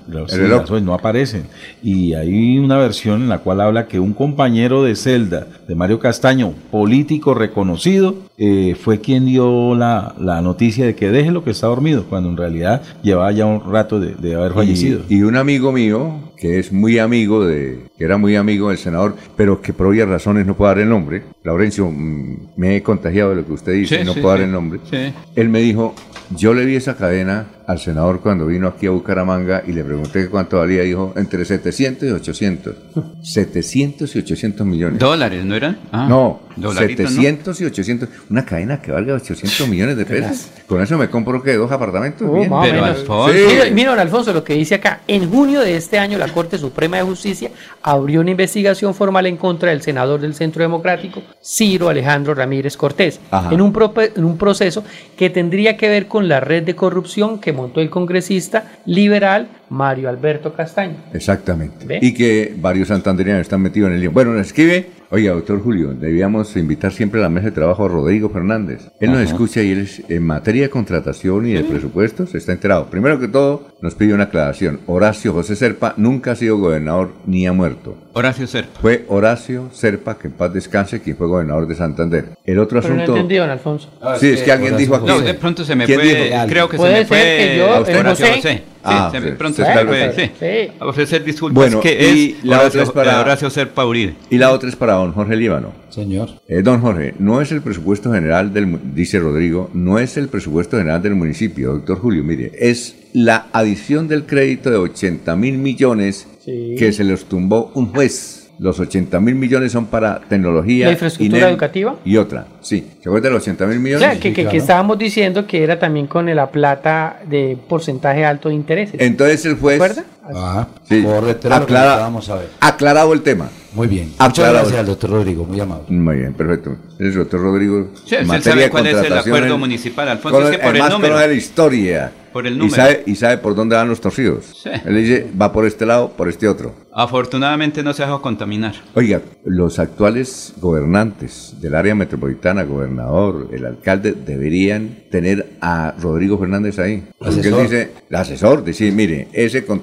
[0.81, 1.47] No aparecen.
[1.81, 5.99] Y hay una versión en la cual habla que un compañero de celda de Mario
[5.99, 11.67] Castaño, político reconocido, eh, fue quien dio la, la noticia de que déjelo que está
[11.67, 15.01] dormido, cuando en realidad llevaba ya un rato de, de haber fallecido.
[15.09, 18.77] Y, y un amigo mío, que es muy amigo de, que era muy amigo del
[18.77, 21.23] senador, pero que por obvias razones no puedo dar el nombre.
[21.43, 24.43] Laurencio, mm, me he contagiado de lo que usted dice, Sí, no sí, puedo dar
[24.43, 24.79] el nombre.
[24.89, 25.13] Sí.
[25.35, 25.95] Él me dijo,
[26.35, 30.29] yo le vi esa cadena al senador cuando vino aquí a Bucaramanga y le pregunté
[30.29, 32.75] cuánto valía, dijo, entre 700 y 800.
[33.21, 34.99] 700 y 800 millones.
[34.99, 35.77] ¿Dólares, no eran?
[35.91, 37.21] Ah, no, dolaritos, ¿no?
[37.21, 38.09] 700 y 800.
[38.29, 40.47] Una cadena que valga 800 millones de pesos.
[40.65, 41.55] Con eso me compro, ¿qué?
[41.55, 42.33] ¿Dos apartamentos?
[42.33, 42.49] Bien.
[42.49, 42.99] más o menos.
[42.99, 43.45] Sí.
[43.47, 45.01] Mira, mira, don Alfonso, lo que dice acá.
[45.05, 47.51] En junio de este año, la Corte Suprema de Justicia
[47.83, 53.19] abrió una investigación formal en contra del senador del Centro Democrático, Ciro Alejandro Ramírez Cortés,
[53.29, 53.53] Ajá.
[53.53, 53.77] en un,
[54.15, 54.85] en un proceso
[55.17, 60.07] que tendría que ver con la red de corrupción que montó el congresista liberal Mario
[60.07, 60.95] Alberto Castaño.
[61.11, 61.85] Exactamente.
[61.85, 61.99] ¿Ve?
[62.01, 64.11] Y que varios santanderianos están metidos en el lío.
[64.11, 67.87] Bueno, nos escribe, oiga, doctor Julio, debíamos invitar siempre a la mesa de trabajo a
[67.87, 68.89] Rodrigo Fernández.
[68.99, 72.85] Él nos escucha y él es, en materia de contratación y de presupuestos está enterado.
[72.87, 74.79] Primero que todo, nos pide una aclaración.
[74.87, 77.95] Horacio José Serpa nunca ha sido gobernador ni ha muerto.
[78.13, 78.79] Horacio Serpa.
[78.81, 82.29] Fue Horacio Serpa, que en paz descanse, quien fue gobernador de Santander.
[82.43, 83.27] El otro Pero no asunto...
[83.35, 83.89] don Alfonso.
[84.19, 85.05] Sí, es que alguien dijo aquí.
[85.07, 86.35] No, de pronto se me ¿Quién fue, dijo?
[86.47, 87.99] creo que se Puede me ser fue que yo, ¿A usted?
[87.99, 88.35] Horacio José.
[88.37, 88.63] José.
[88.77, 90.71] Sí, Ah, sí, pronto se sí.
[90.79, 94.13] Ofrecer disculpas Bueno, que y es la Horacio, otra es para- Horacio Serpa Uribe.
[94.29, 95.71] Y la otra es para don Jorge Líbano.
[95.89, 96.29] Señor.
[96.47, 100.77] Eh, don Jorge, no es el presupuesto general del, dice Rodrigo, no es el presupuesto
[100.77, 106.27] general del municipio, doctor Julio, mire, es la adición del crédito de 80 mil millones
[106.45, 106.75] Sí.
[106.77, 108.36] que se los tumbó un juez.
[108.59, 110.87] Los 80 mil millones son para tecnología.
[110.87, 111.95] ¿La infraestructura INEM educativa?
[112.03, 112.87] Y otra, sí.
[113.01, 114.09] ¿Se acuerda de los 80 mil O millones?
[114.09, 118.49] sea, que, que- que estábamos diciendo que era también con la plata de porcentaje alto
[118.49, 118.99] de intereses.
[118.99, 119.79] Entonces el juez...
[119.79, 120.03] ¿Recuerda?
[120.33, 121.03] Ah, Sí.
[121.03, 122.49] correcto, era lo que Aclara- vamos a ver.
[122.59, 123.49] aclarado el tema.
[123.77, 124.07] Muy bien.
[124.09, 124.55] Muchas Aclarado.
[124.57, 125.85] gracias al doctor Rodrigo, muy amable.
[125.89, 126.75] Muy bien, perfecto.
[126.97, 127.91] El doctor Rodrigo.
[128.05, 130.81] Sí, materia sabe de cuál es el contratación, acuerdo municipal, Alfonso, es que por el
[130.81, 130.99] número.
[131.13, 132.11] conoce la historia.
[132.33, 132.75] Por el Y número.
[132.75, 134.45] sabe, y sabe por dónde van los torcidos.
[134.63, 134.69] Sí.
[134.85, 136.73] Él dice, va por este lado, por este otro.
[136.93, 138.73] Afortunadamente no se dejó contaminar.
[138.95, 146.79] Oiga, los actuales gobernantes del área metropolitana, gobernador, el alcalde, deberían tener a Rodrigo Fernández
[146.79, 147.03] ahí.
[147.17, 147.59] Porque Asesor.
[147.59, 149.81] él dice, el asesor, decir, mire, ese con-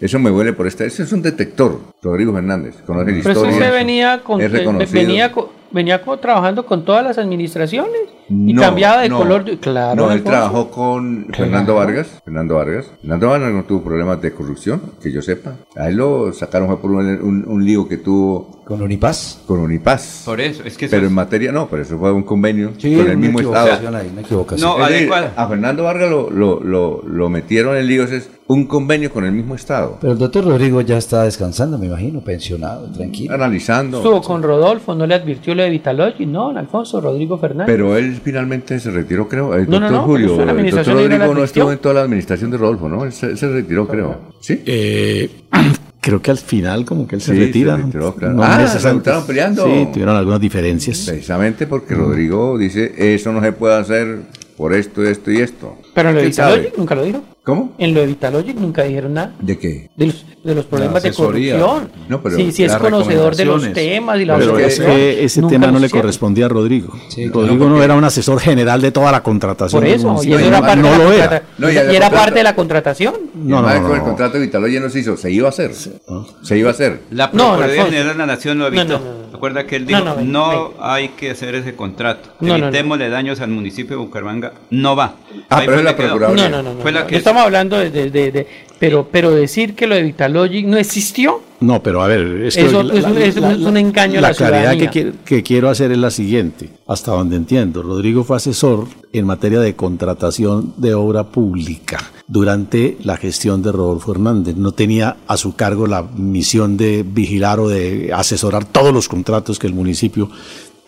[0.00, 0.86] eso me huele por este.
[0.86, 2.76] Ese es un detector, Rodrigo Fernández.
[2.86, 3.66] Conoce la Pero eso historia.
[3.66, 5.00] se venía, con, es reconocido.
[5.00, 5.32] venía,
[5.72, 9.18] venía trabajando con todas las administraciones y No, cambiaba de no.
[9.18, 9.44] color.
[9.44, 12.20] de- Claro, No, él trabajó con Fernando Vargas.
[12.24, 12.86] Fernando Vargas.
[13.00, 15.54] Fernando Vargas no tuvo problemas de corrupción, que yo sepa.
[15.76, 19.38] A él lo sacaron fue por un, un- un lío que tuvo ¿Con Unipaz?
[19.48, 20.22] con Unipaz.
[20.24, 22.70] Por eso, es que eso Pero es- en materia, no, pero eso fue un convenio
[22.78, 23.72] Sí, con el una mismo Estado.
[23.98, 24.68] ahí, una equivocación.
[24.70, 25.32] No, Es decir, adecuada.
[25.36, 29.32] a Fernando Vargas lo, lo, lo, lo metieron en líos, es un convenio con el
[29.32, 29.98] mismo Estado.
[30.00, 33.34] Pero el doctor Rodrigo ya está descansando, me imagino, pensionado, tranquilo.
[33.34, 33.96] Analizando.
[33.98, 37.66] Estuvo con Rodolfo, no le advirtió lo de Vitalogy, no, Alfonso, Rodrigo Fernández.
[37.74, 39.52] Pero él finalmente se retiró, creo.
[39.54, 42.00] El No, no, doctor no, pero Julio, el doctor Rodrigo no estuvo en toda la
[42.02, 43.04] administración de Rodolfo, ¿no?
[43.04, 44.16] Él se, se retiró, creo.
[44.40, 44.62] ¿Sí?
[44.64, 45.28] Eh,
[46.00, 47.76] creo que al final como que él se Sí, retira.
[47.76, 48.34] se retiró, claro.
[48.34, 49.64] Unos Ah, ¿se estaban peleando?
[49.66, 51.04] Sí, tuvieron algunas diferencias.
[51.08, 54.18] Precisamente porque Rodrigo dice, eso no se puede hacer
[54.56, 55.78] por esto, esto y esto.
[55.94, 56.52] Pero en lo.
[56.52, 57.22] Vitalogic nunca lo dijo.
[57.50, 57.72] ¿Cómo?
[57.78, 59.32] En lo de Vitalogic nunca dijeron nada.
[59.40, 59.90] ¿De qué?
[59.96, 61.90] De los, de los problemas de corrupción.
[62.08, 65.42] No, pero si, si es conocedor de los temas y la Pero es que ese
[65.42, 66.02] tema no le hicieron.
[66.02, 66.92] correspondía a Rodrigo.
[67.08, 69.80] Sí, Rodrigo no era un asesor general de toda la contratación.
[69.82, 71.42] Por eso, y eso era parte, no de, la lo era.
[71.58, 73.14] No, y era contrato- parte de la contratación.
[73.34, 74.04] No, No, no, con el no.
[74.04, 75.72] contrato de Vitalogy no se hizo, se iba a hacer.
[75.74, 77.00] Se iba a hacer.
[77.10, 77.84] La No, Procuraduría.
[77.86, 79.00] General de la Nación lo No, evitó.
[79.30, 79.46] No, no, no.
[79.50, 82.30] Recuerda que él No, dijo, no, no, ven, hay que hacer ese contrato.
[82.40, 82.66] No, no, no.
[82.68, 84.52] Evitémosle daños al municipio de Bucaramanga.
[84.70, 85.14] No va.
[85.48, 85.96] Ah, Ahí pero es la.
[85.96, 86.48] Procuraduría.
[86.48, 86.74] No, no, no.
[86.74, 87.06] no, Fue la no.
[87.06, 88.46] que- No estamos hablando de- de- de-
[88.80, 91.42] pero, pero decir que lo de Vitalogic no existió.
[91.60, 94.76] No, pero a ver, esto- Eso es un- es es un engaño a la claridad
[94.90, 97.82] que, que quiero hacer es la siguiente, hasta donde entiendo.
[97.82, 104.12] Rodrigo fue asesor en materia de contratación de obra pública durante la gestión de Rodolfo
[104.12, 104.56] Hernández.
[104.56, 109.58] No tenía a su cargo la misión de vigilar o de asesorar todos los contratos
[109.58, 110.30] que el municipio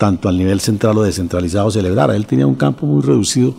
[0.03, 2.17] tanto al nivel central o descentralizado celebrara.
[2.17, 3.55] Él tenía un campo muy reducido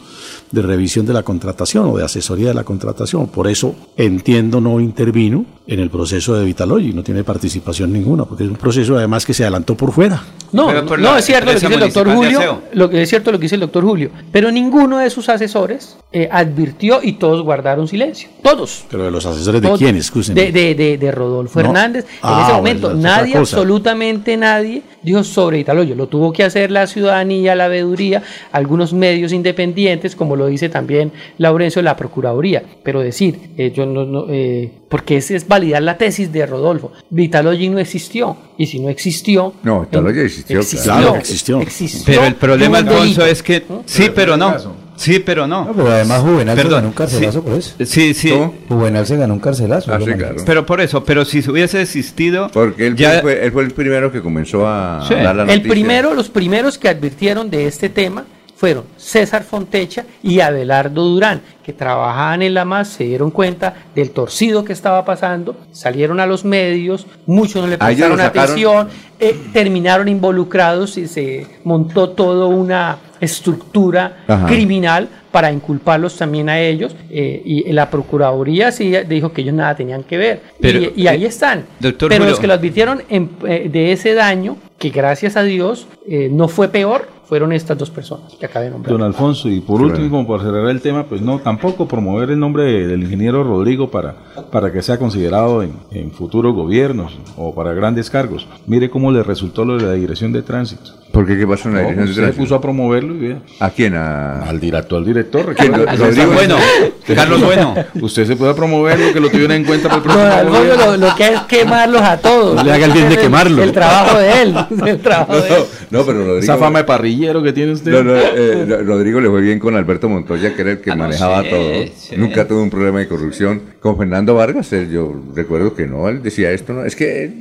[0.52, 3.28] de revisión de la contratación o de asesoría de la contratación.
[3.28, 8.44] Por eso entiendo no intervino en el proceso de Vitalogy, no tiene participación ninguna, porque
[8.44, 10.22] es un proceso además que se adelantó por fuera.
[10.52, 13.10] No, Pero por no es cierto lo que dice el doctor Julio, lo que es
[13.10, 17.14] cierto lo que dice el doctor Julio, pero ninguno de sus asesores eh, advirtió y
[17.14, 18.84] todos guardaron silencio, todos.
[18.92, 19.98] Pero de los asesores de quién.
[20.36, 21.68] De, de, de, de Rodolfo No.
[21.70, 22.06] Hernández.
[22.06, 25.96] En Ah, ese bueno, momento, es nadie, absolutamente nadie, dijo sobre Italoyo.
[25.96, 31.12] Lo tuvo que hacer la ciudadanía, la veeduría, algunos medios independientes, como lo dice también
[31.38, 32.64] Laurencio, la Procuraduría.
[32.84, 36.92] Pero decir, eh, yo no, no, eh, porque ese es validar la tesis de Rodolfo.
[37.10, 38.36] Vitalogy no existió.
[38.58, 39.54] Y si no existió.
[39.64, 41.62] No, Vitalogy en- existió, claro que existió.
[41.62, 44.83] existió Pero el problema, Alfonso, es que sí, pero no.
[44.96, 45.66] Sí, pero no.
[45.66, 47.46] No, pero además Juvenal se Perdón, ganó un carcelazo sí.
[47.48, 47.76] por eso.
[47.86, 48.30] Sí, sí.
[48.30, 48.54] ¿Cómo?
[48.70, 49.94] Juvenal se ganó un carcelazo.
[49.94, 50.36] Ah, sí, claro.
[50.46, 52.50] Pero por eso, pero si hubiese existido.
[52.54, 55.14] Porque él, ya- fue, él fue el primero que comenzó a Sí.
[55.16, 55.70] dar la El noticia.
[55.70, 58.26] primero, los primeros que advirtieron de este tema
[58.64, 64.12] fueron César Fontecha y Abelardo Durán, que trabajaban en la MAS, se dieron cuenta del
[64.12, 68.88] torcido que estaba pasando, salieron a los medios, muchos no le ¿A ellos prestaron atención,
[69.20, 74.46] eh, terminaron involucrados y se montó toda una estructura Ajá.
[74.48, 79.76] criminal para inculparlos también a ellos eh, y la Procuraduría sí dijo que ellos nada
[79.76, 82.30] tenían que ver Pero, y, y ahí eh, están doctor pero Julio.
[82.32, 86.48] los que lo advirtieron en- eh, de ese daño que gracias a Dios eh, no
[86.48, 89.84] fue peor fueron estas dos personas que acabé de nombrar Don Alfonso, y por Sí,
[89.86, 90.26] último, bueno.
[90.26, 93.90] como para cerrar el tema, pues no, tampoco promover el nombre de- del ingeniero Rodrigo
[93.90, 94.16] para,
[94.52, 98.48] para que sea considerado en, en futuros gobiernos o para grandes cargos.
[98.68, 100.92] Mire cómo le resultó lo de la dirección de tránsito.
[101.14, 101.38] ¿Por qué?
[101.38, 103.38] ¿Qué pasó en la No, dirección usted se puso a promoverlo y vea.
[103.60, 103.94] ¿A quién?
[103.94, 104.42] A...
[104.50, 105.46] Al director, al director.
[105.46, 106.56] Rodrigo Bueno,
[107.16, 107.76] Carlos Bueno.
[108.02, 110.86] Usted se puede promoverlo, que lo tuvieran en cuenta para el próximo Alfonso gobierno.
[110.98, 113.62] lo, lo que es quemarlos a todos No le haga el bien de quemarlo.
[113.62, 114.56] el trabajo de él
[114.88, 115.64] el trabajo de él.
[115.92, 116.40] No, no, pero Rodrigo...
[116.40, 117.92] Esa fama de parrillero que tiene usted.
[117.92, 120.90] No, no, eh, Ro- Rodrigo le fue bien con Alberto Montoya, que era el que
[120.90, 121.72] Ah, no, manejaba todo.
[122.18, 123.62] Nunca tuvo un problema de corrupción.
[123.82, 126.84] Con Fernando Vargas, él- yo recuerdo que no, él decía esto, ¿no?
[126.86, 127.32] Es que,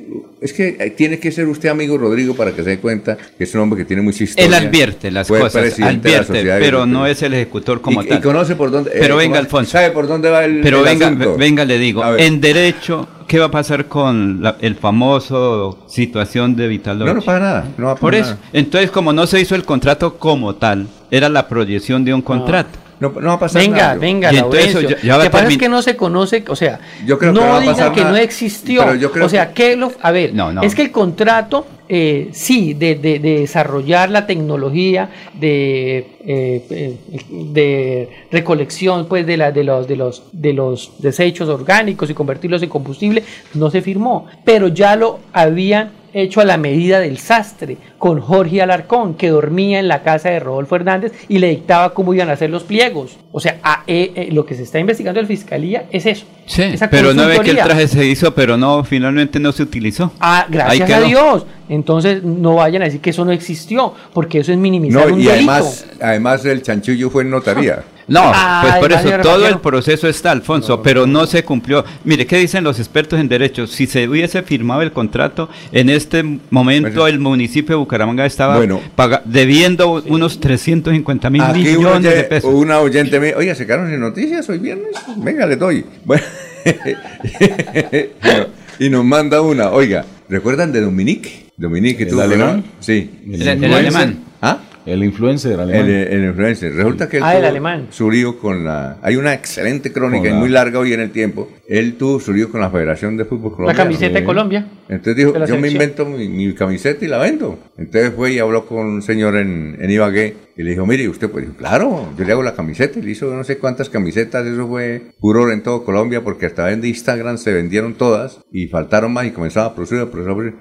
[0.43, 3.44] es que eh, tiene que ser usted amigo Rodrigo para que se dé cuenta que
[3.44, 4.47] es un hombre que tiene mucha historia.
[4.59, 8.19] Él advierte las Fue cosas, advierte, pero no es el ejecutor como y, tal.
[8.19, 8.90] y conoce por dónde.
[8.98, 9.70] Pero eh, venga, ¿cómo- Alfonso.
[9.73, 11.36] ¿Sabe por dónde va el, Pero el venga, asunto?
[11.36, 16.69] venga, le digo, en derecho, ¿qué va a pasar con la- el famoso situación de
[16.69, 17.06] Vitalogy?
[17.06, 17.69] No, no pasa nada.
[17.78, 21.28] No va a Por eso, entonces como no se hizo el contrato como tal, era
[21.28, 22.78] la proyección de un contrato.
[23.02, 23.94] No, no va a pasar venga, nada.
[23.96, 24.96] venga, entonces Laurencio.
[24.96, 27.32] ya- ya va Lo que pasa es que no se conoce, o sea, Yo creo
[27.34, 28.80] que no digan pasar que nada, no existió.
[28.84, 30.62] pero yo creo o sea, que lo, a ver, No, no.
[30.62, 36.96] es que el contrato, eh, sí, de, de- de desarrollar la tecnología de, eh, eh,
[37.30, 42.62] de recolección, pues, de, la, de, los, de, los, de los desechos orgánicos y convertirlos
[42.62, 43.22] en combustible,
[43.54, 48.62] no se firmó, pero ya lo habían hecho a la medida del sastre, con Jorge
[48.62, 52.32] Alarcón, que dormía en la casa de Rodolfo Hernández y le dictaba cómo iban a
[52.32, 53.16] hacer los pliegos.
[53.32, 56.26] O sea, a- eh, eh, lo que se está investigando en la fiscalía es eso.
[56.54, 59.62] Sí, esa pero no ve que el traje se hizo, pero no, finalmente no se
[59.62, 60.12] utilizó.
[60.20, 61.00] Ah, gracias a.
[61.00, 61.46] Dios.
[61.68, 65.20] Entonces no vayan a decir que eso no existió, porque eso es minimizar No, un
[65.20, 65.32] y delito.
[65.52, 67.84] además, además el chanchullo fue en notaría.
[68.08, 69.54] No, Ay, pues por eso todo Rafael.
[69.54, 71.82] el proceso está, Alfonso, pero no se cumplió.
[72.04, 73.66] Mire, ¿qué dicen los expertos en derecho?
[73.68, 78.80] Si se hubiese firmado el contrato, en este momento el municipio de Bucaramanga estaba Bueno.
[78.96, 82.52] paga- debiendo unos 350 mil millones de oye- pesos.
[82.52, 84.90] una oyente me oiga, ¿se quedaron sin noticias hoy viernes?
[85.16, 85.86] Venga, le doy.
[86.04, 86.24] Bueno,
[88.78, 91.47] y nos manda una, oiga, ¿recuerdan de Dominique?
[91.56, 92.64] Dominique, ¿El tuvo alemán?
[92.80, 93.10] Sí.
[93.30, 94.18] El- el alemán.
[94.40, 94.59] ¿Ah?
[94.86, 95.84] El influencer alemán.
[95.88, 96.74] El, el influencer.
[96.74, 97.86] Resulta que él Ah, el tuvo alemán.
[97.90, 98.98] su lío con la...
[99.02, 101.48] Hay una excelente crónica y la- muy larga hoy en el tiempo.
[101.68, 103.76] Él tuvo su lío con la Federación de Fútbol La Colombiano.
[103.78, 104.66] camiseta de Colombia.
[104.88, 105.72] Entonces dijo, la yo me selección.
[105.82, 107.59] invento mi, mi camiseta y la vendo.
[107.78, 111.30] Entonces fue y habló con un señor en, en Ibagué y le dijo, mire, usted
[111.30, 114.46] pues dijo, claro, yo le hago la camiseta y le hizo no sé cuántas camisetas,
[114.46, 119.12] eso fue furor en todo Colombia porque hasta en Instagram se vendieron todas y faltaron
[119.14, 120.54] más y comenzaba a producir, a producir.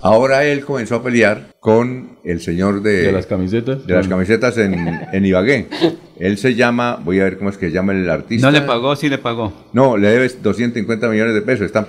[0.00, 3.61] Ahora él comenzó a pelear con el señor de, De las camisetas.
[3.64, 5.68] De las camisetas en, en Ibagué.
[6.18, 8.46] Él se llama, voy a ver cómo es que se llama el artista.
[8.46, 9.52] No le pagó, sí le pagó.
[9.72, 11.66] No, le debes 250 millones de pesos.
[11.66, 11.86] Están,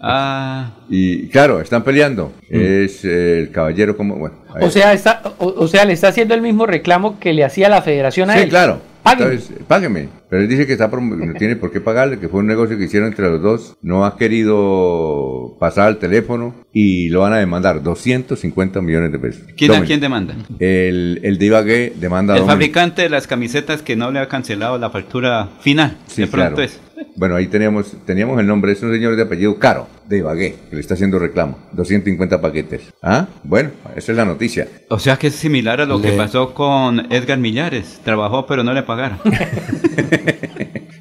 [0.00, 2.32] Ah, y claro, están peleando.
[2.48, 4.16] Es eh, el caballero como...
[4.16, 4.36] Bueno.
[4.60, 7.68] O sea, está, o, o sea, le está haciendo el mismo reclamo que le hacía
[7.68, 8.48] la federación a sí, él.
[8.48, 8.80] claro.
[9.06, 9.34] Págueme.
[9.34, 10.08] Entonces, págueme.
[10.28, 12.84] Pero él dice que está no tiene por qué pagarle, que fue un negocio que
[12.84, 13.76] hicieron entre los dos.
[13.80, 19.42] No ha querido pasar al teléfono y lo van a demandar 250 millones de pesos.
[19.56, 19.86] ¿quién, a Tomen.
[19.86, 20.34] quién demanda?
[20.58, 24.76] El, el de Ibagué demanda El fabricante de las camisetas que no le ha cancelado
[24.78, 25.96] la factura final.
[26.08, 26.62] Sí, de pronto claro.
[26.64, 26.80] es.
[27.16, 30.76] Bueno, ahí teníamos, teníamos el nombre, es un señor de apellido Caro, de Ibagué, que
[30.76, 31.58] le está haciendo reclamo.
[31.72, 32.82] 250 paquetes.
[33.02, 33.26] ¿Ah?
[33.44, 34.66] Bueno, esa es la noticia.
[34.88, 38.00] O sea que es similar a lo que Le- pasó con Edgar Millares.
[38.04, 39.18] Trabajó pero no le pagaron.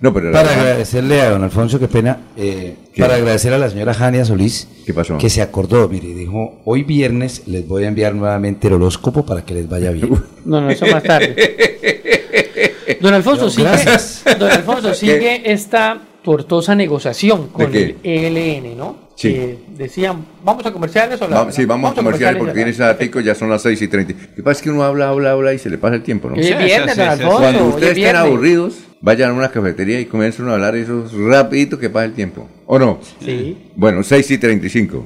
[0.01, 3.01] No, pero Para agradecerle a don Alfonso, qué pena, eh, ¿Qué?
[3.01, 5.17] para agradecer a la señora Jania Solís, ¿Qué pasó?
[5.17, 9.43] que se acordó, mire, dijo, hoy viernes les voy a enviar nuevamente el horóscopo para
[9.45, 10.09] que les vaya bien.
[10.45, 11.35] No, no, eso más tarde.
[13.01, 14.23] Don Alfonso, No, sigue, gracias.
[14.39, 19.05] don Alfonso, sigue esta tortosa negociación con el ELN, ¿no?
[19.15, 19.31] Sí.
[19.33, 22.83] Que decían, vamos a comerciales o la- Vamos, sí, vamos a comerciales porque tiene ese
[22.83, 24.13] datico, ya son las 6 y 30.
[24.13, 26.29] Lo que pasa es que uno habla, habla, habla y se le pasa el tiempo,
[26.29, 26.35] ¿no?
[26.35, 30.49] Hoy es viernes, don Alfonso, Cuando ustedes estén aburridos, vayan a una cafetería y comiencen
[30.49, 32.49] a hablar eso rapidito que pasa el tiempo.
[32.65, 32.99] ¿O no?
[33.23, 33.69] Sí.
[33.75, 35.05] Bueno, 6 y 35.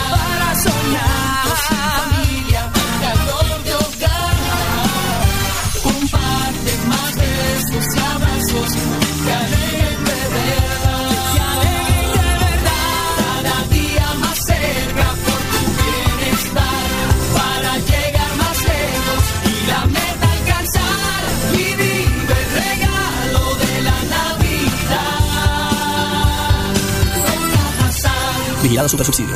[28.71, 29.35] Vigilado Super Subsidio.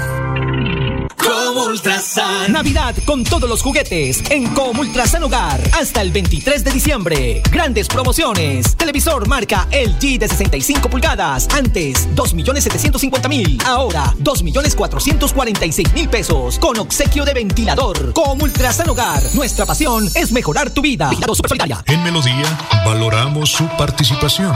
[1.18, 2.54] Como Ultrasan.
[2.54, 5.60] Navidad con todos los juguetes en Com Ultrasan Hogar.
[5.78, 7.44] Hasta el 23 de diciembre.
[7.52, 8.78] Grandes promociones.
[8.78, 11.50] Televisor marca LG de 65 pulgadas.
[11.54, 13.66] Antes, 2.750.000.
[13.66, 16.58] Ahora, 2.446.000 pesos.
[16.58, 18.14] Con obsequio de ventilador.
[18.14, 19.22] Com Ultrasan Hogar.
[19.34, 21.10] Nuestra pasión es mejorar tu vida.
[21.10, 21.84] Vigilado Super Solidaria.
[21.88, 24.56] En Melodía valoramos su participación.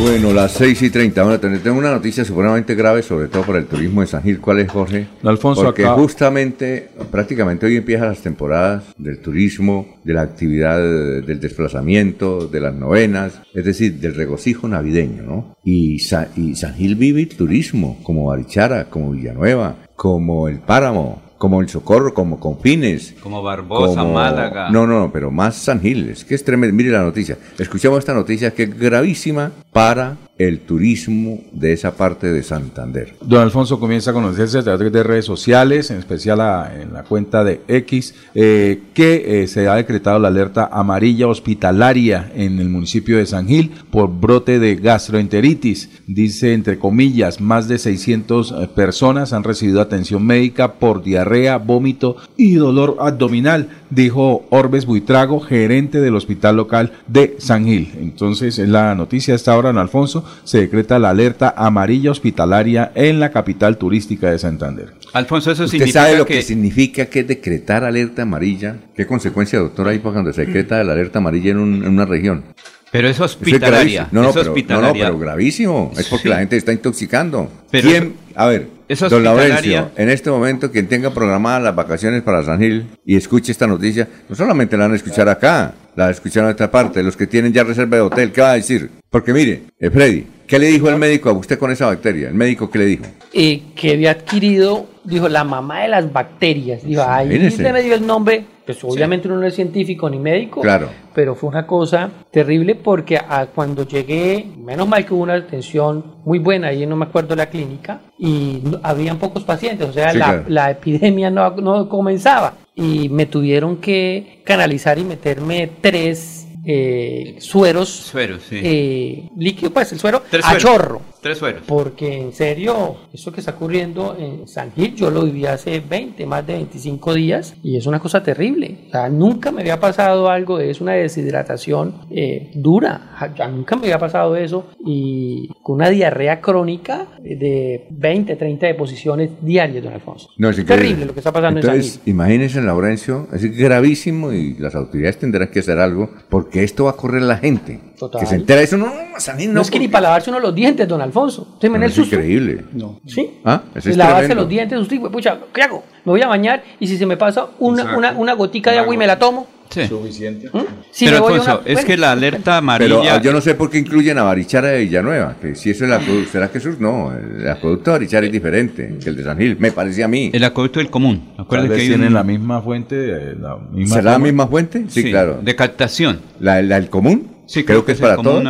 [0.00, 1.22] Bueno, las 6 y 30.
[1.22, 4.40] Bueno, ten- tengo una noticia supremamente grave, sobre todo para el turismo de San Gil.
[4.40, 5.06] ¿Cuál es, Jorge?
[5.24, 11.40] Alfonso, Porque acá- justamente, prácticamente hoy empiezan las temporadas del turismo, de la actividad del
[11.40, 15.56] desplazamiento, de las novenas, es decir, del regocijo navideño, ¿no?
[15.64, 21.22] Y, Sa- y San Gil vive el turismo, como Barichara, como Villanueva, como El Páramo,
[21.38, 23.14] como El Socorro, como Confines.
[23.22, 24.70] Como Barbosa, como- Málaga.
[24.70, 26.74] No, no, no, pero más San Gil, es que es tremendo.
[26.74, 27.36] Mire la noticia.
[27.58, 33.14] Escuchamos esta noticia que es gravísima para el turismo de esa parte de Santander.
[33.22, 36.40] Don Alfonso comienza a conocerse a través de redes sociales, en especial
[36.78, 42.30] en la cuenta de X, eh, que eh, se ha decretado la alerta amarilla hospitalaria
[42.34, 45.88] en el municipio de San Gil por brote de gastroenteritis.
[46.06, 52.16] Dice, entre comillas, más de 600 eh, personas han recibido atención médica por diarrea, vómito
[52.36, 57.92] y dolor abdominal, dijo Orbes Buitrago, gerente del hospital local de San Gil.
[58.00, 62.92] Entonces, en la noticia a esta hora, don Alfonso, se decreta la alerta amarilla hospitalaria
[62.94, 64.92] en la capital turística de Santander.
[65.12, 66.34] Alfonso, eso ¿Usted significa sabe lo que...
[66.34, 68.76] que significa que es decretar alerta amarilla?
[68.94, 72.04] ¿Qué consecuencia, doctor, hay para cuando se decreta la alerta amarilla en, un- en una
[72.04, 72.44] región?
[72.92, 74.08] Pero es Eso hospitalaria.
[74.12, 75.92] no, no, es pero, no, no, pero gravísimo.
[75.98, 76.28] Es porque Sí.
[76.28, 77.50] la gente está intoxicando.
[77.70, 78.02] Pero ¿Quién?
[78.04, 79.22] eso- a ver, es don.
[79.22, 83.66] Laurencio, en este momento, quien tenga programadas las vacaciones para San Gil y escuche esta
[83.66, 87.02] noticia, no solamente la van a escuchar acá, la van a escuchar en otra parte.
[87.02, 88.90] Los que tienen ya reserva de hotel, ¿qué va a decir?
[89.10, 92.28] Porque mire, eh, Freddy, ¿qué le dijo el médico a usted con esa bacteria?
[92.28, 93.04] ¿El médico qué le dijo?
[93.32, 96.82] eh, que había adquirido, dijo, la mamá de las bacterias.
[96.84, 100.90] Dijo, ahí me dio el nombre, pues obviamente uno no es científico ni médico, Claro.
[101.14, 106.16] pero fue una cosa terrible porque a- cuando llegué, menos mal que hubo una atención
[106.24, 110.10] muy buena, ahí no me acuerdo la clínica, y no- habían pocos pacientes, o sea,
[110.10, 110.44] Sí, la, claro.
[110.48, 112.54] la epidemia no, no comenzaba.
[112.74, 118.58] Y me tuvieron que canalizar y meterme tres eh, sueros, Sueros, sí.
[118.60, 121.00] eh, líquido, pues el suero, Tres a chorro.
[121.26, 121.62] Tres sueros.
[121.66, 126.24] Porque en serio, eso que está ocurriendo en San Gil, yo lo viví hace 20,
[126.24, 128.78] más de 25 días y es una cosa terrible.
[128.86, 133.34] O sea, nunca me había pasado algo de eso, una deshidratación eh, dura.
[133.36, 139.30] Ya nunca me había pasado eso y con una diarrea crónica de 20, 30 deposiciones
[139.40, 140.28] diarias, don Alfonso.
[140.38, 140.84] No, es increíble.
[140.84, 142.12] terrible lo que está pasando en San Entonces, Gil.
[142.12, 146.96] imagínense, Laurencio, es gravísimo y las autoridades tendrán que hacer algo porque esto va a
[146.96, 147.80] correr la gente.
[147.98, 148.20] Total.
[148.20, 149.60] Que se entera de eso, no, no, No, no.
[149.62, 151.48] es que ni para lavarse uno los dientes, don Alfonso.
[151.54, 152.14] ¿Usted me No, el es susto?
[152.16, 152.64] increíble.
[152.74, 153.00] No.
[153.06, 153.30] ¿Sí?
[153.44, 153.62] ¿Ah?
[153.74, 154.42] Eso es lavarse tremendo.
[154.42, 155.82] los dientes, usted, pucha, ¿qué hago?
[156.04, 158.94] Me voy a bañar y si se me pasa una, una, una gotica de agua
[158.94, 159.46] y me la tomo.
[159.68, 159.84] Sí.
[159.88, 160.48] Suficiente.
[160.92, 163.14] Si Pero me voy a Alfonso, una- es bueno, que la alerta Pero amarilla...
[163.16, 165.90] ah, yo no sé por qué incluyen a Barichara de Villanueva, que si eso es
[165.90, 166.78] el acueducto, ¿será que eso es?
[166.78, 170.08] No, el acueducto de Barichara es diferente que el de San Gil, me parece a
[170.08, 170.30] mí.
[170.32, 171.32] El acueducto del común.
[171.36, 174.84] Vez que hay un- tienen la misma fuente, eh, la misma ¿Será la misma fuente?
[174.88, 175.40] Sí, Sí, claro.
[175.42, 176.20] de captación.
[176.38, 177.34] ¿La, la del común?
[177.46, 178.42] Sí, creo, creo que que es para todos.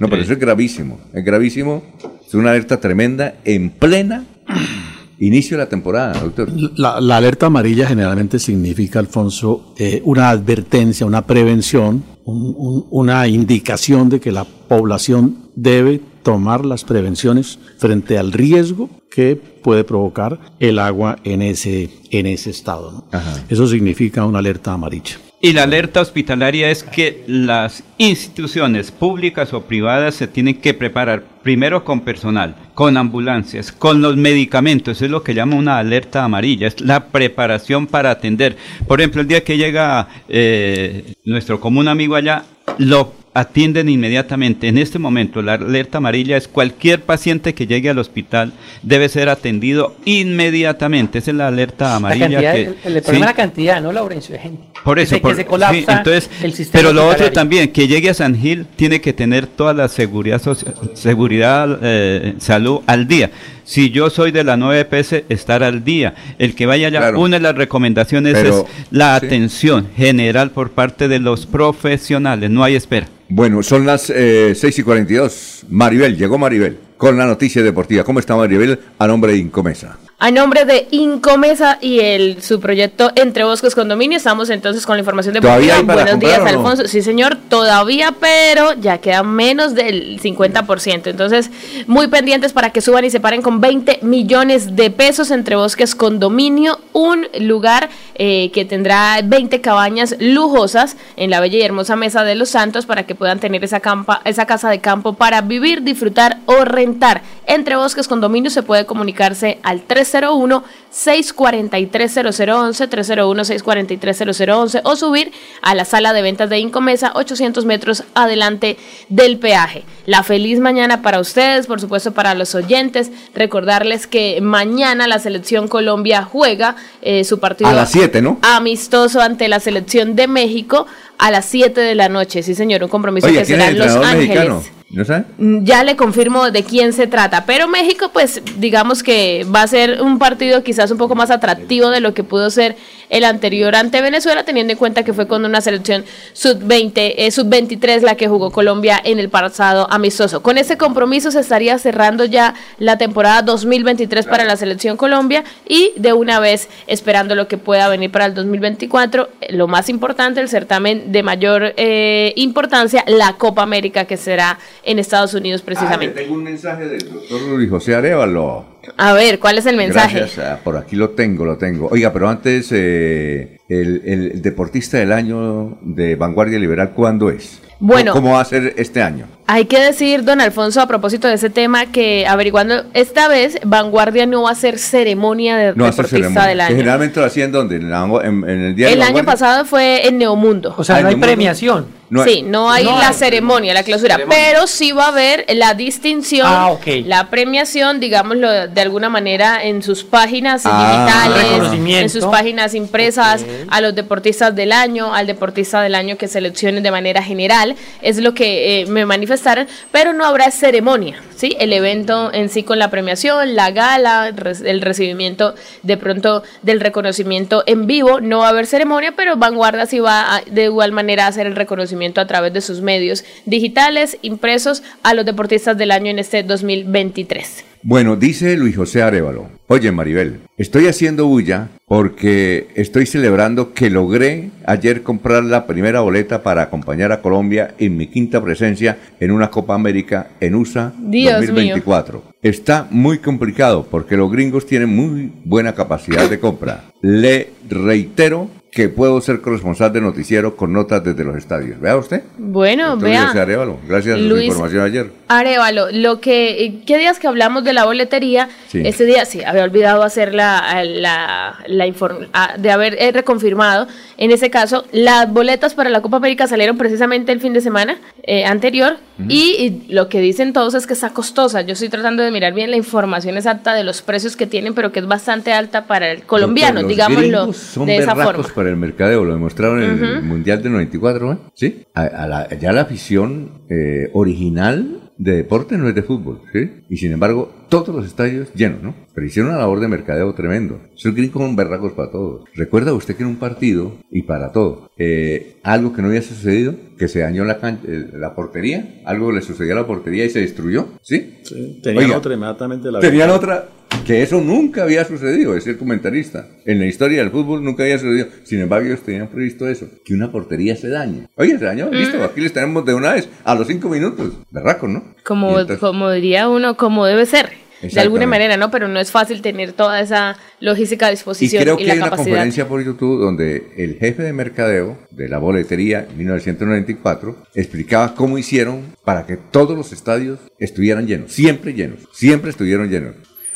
[0.00, 1.00] No, pero eso es gravísimo.
[1.12, 1.82] Es gravísimo.
[2.26, 4.24] Es una alerta tremenda en plena
[5.18, 6.48] inicio de la temporada, doctor.
[6.76, 13.26] La, la alerta amarilla generalmente significa, Alfonso, eh, una advertencia, una prevención, un- un- una
[13.28, 20.40] indicación de que la población debe tomar las prevenciones frente al riesgo que puede provocar
[20.58, 22.90] el agua en ese, en ese estado.
[22.92, 23.04] ¿no?
[23.48, 25.16] Eso significa una alerta amarilla.
[25.44, 31.22] Y la alerta hospitalaria es que las instituciones públicas o privadas se tienen que preparar
[31.42, 34.96] primero con personal, con ambulancias, con los medicamentos.
[34.96, 38.56] Eso es lo que llama una alerta amarilla, es la preparación para atender.
[38.88, 42.44] Por ejemplo, el día que llega eh, nuestro común amigo allá,
[42.78, 44.68] lo atienden inmediatamente.
[44.68, 48.52] En este momento, la alerta amarilla es cualquier paciente que llegue al hospital
[48.82, 51.18] debe ser atendido inmediatamente.
[51.18, 52.28] Esa es la alerta la amarilla.
[52.30, 53.12] cantidad, que, el, el problema ¿sí?
[53.12, 54.62] es la cantidad, no Laurencio, de gente.
[54.84, 57.88] Por eso, por- que se colapsa sí, entonces, el sistema pero lo otro también, que
[57.88, 63.08] llegue a San Gil tiene que tener toda la seguridad, soci- seguridad eh, salud al
[63.08, 63.30] día.
[63.64, 66.14] Si yo soy de la 9 EPS, estar al día.
[66.38, 67.20] El que vaya allá, Claro.
[67.20, 72.62] una de las recomendaciones Pero- es la atención general por parte de los profesionales, no
[72.62, 73.08] hay espera.
[73.28, 75.64] Bueno, son las eh, 6 y 42.
[75.70, 78.04] Maribel, llegó Maribel con la noticia deportiva.
[78.04, 78.78] ¿Cómo está Maribel?
[78.98, 79.96] A nombre de Incomesa.
[80.20, 85.00] A nombre de Incomesa y el su proyecto Entre Bosques Condominio, estamos entonces con la
[85.00, 85.76] información ¿Todavía deportiva.
[85.76, 86.58] hay para Buenos comprar días, no?
[86.60, 86.88] Alfonso.
[86.88, 91.08] Sí, señor, todavía, pero ya queda menos del 50%.
[91.08, 91.50] Entonces,
[91.88, 95.96] muy pendientes para que suban y se paren con 20 millones de pesos Entre Bosques
[95.96, 102.22] Condominio, un lugar eh, que tendrá 20 cabañas lujosas en la bella y hermosa Mesa
[102.22, 105.82] de los Santos para que puedan tener esa, campa, esa casa de campo para vivir,
[105.82, 107.22] disfrutar o rentar.
[107.46, 115.32] Entre Bosques Condominio se puede comunicarse al 3 301-643-0011, 301-643-0011 o subir
[115.62, 118.76] a la sala de ventas de Incomesa 800 metros adelante
[119.08, 119.84] del peaje.
[120.06, 123.10] La feliz mañana para ustedes, por supuesto para los oyentes.
[123.34, 128.38] Recordarles que mañana la selección Colombia juega eh, su partido A las 7, ¿no?
[128.42, 130.86] amistoso ante la selección de México
[131.18, 132.42] a las 7 de la noche.
[132.42, 134.28] Sí, señor, un compromiso Oye, que ¿quién es será en Los Ángeles.
[134.28, 134.62] mexicano?
[134.94, 135.24] ¿No?
[135.38, 139.66] Mm, Ya le confirmo de quién se trata, pero México pues digamos que va a
[139.66, 142.76] ser un partido quizás un poco más atractivo de lo que pudo ser
[143.14, 148.00] el anterior ante Venezuela, teniendo en cuenta que fue con una selección sub-20, eh, sub-23
[148.00, 150.42] la que jugó Colombia en el pasado amistoso.
[150.42, 155.92] Con ese compromiso se estaría cerrando ya la temporada 2023 para la selección Colombia y
[155.94, 160.40] de una vez esperando lo que pueda venir para el 2024, eh, lo más importante,
[160.40, 166.18] el certamen de mayor eh, importancia, la Copa América que será en Estados Unidos precisamente.
[166.18, 168.73] Ah, tengo un mensaje del doctor Luis José Arevalo.
[168.96, 170.24] A ver, ¿cuál es el mensaje?
[170.38, 171.88] Ah, por aquí lo tengo, lo tengo.
[171.90, 177.60] Oiga, pero antes, eh, el, el deportista del año de Vanguardia Liberal, ¿cuándo es?
[177.80, 178.12] Bueno.
[178.12, 179.26] ¿Cómo va a ser este año?
[179.46, 184.24] Hay que decir, don Alfonso, a propósito de ese tema, que averiguando, esta vez Vanguardia
[184.24, 186.46] no va a hacer ceremonia de No deportista ceremonia.
[186.48, 186.76] del año.
[186.76, 190.16] generalmente lo hacían donde, en, la- en- en el día El año pasado fue en
[190.16, 190.74] Neomundo.
[190.78, 191.26] O sea, Ah, no hay Neomundo.
[191.26, 191.86] premiación.
[192.10, 193.14] No hay- sí, no hay No la hay.
[193.14, 196.86] ceremonia, la clausura, pero sí va a haber la distinción, Ah, ok.
[197.04, 201.06] la premiación, digámoslo de alguna manera, en sus páginas Ah.
[201.34, 206.28] digitales, en sus páginas impresas, a los deportistas del año, al deportista del año que
[206.28, 211.56] seleccionen de manera general, es lo que eh, me manifestaron, pero no habrá ceremonia, ¿sí?
[211.58, 217.64] El evento en sí con la premiación, la gala, el recibimiento de pronto del reconocimiento
[217.66, 221.24] en vivo, no va a haber ceremonia, pero Vanguardia sí va a, de igual manera
[221.24, 225.90] a hacer el reconocimiento a través de sus medios digitales, impresos, a los deportistas del
[225.90, 227.73] año en este 2023.
[227.86, 229.50] Bueno, dice Luis José Arevalo.
[229.66, 236.42] Oye, Maribel, estoy haciendo bulla porque estoy celebrando que logré ayer comprar la primera boleta
[236.42, 241.34] para acompañar a Colombia en mi quinta presencia en una Copa América en USA Dios
[241.34, 242.22] 2024.
[242.40, 246.84] Está muy complicado porque los gringos tienen muy buena capacidad de compra.
[247.02, 251.78] Le reitero que puedo ser corresponsal de noticiero con notas desde los estadios.
[251.80, 252.22] ¿Vea usted?
[252.38, 253.42] Bueno, Luis José vea.
[253.42, 255.10] Arévalo, gracias a su Luis- información ayer.
[255.28, 258.48] Arevalo, lo que, eh, ¿qué días que hablamos de la boletería?
[258.68, 258.82] Sí.
[258.84, 262.28] Ese día sí, había olvidado hacer la, la, la inform-
[262.58, 263.86] de haber eh, reconfirmado.
[264.18, 267.98] En ese caso, las boletas para la Copa América salieron precisamente el fin de semana
[268.24, 268.96] eh, anterior
[269.28, 271.62] y, y lo que dicen todos es que está costosa.
[271.62, 274.90] Yo estoy tratando de mirar bien la información exacta de los precios que tienen, pero
[274.92, 277.46] que es bastante alta para el colombiano, digámoslo
[277.86, 278.42] de esa forma.
[278.64, 280.26] Para el mercadeo, lo demostraron en el Ujú.
[280.26, 281.36] Mundial del 94, ¿eh?
[281.54, 281.82] ¿sí?
[281.94, 286.70] A, a la- ya la afición eh, original de deporte no es de fútbol, ¿sí?
[286.88, 288.94] Y sin embargo, todos los estadios llenos, ¿no?
[289.14, 290.80] Pero hicieron una labor de mercadeo tremendo.
[290.94, 291.14] Son
[291.54, 292.44] berracos para todos.
[292.54, 296.74] ¿Recuerda usted que en un partido, y para todo, eh, algo que no había sucedido,
[296.98, 300.40] que se dañó la, eh, la portería, algo le sucedió a la portería y se
[300.40, 301.38] destruyó, ¿sí?
[301.82, 303.68] Tenían Oiga, otra inmediatamente la Tenían otra
[304.06, 306.46] que eso nunca había sucedido, es el comentarista.
[306.66, 308.26] En la historia del fútbol nunca había sucedido.
[308.42, 311.28] Sin embargo, ellos tenían previsto eso, que una portería se dañe.
[311.36, 314.32] Oye, se dañó, listo, aquí les tenemos de una vez, a los cinco minutos.
[314.50, 315.14] Berraco, ¿no?
[315.24, 317.63] Como, entonces- como diría uno, como debe ser.
[317.82, 318.70] De alguna manera, ¿no?
[318.70, 321.98] Pero no es fácil tener toda esa logística a disposición y, creo que la hay
[321.98, 328.14] una conferencia por YouTube donde el jefe de mercadeo de la boletería en 1994 explicaba
[328.14, 333.14] cómo hicieron para que todos los estadios estuvieran llenos, siempre llenos, siempre estuvieron llenos.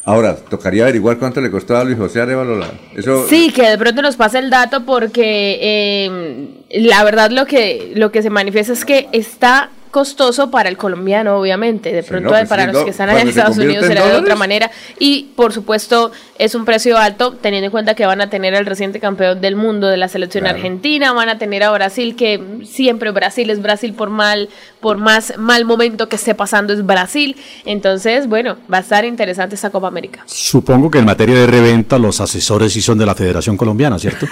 [0.08, 2.64] Ahora, tocaría averiguar cuánto le costó a Luis José Arevalo
[2.96, 3.26] eso.
[3.28, 8.10] Sí, que de pronto nos pase el dato porque eh, la verdad lo que, lo
[8.10, 11.92] que se manifiesta es que está costoso para el colombiano, obviamente.
[11.92, 14.06] De pronto no, pues para sí, los no, que están allá en Estados Unidos será
[14.06, 14.70] de otra manera.
[14.98, 18.66] Y por supuesto es un precio alto, teniendo en cuenta que van a tener al
[18.66, 20.56] reciente campeón del mundo de la selección Claro.
[20.56, 24.48] argentina, van a tener a Brasil, que siempre Brasil es Brasil por mal,
[24.80, 27.36] por más mal momento que esté pasando es Brasil.
[27.64, 30.22] Entonces, bueno, va a estar interesante esta Copa América.
[30.26, 34.26] Supongo que en materia de reventa los asesores sí son de la Federación Colombiana, ¿cierto?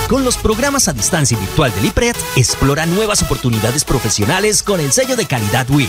[0.09, 5.17] Con los programas a distancia virtual del IPRED, explora nuevas oportunidades profesionales con el sello
[5.17, 5.89] de calidad WIS.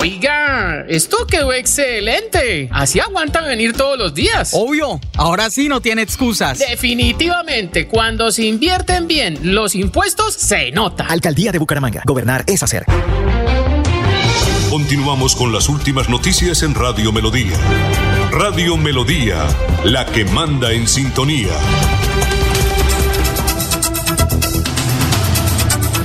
[0.00, 2.68] Oiga, esto quedó excelente.
[2.70, 4.50] Así aguantan venir todos los días.
[4.52, 6.60] Obvio, ahora sí no tiene excusas.
[6.60, 11.04] Definitivamente, cuando se invierten bien los impuestos, se nota.
[11.06, 12.02] Alcaldía de Bucaramanga.
[12.06, 12.84] Gobernar es hacer.
[14.70, 17.58] Continuamos con las últimas noticias en Radio Melodía.
[18.30, 19.48] Radio Melodía,
[19.82, 21.50] la que manda en sintonía.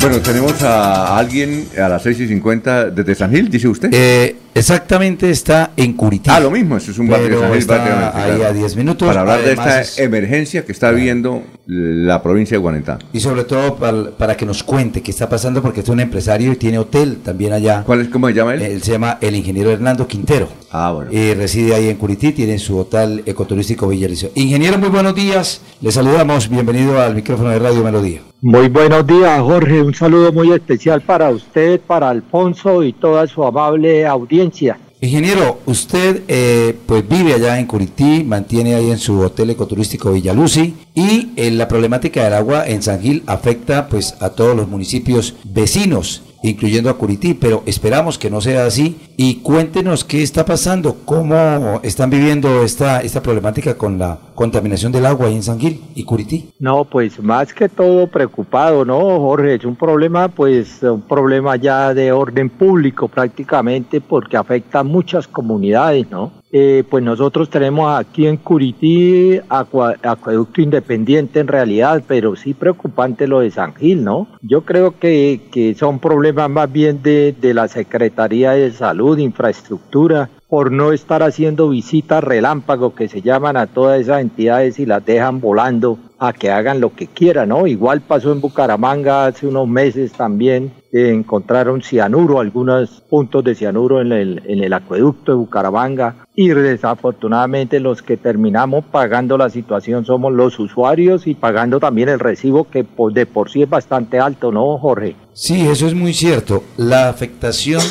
[0.04, 3.90] Bueno, tenemos a alguien a las 6 y 50 desde San Gil, dice usted.
[3.94, 6.30] Eh, exactamente, está en Curití.
[6.30, 7.58] Ah, lo mismo, eso es un barrio de San Gil.
[7.60, 8.50] está prácticamente, ahí claro.
[8.50, 9.08] a 10 minutos.
[9.08, 13.00] Para hablar de Además esta es- emergencia que está viendo la provincia de Guanentá.
[13.14, 16.52] Y sobre todo para, para que nos cuente qué está pasando, porque es un empresario
[16.52, 17.84] y tiene hotel también allá.
[17.86, 18.62] ¿Cuál es, cómo se llama él?
[18.62, 20.48] Él se llama el ingeniero Hernando Quintero.
[20.72, 21.12] Ah, bueno.
[21.14, 24.32] Eh, reside ahí en Curití, tiene su hotel ecoturístico Villaricio.
[24.36, 25.62] Ingeniero, muy buenos días.
[25.82, 26.50] Le saludamos.
[26.50, 28.22] Bienvenido al micrófono de Radio Melodía.
[28.42, 29.82] Muy buenos días, Jorge.
[29.82, 34.78] Un saludo muy especial para usted, para Alfonso y toda su amable audiencia.
[35.04, 40.76] Ingeniero, usted eh, pues vive allá en Curití, mantiene ahí en su hotel ecoturístico Villaluci
[40.96, 45.36] y eh, la problemática del agua en San Gil afecta pues a todos los municipios
[45.44, 50.98] vecinos, incluyendo a Curití, pero esperamos que no sea así y cuéntenos qué está pasando,
[51.06, 56.04] cómo están viviendo esta, esta problemática con la contaminación del agua en San Gil y
[56.04, 56.50] Curití.
[56.60, 59.56] No, pues más que todo preocupado, ¿no, Jorge?
[59.56, 65.28] Es un problema, pues, un problema ya de orden público prácticamente porque afecta a muchas
[65.28, 66.43] comunidades, ¿no?
[66.56, 73.40] Eh, pues nosotros tenemos aquí en Curití acueducto independiente en realidad, pero sí preocupante lo
[73.40, 74.28] de San Gil, ¿no?
[74.44, 80.30] Yo creo que, que son problemas más bien de, de la Secretaría de Salud, Infraestructura,
[80.54, 85.04] por no estar haciendo visitas relámpago que se llaman a todas esas entidades y las
[85.04, 87.66] dejan volando a que hagan lo que quieran, ¿no?
[87.66, 94.00] Igual pasó en Bucaramanga hace unos meses también, eh, encontraron cianuro, algunos puntos de cianuro
[94.00, 100.06] en el, en el acueducto de Bucaramanga y desafortunadamente los que terminamos pagando la situación
[100.06, 104.52] somos los usuarios y pagando también el recibo que de por sí es bastante alto,
[104.52, 105.16] ¿no, Jorge?
[105.34, 106.64] Sí, eso es muy cierto.
[106.78, 107.82] La afectación,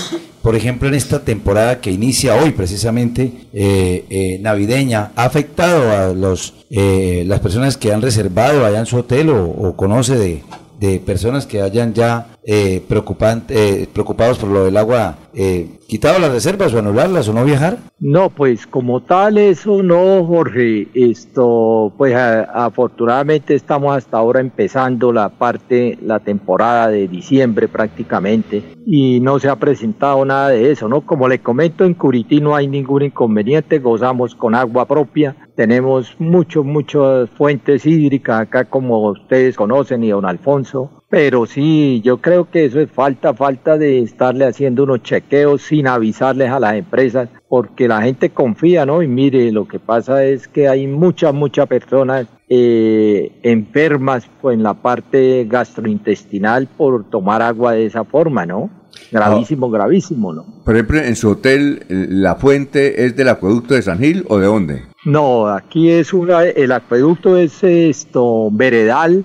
[0.42, 6.12] por ejemplo, en esta temporada que inicia hoy precisamente eh, eh, navideña, ha afectado a
[6.12, 10.42] los eh, las personas que han reservado allá en su hotel o, o conoce de,
[10.80, 16.18] de personas que hayan ya eh, preocupan- eh, preocupados por lo del agua, eh, quitado
[16.18, 17.78] las reservas o anularlas o no viajar.
[18.00, 20.88] No, pues como tal eso no, Jorge.
[20.94, 29.20] Esto, pues afortunadamente estamos hasta ahora empezando la parte, la temporada de diciembre prácticamente y
[29.20, 31.02] no se ha presentado nada de eso, ¿no?
[31.02, 36.64] Como le comento, en Curití no hay ningún inconveniente, gozamos con agua propia, tenemos muchos,
[36.64, 41.01] muchas fuentes hídricas acá como ustedes conocen y don Alfonso.
[41.12, 45.86] Pero sí, yo creo que eso es falta, falta de estarle haciendo unos chequeos sin
[45.86, 49.02] avisarles a las empresas, porque la gente confía, ¿no?
[49.02, 54.62] Y mire, lo que pasa es que hay muchas, muchas personas eh, enfermas pues, en
[54.62, 58.70] la parte gastrointestinal por tomar agua de esa forma, ¿no?
[59.10, 60.46] Gravísimo, gravísimo, ¿no?
[60.64, 64.46] Por ejemplo, en su hotel, ¿la fuente es del acueducto de San Gil o de
[64.46, 64.91] dónde?
[65.04, 69.24] No, aquí es una, el acueducto es esto, veredal.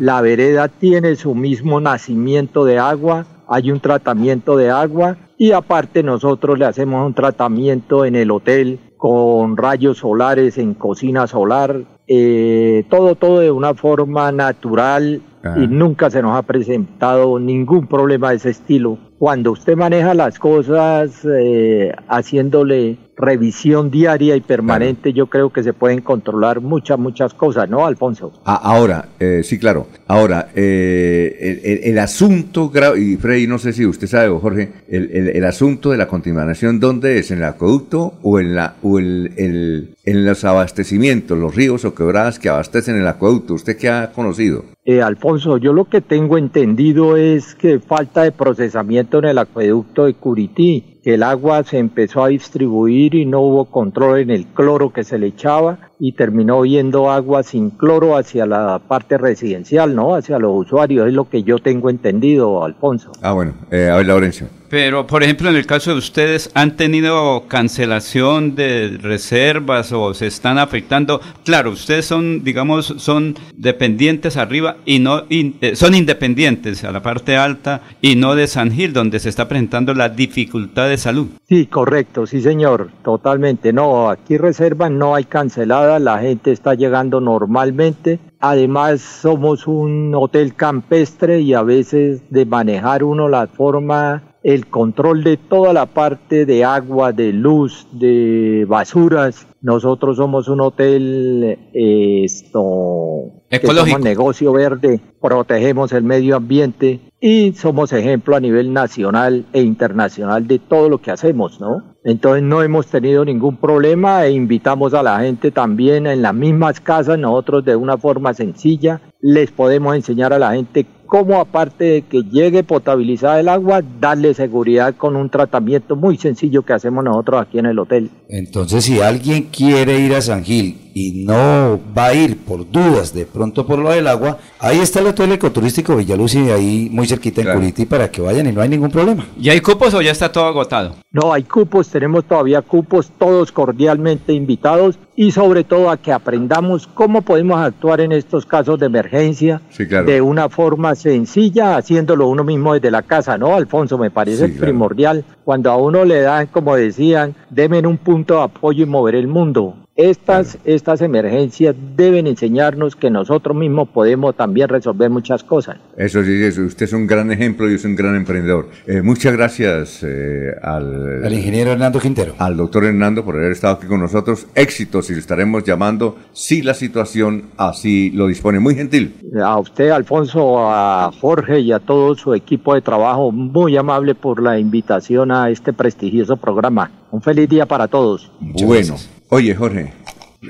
[0.00, 6.02] La vereda tiene su mismo nacimiento de agua, hay un tratamiento de agua y aparte
[6.02, 12.84] nosotros le hacemos un tratamiento en el hotel con rayos solares en cocina solar, eh,
[12.88, 15.58] todo, todo de una forma natural Ajá.
[15.58, 18.98] y nunca se nos ha presentado ningún problema de ese estilo.
[19.18, 25.74] Cuando usted maneja las cosas eh, haciéndole revisión diaria y permanente, yo creo que se
[25.74, 28.32] pueden controlar muchas, muchas cosas, ¿no, Alfonso?
[28.46, 29.86] Ah, ahora, eh, sí, claro.
[30.06, 34.72] Ahora, eh, el, el- el asunto, y Freddy, no sé si usted sabe, o Jorge,
[34.88, 37.30] el, el- el asunto de la contaminación, ¿dónde es?
[37.30, 41.94] ¿En el acueducto o en, la, o el, el- en los abastecimientos, los ríos o
[41.94, 43.52] quebradas que abastecen el acueducto?
[43.54, 44.64] ¿Usted qué ha conocido?
[44.82, 50.06] Eh, Alfonso, yo lo que tengo entendido es que falta de procesamiento en el acueducto
[50.06, 54.46] de Curití, que el agua se empezó a distribuir y no hubo control en el
[54.46, 59.94] cloro que se le echaba y terminó yendo agua sin cloro hacia la parte residencial,
[59.94, 60.14] ¿no?
[60.14, 63.12] Hacia los usuarios, es lo que yo tengo entendido, Alfonso.
[63.22, 64.46] Ah, bueno, eh, a ver, Laurencio.
[64.70, 70.28] Pero, por ejemplo, en el caso de ustedes, ¿han tenido cancelación de reservas o se
[70.28, 71.20] están afectando?
[71.44, 77.02] Claro, ustedes son, digamos, son dependientes arriba y no, in- eh, son independientes a la
[77.02, 81.28] parte alta y no de San Gil, donde se está presentando la dificultad de salud.
[81.48, 83.72] Sí, correcto, sí señor, totalmente.
[83.72, 88.18] No, aquí reservas no hay cancelada, la gente está llegando normalmente.
[88.40, 95.24] Además somos un hotel campestre y a veces de manejar uno la forma, el control
[95.24, 99.46] de toda la parte de agua, de luz, de basuras.
[99.60, 103.88] Nosotros somos un hotel eh, esto que Ecológico.
[103.88, 110.46] somos negocio verde, protegemos el medio ambiente y somos ejemplo a nivel nacional e internacional
[110.46, 111.96] de todo lo que hacemos, ¿no?
[112.02, 116.80] Entonces no hemos tenido ningún problema e invitamos a la gente también en las mismas
[116.80, 122.02] casas, nosotros de una forma sencilla les podemos enseñar a la gente cómo aparte de
[122.02, 127.42] que llegue potabilizada el agua, darle seguridad con un tratamiento muy sencillo que hacemos nosotros
[127.42, 128.10] aquí en el hotel.
[128.28, 133.12] Entonces, si alguien quiere ir a San Gil y no va a ir por dudas
[133.14, 137.42] de pronto por lo del agua, ahí está el hotel ecoturístico Villaluci, ahí muy cerquita
[137.42, 139.26] en Curiti, para que vayan y no hay ningún problema.
[139.40, 140.96] ¿Y hay cupos o ya está todo agotado?
[141.12, 146.86] No, hay cupos, tenemos todavía cupos, todos cordialmente invitados y sobre todo a que aprendamos
[146.86, 150.06] cómo podemos actuar en estos casos de emergencia Sí, claro.
[150.06, 153.98] de una forma sencilla, haciéndolo uno mismo desde la casa, ¿no, Alfonso?
[153.98, 154.66] Me parece Sí, claro.
[154.66, 155.24] primordial.
[155.44, 159.26] Cuando a uno le dan, como decían, deme un punto de apoyo y mover el
[159.26, 159.74] mundo.
[159.96, 165.76] Estas, estas emergencias deben enseñarnos que nosotros mismos podemos también resolver muchas cosas.
[165.96, 166.62] Eso sí, eso.
[166.62, 168.68] usted es un gran ejemplo y es un gran emprendedor.
[168.86, 172.34] Eh, muchas gracias eh, al, Al ingeniero Hernando Quintero.
[172.38, 174.46] al doctor Hernando por haber estado aquí con nosotros.
[174.54, 178.58] Éxitos y lo estaremos llamando si la situación así lo dispone.
[178.60, 179.16] Muy gentil.
[179.44, 184.42] A usted, Alfonso, a Jorge y a todo su equipo de trabajo, muy amable por
[184.42, 186.90] la invitación a este prestigioso programa.
[187.10, 188.30] Un feliz día para todos.
[188.64, 188.94] bueno,
[189.30, 189.92] oye Jorge,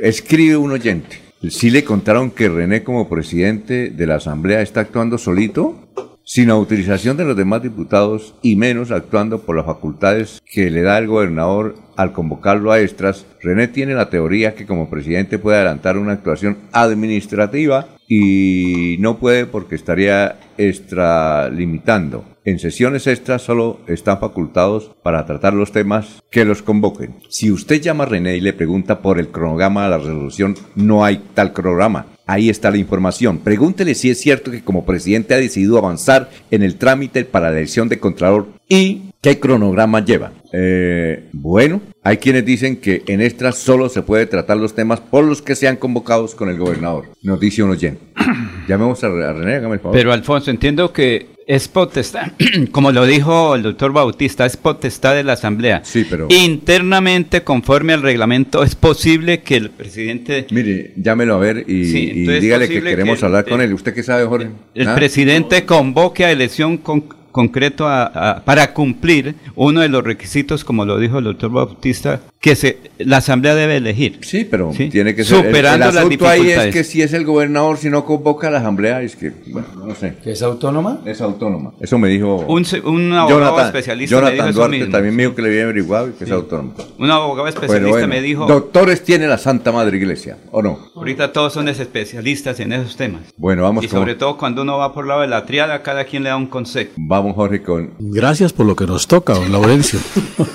[0.03, 1.19] escribe un oyente.
[1.49, 5.89] ¿Sí le contaron que René como presidente de la Asamblea está actuando solito?
[6.23, 10.99] Sin autorización de los demás diputados y menos actuando por las facultades que le da
[10.99, 15.99] el gobernador al convocarlo a extras, René tiene la teoría que como presidente puede adelantar
[15.99, 22.25] una actuación administrativa y no puede porque estaría extralimitando.
[22.45, 27.17] En sesiones extras solo están facultados para tratar los temas que los convoquen.
[27.29, 31.05] Si usted llama a René y le pregunta por el cronograma de la resolución, no
[31.05, 32.07] hay tal cronograma.
[32.27, 33.39] Ahí está la información.
[33.39, 37.59] Pregúntele si es cierto que como presidente ha decidido avanzar en el trámite para la
[37.59, 40.33] elección de Contralor y qué cronograma lleva.
[40.53, 45.25] Eh, bueno, hay quienes dicen que en extras solo se puede tratar los temas por
[45.25, 47.07] los que sean convocados con el gobernador.
[47.23, 48.01] Nos dice un oyente.
[48.69, 49.97] Llamemos a, René, hágame el favor.
[49.97, 52.31] Pero Alfonso, entiendo que es potestad,
[52.71, 55.81] como lo dijo el doctor Bautista, es potestad de la Asamblea.
[55.85, 56.29] Sí, pero...
[56.31, 60.47] Internamente, conforme al reglamento, es posible que el presidente...
[60.53, 63.73] Mire, llámelo a ver y, Sí, y entonces dígale que queremos que- hablar con él.
[63.75, 64.51] ¿Usted qué sabe, Jorge?
[64.77, 64.95] El ¿Ah?
[64.95, 70.85] presidente convoque a elección con- concreto a- a- para cumplir uno de los requisitos, como
[70.85, 74.19] lo dijo el doctor Bautista, que se, la Asamblea debe elegir.
[74.23, 75.39] Sí, pero tiene que ser.
[75.41, 78.49] el- Superando el, las asunto ahí es que si es el gobernador, si no convoca
[78.49, 80.15] a la asamblea, es que, bueno, no sé.
[80.25, 81.01] ¿Que es autónoma?
[81.05, 81.73] Es autónoma.
[81.81, 82.37] Eso me dijo.
[82.49, 84.93] Un, se- un abogado especialista me Jonathan eso Duarte mismo.
[84.93, 86.35] también me dijo que le había averiguado y que es Sí.
[86.35, 86.73] autónomo.
[86.99, 90.79] Un abogado especialista bueno, me dijo, Doctores tiene la Santa Madre Iglesia, ¿o no?
[90.97, 93.23] ahorita todos son especialistas en esos temas.
[93.37, 96.05] Bueno, vamos Y con- sobre todo cuando uno va por lado de la triada, cada
[96.05, 96.93] quien le da un consejo.
[96.97, 97.93] Vamos, Jorge, con.
[97.99, 99.99] Gracias por lo que nos toca, don Laurencio.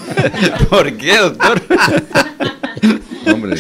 [0.70, 1.62] ¿Por qué, doctor?
[3.34, 3.56] Hombre.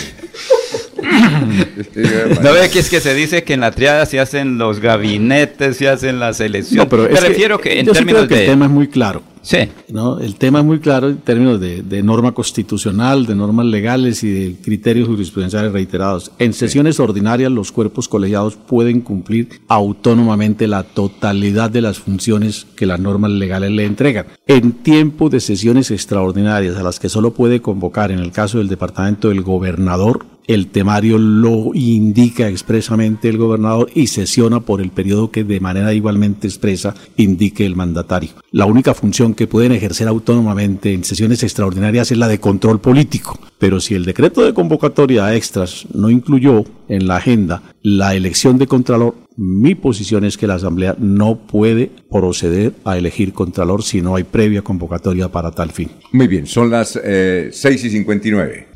[2.42, 5.78] No ve que es que se dice que en la triada se hacen los gabinetes,
[5.78, 6.86] se hacen las elecciones.
[6.86, 8.42] No, pero Me es que refiero que, en yo sí términos creo que de...
[8.46, 9.22] el tema es muy claro.
[9.46, 9.58] Sí.
[9.90, 10.20] ¿no?
[10.20, 14.32] El tema es muy claro en términos de, de norma constitucional, de normas legales y
[14.32, 16.32] de criterios jurisprudenciales reiterados.
[16.40, 22.88] En sesiones ordinarias los cuerpos colegiados pueden cumplir autónomamente la totalidad de las funciones que
[22.88, 24.26] las normas legales le entregan.
[24.48, 28.68] En tiempo de sesiones extraordinarias a las que solo puede convocar en el caso del
[28.68, 35.32] departamento del gobernador, el temario lo indica expresamente el gobernador y sesiona por el periodo
[35.32, 38.30] que de manera igualmente expresa indique el mandatario.
[38.52, 43.40] La única función que pueden ejercer autónomamente en sesiones extraordinarias es la de control político,
[43.60, 48.58] pero si el decreto de convocatoria a extras no incluyó en la agenda la elección
[48.58, 54.02] de contralor, mi posición es que la Asamblea no puede proceder a elegir contralor si
[54.02, 55.92] no hay previa convocatoria para tal fin.
[56.12, 58.68] Muy bien, son las eh, 6 y 59.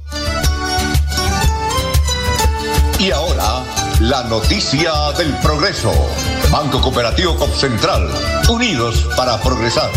[2.99, 3.63] Y ahora,
[4.01, 5.91] la noticia del progreso.
[6.51, 8.09] Banco Cooperativo Central,
[8.49, 9.89] unidos para progresar.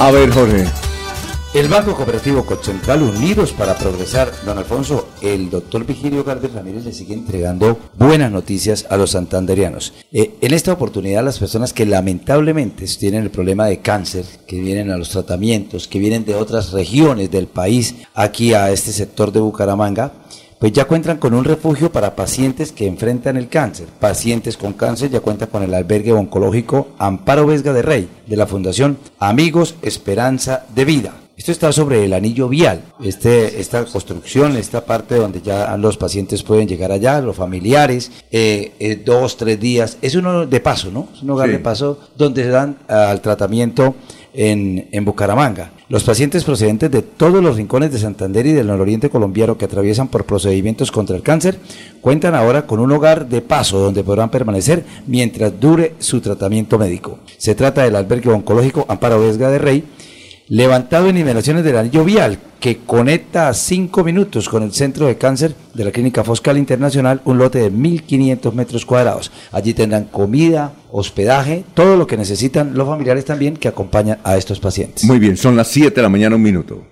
[0.00, 0.64] A ver, Jorge.
[1.54, 6.92] El Banco Cooperativo Central Unidos para Progresar, don Alfonso, el doctor Vigilio Gardes Ramírez le
[6.92, 9.94] sigue entregando buenas noticias a los santanderianos.
[10.12, 14.92] Eh, en esta oportunidad, las personas que lamentablemente tienen el problema de cáncer, que vienen
[14.92, 19.40] a los tratamientos, que vienen de otras regiones del país, aquí a este sector de
[19.40, 20.12] Bucaramanga,
[20.58, 23.86] pues ya cuentan con un refugio para pacientes que enfrentan el cáncer.
[24.00, 28.46] Pacientes con cáncer ya cuentan con el albergue oncológico Amparo Vesga de Rey, de la
[28.46, 31.14] Fundación Amigos Esperanza de Vida.
[31.36, 36.42] Esto está sobre el anillo vial, este, esta construcción, esta parte donde ya los pacientes
[36.42, 39.98] pueden llegar allá, los familiares, eh, eh, dos, tres días.
[40.02, 41.06] Es uno de paso, ¿no?
[41.14, 41.52] Es un hogar Sí.
[41.52, 43.94] de paso donde se dan ah, al tratamiento
[44.34, 45.70] en, Bucaramanga.
[45.88, 50.08] Los pacientes procedentes de todos los rincones de Santander y del nororiente colombiano que atraviesan
[50.08, 51.58] por procedimientos contra el cáncer
[52.00, 57.18] cuentan ahora con un hogar de paso donde podrán permanecer mientras dure su tratamiento médico.
[57.38, 59.84] Se trata del albergue oncológico Amparo Vesga de Rey,
[60.48, 65.16] levantado en inmediaciones del anillo vial, que conecta a cinco minutos con el centro de
[65.16, 69.30] cáncer de la Clínica Foscal Internacional, un lote de 1.500 metros cuadrados.
[69.52, 74.58] Allí tendrán comida, hospedaje, todo lo que necesitan los familiares también que acompañan a estos
[74.58, 75.04] pacientes.
[75.04, 76.82] Muy bien, son las 7 de la mañana, un minuto.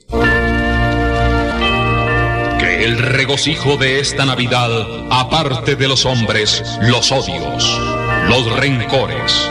[2.58, 4.70] Que el regocijo de esta Navidad
[5.10, 7.80] aparte de los hombres los odios,
[8.28, 9.50] los rencores,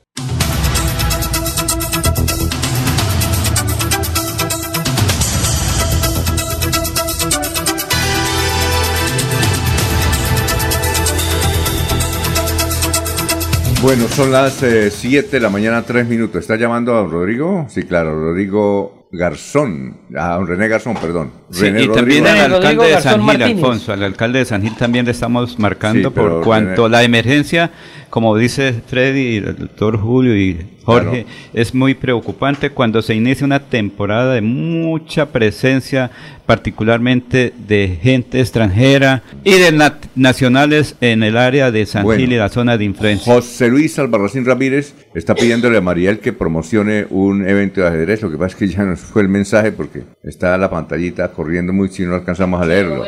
[13.81, 16.41] Bueno, son las 7 de la mañana, 3 minutos.
[16.41, 17.65] ¿Está llamando a Rodrigo?
[17.67, 21.31] Sí, claro, Rodrigo Garzón, a don René Garzón, perdón.
[21.49, 23.55] Sí, René y Rodrigo también al alcalde de San Gil, Martínez.
[23.55, 27.03] Alfonso, al alcalde de San Gil también le estamos marcando Sí, por cuanto René- la
[27.03, 27.71] emergencia,
[28.11, 33.59] como dice Freddy, el doctor Julio y Jorge, es muy preocupante cuando se inicia una
[33.59, 36.11] temporada de mucha presencia,
[36.45, 42.19] particularmente de gente extranjera y de nacionales en el área de San Bueno.
[42.19, 43.31] Gil y la zona de influencia.
[43.31, 48.21] José Luis Albarracín Ramírez está pidiéndole a Mariel que promocione un evento de ajedrez.
[48.21, 51.73] Lo que pasa es que ya nos fue el mensaje porque está la pantallita corriendo
[51.73, 53.03] muy si no alcanzamos a leerlo.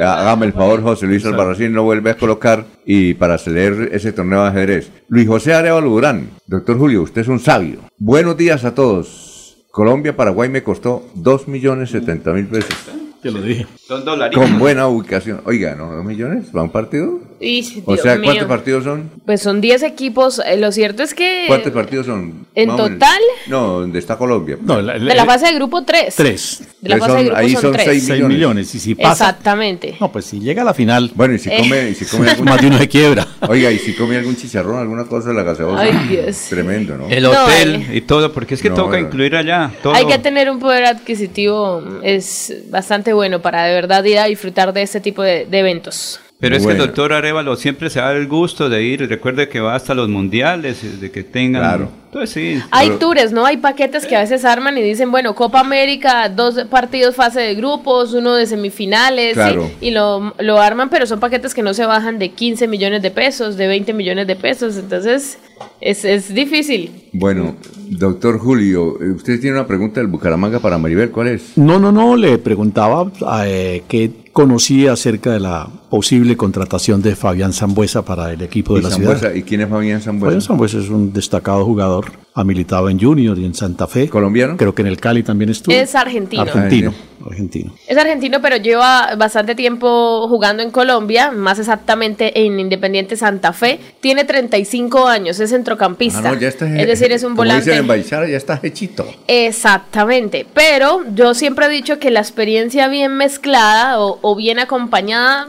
[0.00, 4.42] Hágame el favor, José Luis Albarracín, lo vuelve a colocar y para hacer ese torneo
[4.42, 4.90] de ajedrez.
[5.08, 7.80] Luis José Arevalo Durán, doctor Julio, usted es un sabio.
[7.98, 9.58] Buenos días a todos.
[9.70, 12.74] Colombia, Paraguay me costó 2 millones 70 mil pesos.
[13.20, 13.66] Te lo dije.
[13.76, 14.42] Son dolaritos.
[14.42, 15.42] Con buena ubicación.
[15.44, 15.92] Oiga, ¿no?
[15.92, 16.46] ¿2 millones?
[16.56, 17.20] ¿Va un partido?
[17.42, 18.24] Y, O Dios sea, mío.
[18.24, 19.10] ¿cuántos partidos son?
[19.24, 20.42] Pues son 10 equipos.
[20.44, 22.46] eh, Lo cierto es que ¿Cuántos partidos son?
[22.54, 23.18] en total?
[23.46, 24.58] No, ¿dónde está Colombia?
[24.60, 26.14] No, la- de la fase de grupo 3.
[26.16, 26.62] Tres.
[26.82, 27.84] De la fase de grupo ahí son, son 3.
[27.86, 28.74] seis 6 millones.
[28.74, 29.96] Y si pasa, Exactamente.
[29.98, 31.56] no, pues si llega a la final, Bueno, y si Eh.
[31.60, 32.44] come, y si come algún...
[32.44, 33.26] más de uno se quiebra.
[33.48, 35.80] Oiga, y si come algún chicharrón, alguna cosa de la gaseosa.
[35.80, 36.36] Ay, Dios.
[36.50, 37.08] Tremendo, ¿no?
[37.08, 37.96] El No, hotel eh.
[37.96, 39.00] y todo, porque es que No, toca eh.
[39.00, 39.70] incluir allá.
[39.82, 39.94] Todo.
[39.94, 44.74] Hay que tener un poder adquisitivo es bastante bueno para de verdad ir a disfrutar
[44.74, 46.20] de este tipo de, de eventos.
[46.40, 49.06] Pero es que el doctor Arevalo siempre se da el gusto de ir.
[49.08, 51.62] Recuerde que va hasta los mundiales, de que tengan.
[51.62, 51.90] Claro.
[52.12, 52.60] Entonces sí.
[52.72, 53.46] Hay Pero- tours, ¿no?
[53.46, 57.54] Hay paquetes que a veces arman y dicen, bueno, Copa América, dos partidos fase de
[57.54, 59.70] grupos, uno de semifinales, Claro.
[59.80, 63.02] y, y lo, lo arman, pero son paquetes que no se bajan de 15 millones
[63.02, 65.38] de pesos, de 20 millones de pesos, entonces
[65.80, 66.90] es, es difícil.
[67.12, 67.54] Bueno,
[67.88, 71.56] doctor Julio, eh, usted tiene una pregunta del Bucaramanga para Maribel, ¿cuál es?
[71.56, 73.10] No, no, no, le preguntaba
[73.46, 78.80] eh, qué conocía acerca de la posible contratación de Fabián Zambuesa para el equipo de
[78.80, 79.18] ¿Y, la Sambuesa?
[79.18, 79.34] ciudad.
[79.34, 80.26] ¿Y quién es Fabián Zambuesa?
[80.26, 81.99] Fabián Zambuesa es un destacado jugador,
[82.34, 84.08] ha militado en Junior y en Santa Fe.
[84.08, 84.56] ¿Colombiano?
[84.56, 85.74] Creo que en el Cali también estuvo.
[85.74, 86.42] Es argentino.
[86.42, 86.94] Argentino,
[87.26, 87.72] argentino.
[87.86, 93.80] Es argentino, pero lleva bastante tiempo jugando en Colombia, más exactamente en Independiente Santa Fe.
[94.00, 96.20] Tiene 35 años, es centrocampista.
[96.20, 97.70] Ah, no, ya está, es decir, es un como volante.
[97.70, 99.06] dicen en ya está hechito.
[99.26, 105.48] Exactamente, pero yo siempre he dicho que la experiencia bien mezclada o, o bien acompañada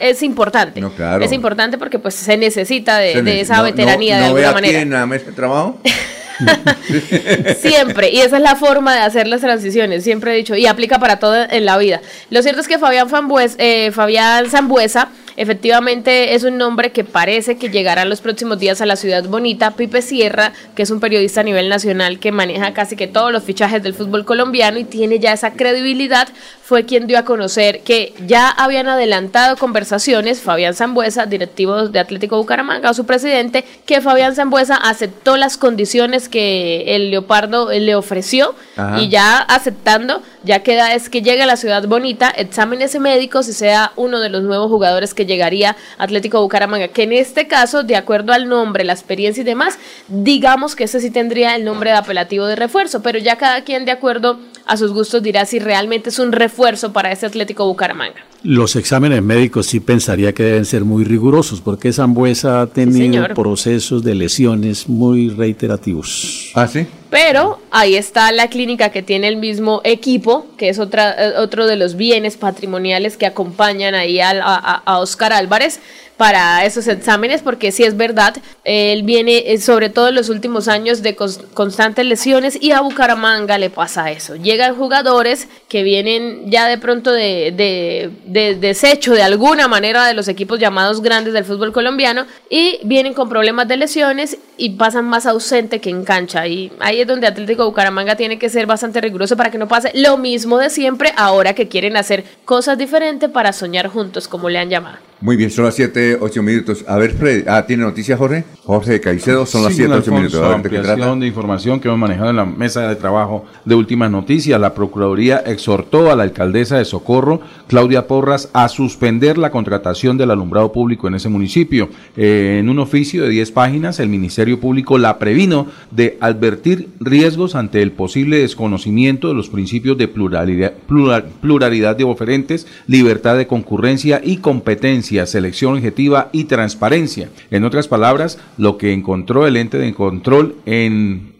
[0.00, 0.80] es importante.
[0.80, 1.24] No, claro.
[1.24, 4.28] Es importante porque pues se necesita de, Se de ne- esa no- veteranía no, de
[4.30, 5.06] ¿no ve alguna manera.
[5.06, 5.78] mesa de trabajo?
[7.60, 10.98] Siempre, y esa es la forma de hacer las transiciones, siempre he dicho, y aplica
[10.98, 12.00] para todo en la vida.
[12.30, 17.56] Lo cierto es que Fabián, Fambues- eh, Fabián Zambuesa efectivamente es un nombre que parece
[17.56, 19.70] que llegará los próximos días a la ciudad bonita.
[19.72, 23.42] Pipe Sierra, que es un periodista a nivel nacional que maneja casi que todos los
[23.44, 26.28] fichajes del fútbol colombiano y tiene ya esa credibilidad,
[26.72, 32.38] fue quien dio a conocer que ya habían adelantado conversaciones, Fabián Zambuesa, directivo de Atlético
[32.38, 38.54] Bucaramanga, su presidente, que Fabián Zambuesa aceptó las condiciones que el Leopardo eh, le ofreció
[38.78, 39.02] Ajá.
[39.02, 43.52] y ya aceptando, ya queda es que llegue a la ciudad bonita, exámenes médicos y
[43.52, 47.82] sea uno de los nuevos jugadores que llegaría a Atlético Bucaramanga, que en este caso,
[47.82, 49.78] de acuerdo al nombre, la experiencia y demás,
[50.08, 53.84] digamos que ese sí tendría el nombre de apelativo de refuerzo, pero ya cada quien
[53.84, 58.24] de acuerdo a sus gustos dirá si realmente es un refuerzo para este Atlético Bucaramanga.
[58.42, 64.02] Los exámenes médicos sí pensaría que deben ser muy rigurosos porque Zambuesa ha tenido procesos
[64.02, 66.50] de lesiones muy reiterativos.
[66.54, 66.86] ¿Ah, sí?
[67.12, 71.66] Pero ahí está la clínica que tiene el mismo equipo, que es otra, eh, otro
[71.66, 75.78] de los bienes patrimoniales que acompañan ahí a, Oscar Álvarez
[76.16, 80.68] para esos exámenes, porque sí es verdad, él viene eh, sobre todo en los últimos
[80.68, 84.36] años de cons- constantes lesiones y a Bucaramanga le pasa eso.
[84.36, 90.14] Llegan jugadores que vienen ya de pronto de, de, de desecho de alguna manera de
[90.14, 95.06] los equipos llamados grandes del fútbol colombiano y vienen con problemas de lesiones y pasan
[95.06, 96.46] más ausente que en cancha.
[96.46, 100.16] Y ahí donde Atlético Bucaramanga tiene que ser bastante riguroso para que no pase lo
[100.18, 104.70] mismo de siempre ahora que quieren hacer cosas diferentes para soñar juntos, como le han
[104.70, 105.11] llamado.
[105.22, 106.84] Muy bien, son las 7, 8 minutos.
[106.88, 108.42] A ver, Fred, ah, ¿tiene noticias, Jorge?
[108.64, 110.40] Jorge Caicedo, son las Sí, 7, don 8 Alfonso, minutos.
[110.42, 111.14] A ver, ¿de qué trata?
[111.14, 114.60] de información que hemos manejado en la mesa de trabajo de últimas noticias.
[114.60, 120.32] La Procuraduría exhortó a la alcaldesa de Socorro, Claudia Porras, a suspender la contratación del
[120.32, 121.88] alumbrado público en ese municipio.
[122.16, 127.54] Eh, en un oficio de 10 páginas, el Ministerio Público la previno de advertir riesgos
[127.54, 133.46] ante el posible desconocimiento de los principios de pluralidad, plural- pluralidad de oferentes, libertad de
[133.46, 137.28] concurrencia y competencia selección objetiva y transparencia.
[137.50, 140.56] En otras palabras, lo que encontró el ente de control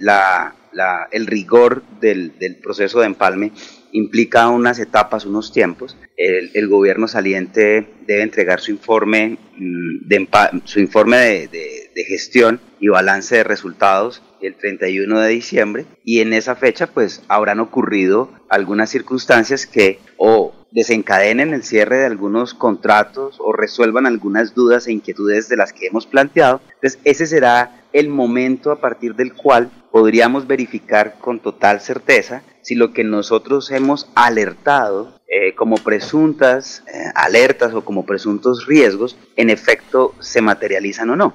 [0.00, 0.54] la,
[1.10, 2.32] el rigor del,
[2.62, 3.52] proceso de empalme
[3.92, 5.96] implica unas etapas, unos tiempos.
[6.16, 10.28] El, gobierno saliente debe entregar su informe, mm, de,
[10.64, 16.56] su informe de, gestión y balance de resultados el 31 de diciembre y en esa
[16.56, 23.52] fecha pues habrán ocurrido algunas circunstancias que o desencadenen el cierre de algunos contratos o
[23.52, 26.60] resuelvan algunas dudas e inquietudes de las que hemos planteado.
[26.74, 32.74] Entonces ese será el momento a partir del cual podríamos verificar con total certeza si
[32.74, 39.50] lo que nosotros hemos alertado eh, como presuntas eh, alertas o como presuntos riesgos en
[39.50, 41.34] efecto se materializan o no.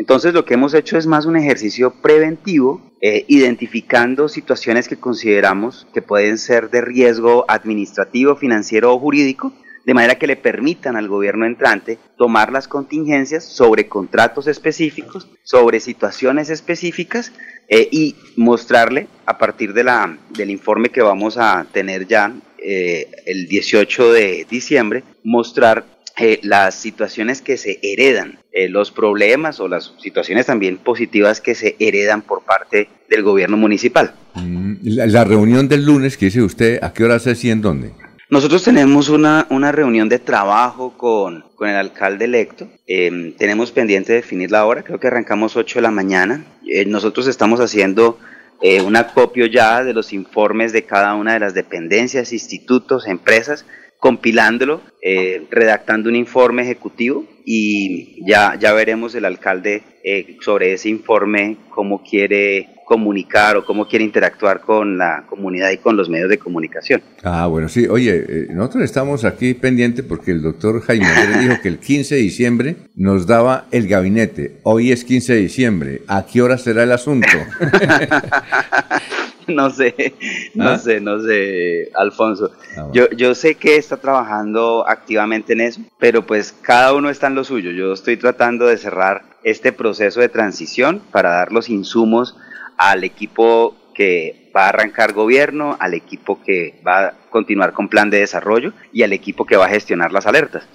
[0.00, 5.86] Entonces lo que hemos hecho es más un ejercicio preventivo, eh, identificando situaciones que consideramos
[5.92, 9.52] que pueden ser de riesgo administrativo, financiero o jurídico,
[9.84, 15.80] de manera que le permitan al gobierno entrante tomar las contingencias sobre contratos específicos, sobre
[15.80, 17.34] situaciones específicas
[17.68, 23.10] eh, y mostrarle a partir de la, del informe que vamos a tener ya eh,
[23.26, 29.68] el 18 de diciembre mostrar eh, las situaciones que se heredan, eh, los problemas o
[29.68, 34.14] las situaciones también positivas que se heredan por parte del gobierno municipal.
[34.34, 37.52] Mm, La, la reunión del lunes que dice usted, ¿a qué hora se hacía y
[37.52, 37.90] en dónde?
[38.30, 42.68] Nosotros tenemos una, una reunión de trabajo con, con el alcalde electo.
[42.86, 46.44] Eh, tenemos pendiente definir la hora, creo que arrancamos 8 de la mañana.
[46.64, 48.20] Eh, nosotros estamos haciendo
[48.62, 53.66] eh, un acopio ya de los informes de cada una de las dependencias, institutos, empresas,
[54.00, 60.88] compilándolo, eh, redactando un informe ejecutivo y ya, ya veremos el alcalde eh, sobre ese
[60.88, 66.28] informe cómo quiere comunicar o cómo quiere interactuar con la comunidad y con los medios
[66.28, 67.00] de comunicación.
[67.22, 67.86] Ah, bueno, sí.
[67.86, 72.16] Oye, eh, nosotros estamos aquí pendientes porque el doctor Jaime Andrés dijo que el 15
[72.16, 74.56] de diciembre nos daba el gabinete.
[74.64, 76.02] Hoy es 15 de diciembre.
[76.08, 77.28] ¿A qué hora será el asunto?
[79.54, 80.14] no sé,
[80.54, 80.78] no ¿Ah?
[80.78, 82.50] sé, no sé, Alfonso.
[82.92, 87.34] Yo, yo sé que está trabajando activamente en eso, pero pues cada uno está en
[87.34, 87.70] lo suyo.
[87.70, 92.36] Yo estoy tratando de cerrar este proceso de transición para dar los insumos
[92.76, 98.10] al equipo que va a arrancar gobierno, al equipo que va a continuar con plan
[98.10, 100.66] de desarrollo y al equipo que va a gestionar las alertas.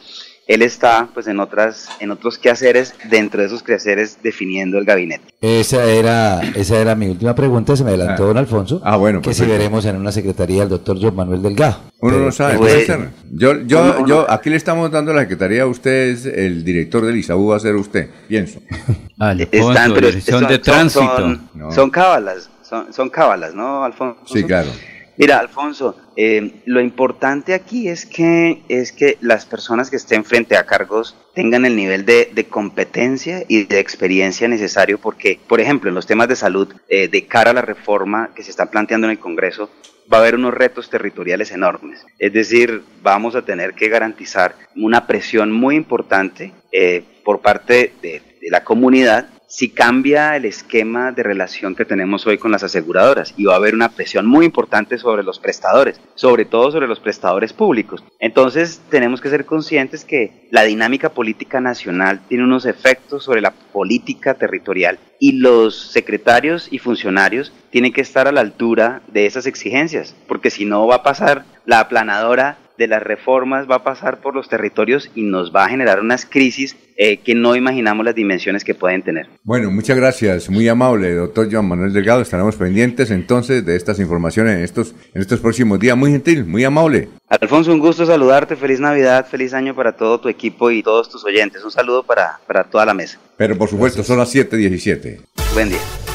[0.47, 5.23] Él está pues en otras en otros quehaceres, dentro de esos quehaceres definiendo el gabinete.
[5.41, 8.27] Esa era, esa era mi última pregunta, se me adelantó Ah.
[8.27, 8.80] don Alfonso.
[8.84, 9.57] Ah, bueno, Que si perfecto.
[9.57, 11.80] veremos en una secretaría al doctor John Manuel Delgado.
[11.99, 12.57] Uno no sabe.
[12.57, 13.09] Pues, puede ser.
[13.31, 15.65] Yo, yo, uno- uno- yo, aquí le estamos dando la secretaría.
[15.65, 18.59] Usted es el director del ISAU, va a ser usted, pienso.
[19.51, 20.47] Están, pero son,
[20.89, 21.72] son- Son, No.
[21.72, 24.19] son cábalas, son, son cábalas, ¿no, Alfonso?
[24.26, 24.69] Sí, claro.
[25.17, 30.57] Mira, Alfonso, eh, lo importante aquí es que, es que las personas que estén frente
[30.57, 35.89] a cargos tengan el nivel de, de competencia y de experiencia necesario porque, por ejemplo,
[35.89, 39.07] en los temas de salud, eh, de cara a la reforma que se está planteando
[39.07, 39.69] en el Congreso,
[40.11, 42.05] va a haber unos retos territoriales enormes.
[42.19, 48.21] Es decir, vamos a tener que garantizar una presión muy importante eh, por parte de,
[48.41, 53.34] de la comunidad si cambia el esquema de relación que tenemos hoy con las aseguradoras
[53.38, 56.99] y va a haber una presión muy importante sobre los prestadores, sobre todo sobre los
[56.99, 58.03] prestadores públicos.
[58.19, 63.52] Entonces tenemos que ser conscientes que la dinámica política nacional tiene unos efectos sobre la
[63.52, 69.45] política territorial y los secretarios y funcionarios tienen que estar a la altura de esas
[69.45, 74.22] exigencias, porque si no va a pasar la aplanadora de las reformas va a pasar
[74.22, 78.15] por los territorios y nos va a generar unas crisis eh, que no imaginamos las
[78.15, 79.27] dimensiones que pueden tener.
[79.43, 82.22] Bueno, muchas gracias, muy amable, doctor Joan Manuel Delgado.
[82.22, 85.97] Estaremos pendientes entonces de estas informaciones en estos, en estos próximos días.
[85.97, 87.10] Muy gentil, muy amable.
[87.27, 91.26] Alfonso, un gusto saludarte, feliz Navidad, feliz año para todo tu equipo y todos tus
[91.26, 91.64] oyentes.
[91.64, 93.19] Un saludo para, para toda la mesa.
[93.38, 95.19] Pero por supuesto, son las 7:17.
[95.53, 96.14] Buen día.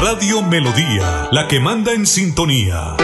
[0.00, 2.96] Radio Melodía, la que manda en sintonía.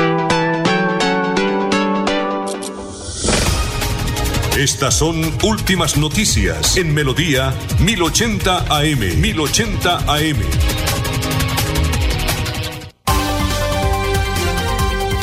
[4.57, 9.20] Estas son últimas noticias en Melodía 1080 AM.
[9.20, 10.40] 1080 AM.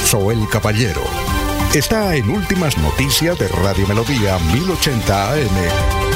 [0.06, 1.02] Soel Caballero.
[1.74, 6.07] Está en Últimas Noticias de Radio Melodía 1080 AM.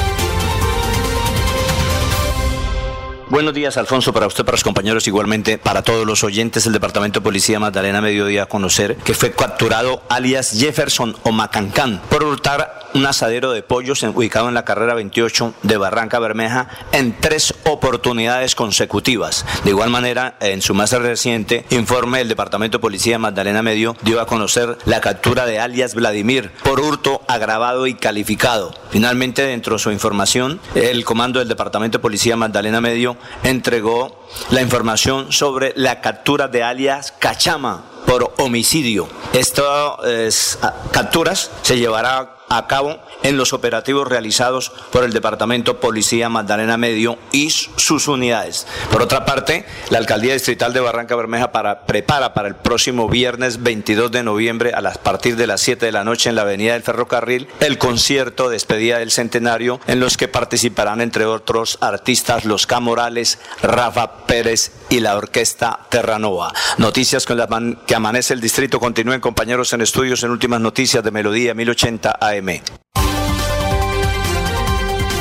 [3.32, 7.20] Buenos días, Alfonso, para usted, para los compañeros, igualmente para todos los oyentes del Departamento
[7.20, 12.82] de Policía Magdalena Mediodía a conocer que fue capturado alias Jefferson o Macancán por hurtar
[12.94, 18.54] un asadero de pollos ubicado en la carrera 28 de Barranca Bermeja en tres oportunidades
[18.54, 19.46] consecutivas.
[19.64, 24.20] De igual manera, en su más reciente informe, el Departamento de Policía Magdalena Medio dio
[24.20, 28.74] a conocer la captura de alias Vladimir por hurto agravado y calificado.
[28.90, 34.62] Finalmente, dentro de su información, el comando del Departamento de Policía Magdalena Medio entregó la
[34.62, 39.08] información sobre la captura de alias Cachama por homicidio.
[39.32, 40.58] Estas
[40.90, 47.18] capturas se llevará a cabo en los operativos realizados por el Departamento Policía Magdalena Medio
[47.32, 48.66] y sus unidades.
[48.90, 53.62] Por otra parte, la Alcaldía Distrital de Barranca Bermeja para- prepara para el próximo viernes
[53.62, 56.72] 22 de noviembre a las partir de las 7 de la noche en la Avenida
[56.72, 62.44] del Ferrocarril el concierto de despedida del centenario en los que participarán entre otros artistas
[62.44, 66.52] Los Camorales, Rafa Pérez y la Orquesta Terranova.
[66.78, 67.38] Noticias con
[67.86, 68.78] que amanece el distrito.
[68.78, 72.81] Continúen compañeros en estudios en últimas noticias de Melodía 1080 AM.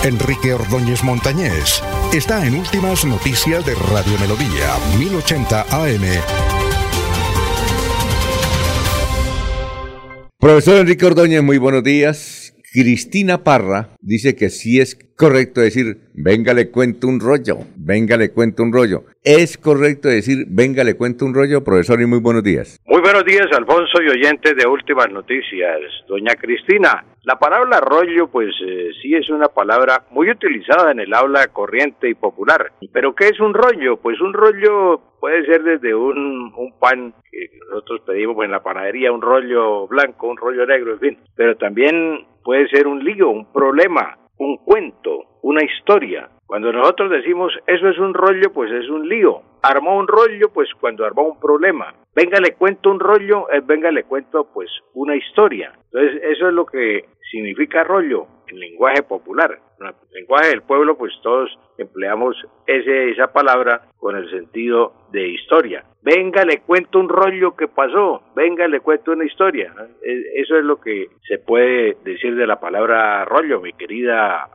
[0.04, 6.02] Enrique Ordóñez Montañés está en Últimas Noticias de Radio Melodía, 1080 AM.
[10.40, 12.41] Profesor Enrique Ordóñez, muy buenos días.
[12.74, 18.32] Cristina Parra dice que sí es correcto decir, venga le cuento un rollo, venga le
[18.32, 19.04] cuento un rollo.
[19.26, 22.80] ¿Es correcto decir, venga le cuento un rollo, profesor, y muy buenos días?
[22.86, 25.82] Muy buenos días, Alfonso y oyentes de Últimas Noticias.
[26.08, 31.14] Doña Cristina, la palabra rollo, pues eh, sí es una palabra muy utilizada en el
[31.14, 32.72] habla corriente y popular.
[32.94, 33.98] ¿Pero qué es un rollo?
[33.98, 39.12] Pues un rollo puede ser desde un, un pan que nosotros pedimos en la panadería,
[39.12, 41.18] un rollo blanco, un rollo negro, en fin.
[41.36, 46.30] Pero también puede ser un lío, un problema, un cuento, una historia.
[46.46, 49.42] Cuando nosotros decimos eso es un rollo, pues es un lío.
[49.62, 51.94] Armó un rollo, pues cuando armó un problema.
[52.16, 55.72] Venga, le cuento un rollo, es venga, le cuento pues una historia.
[55.86, 59.60] Entonces, eso es lo que significa rollo en lenguaje popular.
[59.80, 62.36] En lenguaje del pueblo, pues todos empleamos
[62.68, 65.86] ese, esa palabra con el sentido de historia.
[66.02, 68.24] Venga, le cuento un rollo que pasó.
[68.36, 69.72] Venga, le cuento una historia.
[70.04, 74.50] Eh, Eso es lo que se puede decir de la palabra rollo, mi querida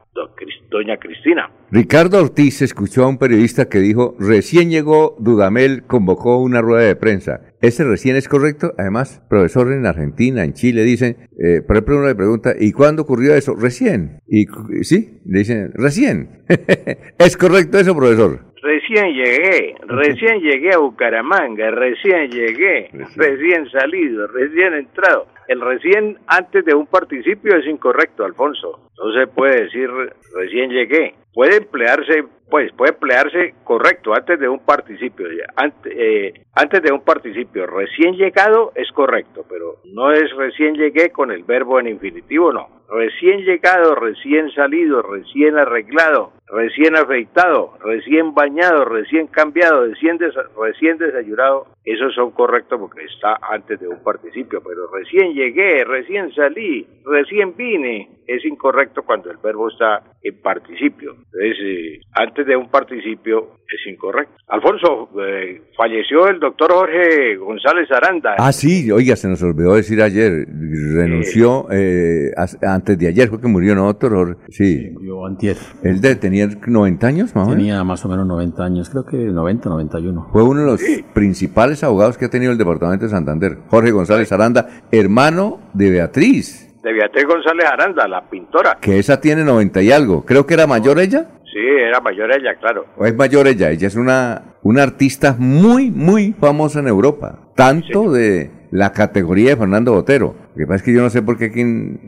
[0.71, 1.49] doña Cristina.
[1.71, 6.97] Ricardo Ortiz escuchó a un periodista que dijo, recién llegó Dudamel, convocó una rueda de
[6.97, 7.41] prensa.
[7.61, 8.73] ¿Ese recién es correcto?
[8.79, 13.03] Además, profesor en Argentina, en Chile, dicen, eh, por ejemplo, uno le pregunta, ¿y cuándo
[13.03, 13.55] ocurrió eso?
[13.55, 14.21] Recién.
[14.27, 14.47] ¿Y
[14.83, 15.21] sí?
[15.27, 16.45] Le dicen, recién.
[17.19, 18.41] ¿Es correcto eso, profesor?
[18.67, 25.29] Recién llegué, recién llegué a Bucaramanga, recién llegué, recién salido, recién entrado.
[25.47, 28.81] El recién antes de un participio es incorrecto, Alfonso.
[28.99, 29.89] No se puede decir
[30.35, 31.15] recién llegué.
[31.37, 35.27] Puede emplearse, pues, puede emplearse correcto antes de un participio.
[35.31, 35.45] ya.
[35.55, 35.93] Ante-
[36.29, 41.31] eh, antes de un participio, recién llegado es correcto, pero no es recién llegué con
[41.31, 42.69] el verbo en infinitivo, no.
[42.89, 50.97] Recién llegado, recién salido, recién arreglado, recién afeitado, recién bañado, recién cambiado, recién, desa- recién
[50.97, 56.87] desayunado, esos son correctos porque está antes de un participio, pero recién llegué, recién salí,
[57.05, 61.17] recién vine, es incorrecto cuando el verbo está en participio.
[61.33, 64.33] Entonces, eh, antes de un participio es incorrecto.
[64.49, 68.37] Alfonso, eh, falleció el doctor Jorge González Aranda.
[68.39, 70.47] Ah, sí, oiga, se nos olvidó decir ayer,
[70.95, 72.31] renunció eh,
[72.63, 74.13] antes de ayer, fue que murió, ¿no, doctor?
[74.15, 74.37] Jorge?
[74.49, 74.95] Sí.
[75.03, 75.57] Yo antier.
[75.83, 77.57] ¿Él de- tenía 90 años, más o menos?
[77.57, 80.29] Tenía más o menos 90 años, creo que 90, 91.
[80.33, 80.81] Fue uno de los
[81.13, 86.66] principales abogados que ha tenido el departamento de Santander, Jorge González Aranda, hermano de Beatriz,
[86.87, 88.79] De Beatriz González Aranda, la pintora.
[88.81, 90.25] que esa tiene 90 y algo.
[90.25, 91.27] Creo que era mayor ella.
[91.53, 92.85] Sí, era mayor ella, claro.
[92.97, 93.71] ¿O es mayor ella?
[93.71, 97.41] Ella es una, una artista muy, muy famosa en Europa.
[97.57, 100.37] Tanto de la categoría de Fernando Botero.
[100.55, 101.99] Lo que pasa es que yo no sé por qué aquí en,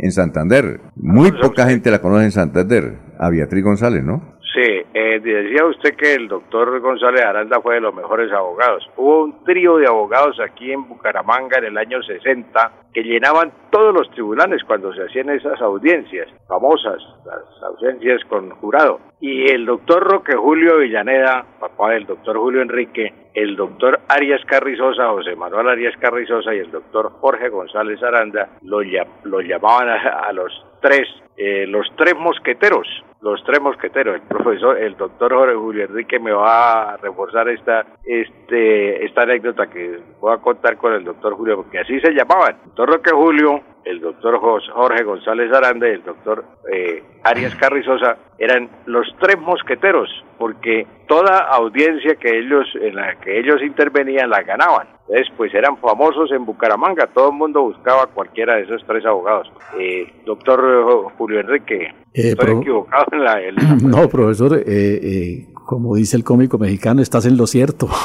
[0.00, 0.80] en- Santander.
[0.96, 2.94] Muy poca gente la conoce en Santander.
[3.18, 4.37] A Beatriz González, ¿no?
[4.54, 8.88] Sí, eh, decía usted que el doctor González Aranda fue de los mejores abogados.
[8.96, 13.92] Hubo un trío de abogados aquí en Bucaramanga en el año 60 que llenaban todos
[13.92, 16.96] los tribunales cuando se hacían esas audiencias famosas,
[17.26, 19.00] las audiencias con jurado.
[19.20, 25.10] Y el doctor Roque Julio Villaneda, papá del doctor Julio Enrique, el doctor Arias Carrizosa,
[25.10, 30.50] José Manuel Arias Carrizosa y el doctor Jorge González Aranda lo llamaban a, a los
[30.80, 31.06] tres,
[31.36, 32.86] eh, los tres mosqueteros,
[33.20, 34.16] los tres mosqueteros.
[34.16, 39.66] El profesor, el doctor Jorge Julio Enrique me va a reforzar esta, este, esta anécdota
[39.68, 42.56] que voy a contar con el doctor Julio, porque así se llamaban.
[42.66, 48.68] Doctor Roque Julio el doctor Jorge González Aranda y el doctor eh, Arias Carrizosa eran
[48.84, 54.88] los tres mosqueteros, porque toda audiencia que ellos en la que ellos intervenían la ganaban.
[55.08, 59.06] Entonces, pues eran famosos en Bucaramanga, todo el mundo buscaba a cualquiera de esos tres
[59.06, 59.50] abogados.
[59.78, 63.40] Eh, doctor Julio Enrique, Eh, estoy equivocado en la...
[63.42, 67.88] en la- No, profesor, eh, eh, como dice el cómico mexicano, estás en lo cierto.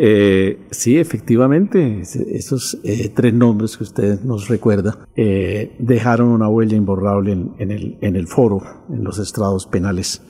[0.00, 6.48] Eh, sí, efectivamente, es- esos eh, tres nombres que usted nos recuerda eh, dejaron una
[6.48, 10.22] huella imborrable en, en el, en el foro, en los estrados penales,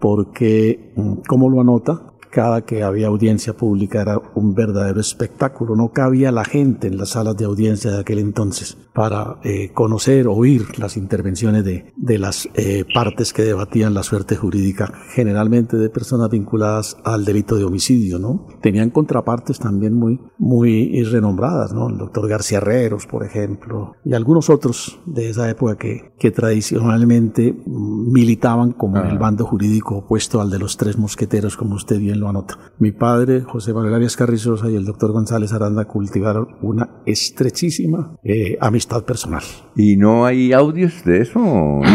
[0.00, 2.02] porque, mm, como lo anota,
[2.34, 5.76] cada que había audiencia pública era un verdadero espectáculo.
[5.76, 10.26] No cabía la gente en las salas de audiencia de aquel entonces para eh, conocer,
[10.26, 15.90] oír las intervenciones de, de las eh, partes que debatían la suerte jurídica, generalmente de
[15.90, 18.48] personas vinculadas al delito de homicidio, ¿no?
[18.62, 21.88] Tenían contrapartes también muy, muy renombradas, ¿no?
[21.88, 27.54] El doctor García Herreros, por ejemplo, y algunos otros de esa época que, que tradicionalmente
[27.66, 32.20] militaban como en el bando jurídico opuesto al de los tres mosqueteros, como usted bien
[32.20, 32.58] lo anota.
[32.78, 38.56] Mi padre, José Manuel Arias Carrizosa, y el doctor González Aranda cultivaron una estrechísima eh,
[38.60, 39.42] amistad personal.
[39.76, 41.40] ¿Y no hay audios de eso,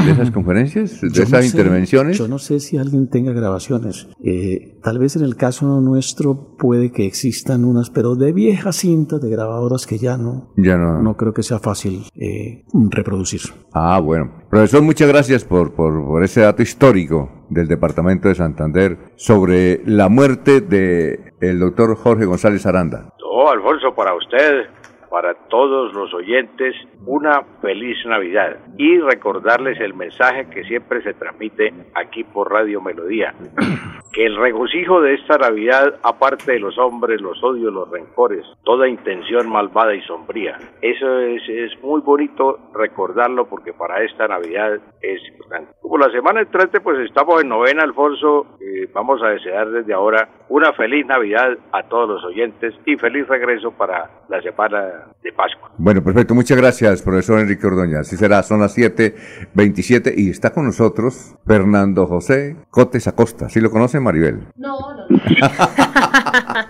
[0.06, 2.18] de esas conferencias, de Yo no esas sé- intervenciones?
[2.18, 4.07] Yo no sé si alguien tenga grabaciones.
[4.23, 9.22] Eh, tal vez en el caso nuestro puede que existan unas, pero de viejas cintas
[9.22, 11.01] de grabadoras que ya no, Ya no.
[11.01, 13.41] no creo que sea fácil eh, reproducir.
[13.73, 14.31] Ah, bueno.
[14.49, 20.09] Profesor, muchas gracias por, por, por ese dato histórico del Departamento de Santander sobre la
[20.09, 23.13] muerte de el doctor Jorge González Aranda.
[23.19, 24.67] No, Alfonso, para usted,
[25.10, 26.76] para todos los oyentes,
[27.06, 33.34] una feliz Navidad y recordarles el mensaje que siempre se transmite aquí por Radio Melodía.
[34.11, 38.88] Que el regocijo de esta Navidad, aparte de los hombres, los odios, los rencores, toda
[38.88, 40.57] intención malvada y sombría.
[40.81, 45.73] Eso es, es muy bonito recordarlo porque para esta Navidad es importante.
[45.80, 48.57] Como la semana entrante, pues estamos en novena, Alfonso.
[48.60, 53.27] eh, vamos a desear desde ahora una feliz Navidad a todos los oyentes y feliz
[53.27, 55.71] regreso para la semana de Pascua.
[55.77, 56.34] Bueno, perfecto.
[56.35, 57.99] Muchas gracias, profesor Enrique Ordóñez.
[57.99, 63.49] Así será, son las 7.27 y está con nosotros Fernando José Cotes Acosta.
[63.49, 64.47] ¿Sí lo conoce, Maribel?
[64.55, 65.07] No, no.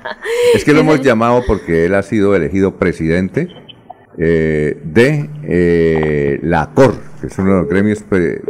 [0.53, 3.47] Es que lo hemos llamado porque él ha sido elegido presidente
[4.18, 8.41] eh, de eh, la COR, que es uno de los gremios eh,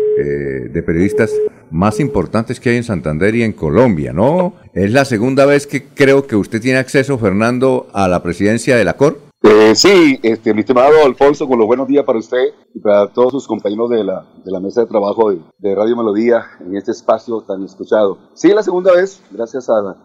[0.71, 1.31] de periodistas
[1.71, 4.55] más importantes que hay en Santander y en Colombia, ¿no?
[4.73, 8.83] Es la segunda vez que creo que usted tiene acceso, Fernando, a la presidencia de
[8.83, 9.28] la COR.
[9.41, 13.31] Eh, sí, este, mi estimado Alfonso, con los buenos días para usted y para todos
[13.31, 16.91] sus compañeros de la, de la mesa de trabajo de, de Radio Melodía en este
[16.91, 18.17] espacio tan escuchado.
[18.33, 19.95] Sí, es la segunda vez, gracias a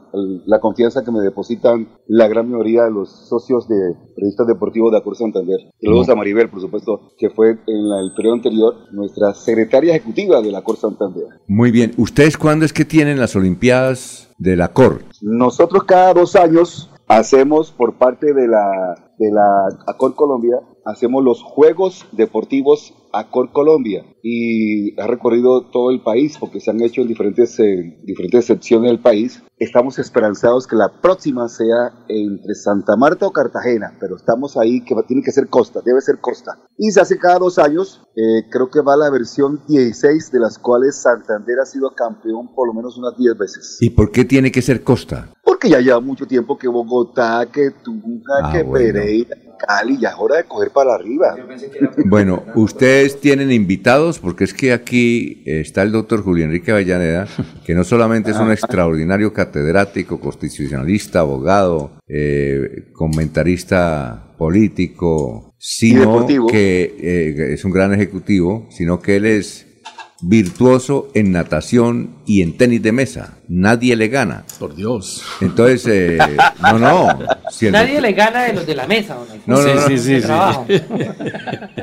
[0.46, 3.74] la, confianza que me depositan la gran mayoría de los socios de
[4.14, 5.58] periodistas deportivos de Acor Santander.
[5.80, 9.96] Y luego a Maribel, por supuesto, que fue en la- el periodo anterior nuestra secretaria
[9.96, 11.24] ejecutiva de la Acor Santander.
[11.48, 11.92] Muy bien.
[11.96, 15.02] ¿Ustedes cuándo es que tienen las Olimpiadas de la COR?
[15.22, 21.42] Nosotros cada dos años hacemos por parte de la, de la Acor Colombia, hacemos los
[21.42, 27.08] Juegos Deportivos Acor Colombia y ha recorrido todo el país porque se han hecho en
[27.08, 29.42] diferentes, eh, diferentes secciones del país.
[29.58, 34.94] Estamos esperanzados que la próxima sea entre Santa Marta o Cartagena, pero estamos ahí que
[34.94, 36.58] va- tiene que ser costa, debe ser costa.
[36.76, 40.58] Y se hace cada dos años, eh, creo que va la versión 16 de las
[40.58, 43.78] cuales Santander ha sido campeón por lo menos unas 10 veces.
[43.80, 45.28] ¿Y por qué tiene que ser Costa?
[45.44, 48.92] Porque ya lleva mucho tiempo que Bogotá, que Tunja, Ah, que bueno.
[48.92, 49.36] Pereira,
[49.66, 51.36] Cali, ya es hora de coger para arriba.
[52.06, 57.26] Bueno, ustedes tienen invitados porque es que aquí está el doctor Julio Enrique Avellaneda,
[57.64, 66.46] que no solamente es un extraordinario catedrático, constitucionalista, abogado, eh, comentarista político, sino deportivo.
[66.48, 69.66] que eh, es un gran ejecutivo, sino que él es
[70.20, 73.38] virtuoso en natación y en tenis de mesa.
[73.48, 74.44] Nadie le gana.
[74.58, 75.22] Por Dios.
[75.40, 76.18] Entonces, eh,
[76.62, 77.18] no, no.
[77.50, 79.33] si Nadie le gana de los de la mesa, Alfonso.
[79.46, 79.88] No, no, no.
[79.88, 80.28] De Sí, sí, sí.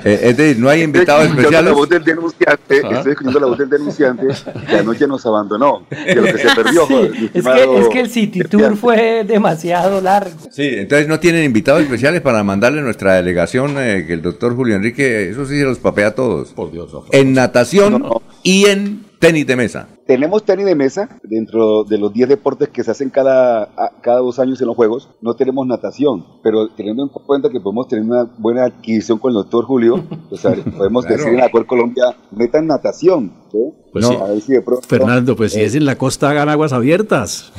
[0.04, 1.74] Eh, es decir, no hay invitados Estoy escuchando la especiales.
[1.76, 2.98] voz del denunciante, Ah.
[2.98, 4.28] estoy escuchando la voz del denunciante
[4.68, 6.88] que anoche nos abandonó, que lo que se perdió.
[6.88, 10.32] Sí, es, que, es que el City Tour fue demasiado largo.
[10.50, 14.76] Sí, entonces no tienen invitados especiales para mandarle nuestra delegación, eh, que el doctor Julio
[14.76, 16.50] Enrique, eso sí se los papea a todos.
[16.54, 16.90] Por Dios.
[17.12, 18.04] En natación
[18.42, 19.88] y en tenis de mesa.
[20.06, 23.70] Tenemos tenis de mesa dentro de los 10 deportes que se hacen cada,
[24.02, 25.10] cada dos años en los Juegos.
[25.22, 29.36] No tenemos natación, pero teniendo en cuenta que podemos tener una buena adquisición con el
[29.36, 31.18] doctor Julio, o sea, podemos Claro.
[31.18, 33.32] decir en la Cor Colombia, metan natación.
[33.52, 33.58] ¿sí?
[33.94, 34.16] Pues sí.
[34.20, 36.74] A ver si de pronto- Fernando, pues si Eh, es en la costa, hagan aguas
[36.74, 37.52] abiertas.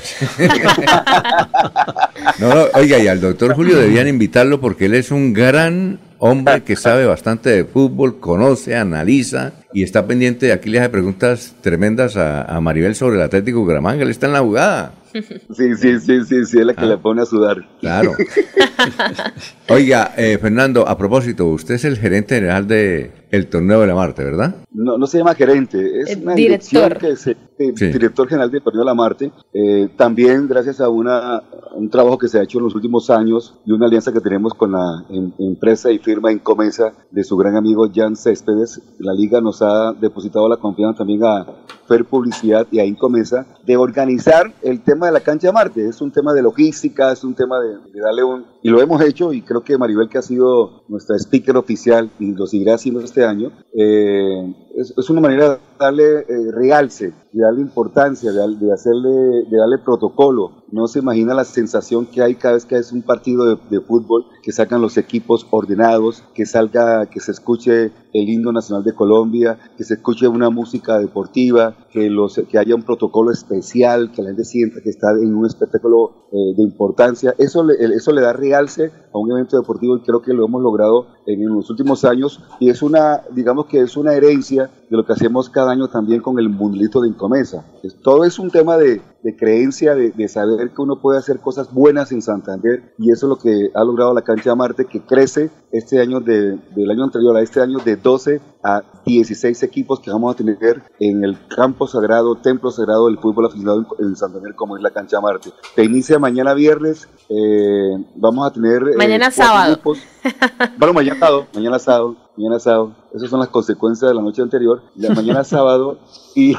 [2.39, 6.62] No, no, oiga, y al doctor Julio debían invitarlo porque él es un gran Hombre
[6.62, 10.52] que sabe bastante de fútbol, conoce, analiza y está pendiente.
[10.52, 14.02] Aquí le hace preguntas tremendas a, a Maribel sobre el Atlético Bucaramanga.
[14.02, 14.92] Él está en la jugada.
[15.12, 17.68] Sí, sí, sí, sí, sí, es la que le pone a sudar.
[17.80, 18.14] Claro.
[19.68, 23.94] Oiga, eh, Fernando, a propósito, usted es el gerente general de el torneo de la
[23.94, 24.54] Marte, ¿verdad?
[24.72, 26.98] No, no se llama gerente, es El una director.
[26.98, 27.86] dirección que se, eh, Sí.
[27.86, 29.32] director general del torneo de la Marte.
[29.54, 31.43] Eh, también gracias a una,
[31.74, 34.52] un trabajo que se ha hecho en los últimos años y una alianza que tenemos
[34.54, 39.40] con la em- empresa y firma Incomesa de su gran amigo Jan Céspedes, la liga
[39.40, 41.46] nos ha depositado la confianza también a
[41.88, 45.88] Fer Publicidad y a Incomesa de organizar el tema de la cancha de Marte.
[45.88, 48.44] Es un tema de logística, es un tema de, de darle un...
[48.62, 52.32] Y lo hemos hecho y creo que Maribel, que ha sido nuestra speaker oficial y
[52.32, 57.42] lo seguirá haciendo este año, eh, es, es una manera de darle eh, realce, de
[57.42, 60.62] darle importancia, de, hacerle, de darle protocolo.
[60.70, 63.80] No se imagina la sensación que hay cada vez que es un partido de, de
[63.80, 68.94] fútbol, que sacan los equipos ordenados, que salga, que se escuche el himno nacional de
[68.94, 74.22] Colombia, que se escuche una música deportiva, que, los, que haya un protocolo especial, que
[74.22, 77.34] la gente sienta que está en un espectáculo eh, de importancia.
[77.38, 80.62] Eso le, eso le da realce a un evento deportivo y creo que lo hemos
[80.62, 84.81] logrado en, en los últimos años y es una, digamos que es una herencia media
[84.93, 87.64] de lo que hacemos cada año también con el Mundialito de Incomesa.
[87.82, 91.40] Es- todo es un tema de, de creencia, de, de saber que uno puede hacer
[91.40, 94.85] cosas buenas en Santander y eso es lo que ha logrado la cancha de Marte
[94.85, 99.62] que crece este año de- del año anterior a este año de 12 a 16
[99.62, 104.14] equipos que vamos a tener en el campo sagrado, templo sagrado del fútbol aficionado en,
[104.14, 105.51] Santander como es la cancha Marte.
[105.74, 108.82] Se inicia mañana viernes, eh, vamos a tener...
[108.82, 109.72] eh, Mañana sábado.
[109.72, 109.98] grupos.
[110.79, 112.95] Bueno, mañana sábado, mañana sábado, mañana sábado.
[113.14, 114.81] Esas son las consecuencias de la noche anterior.
[114.96, 115.98] La mañana sábado
[116.35, 116.54] y,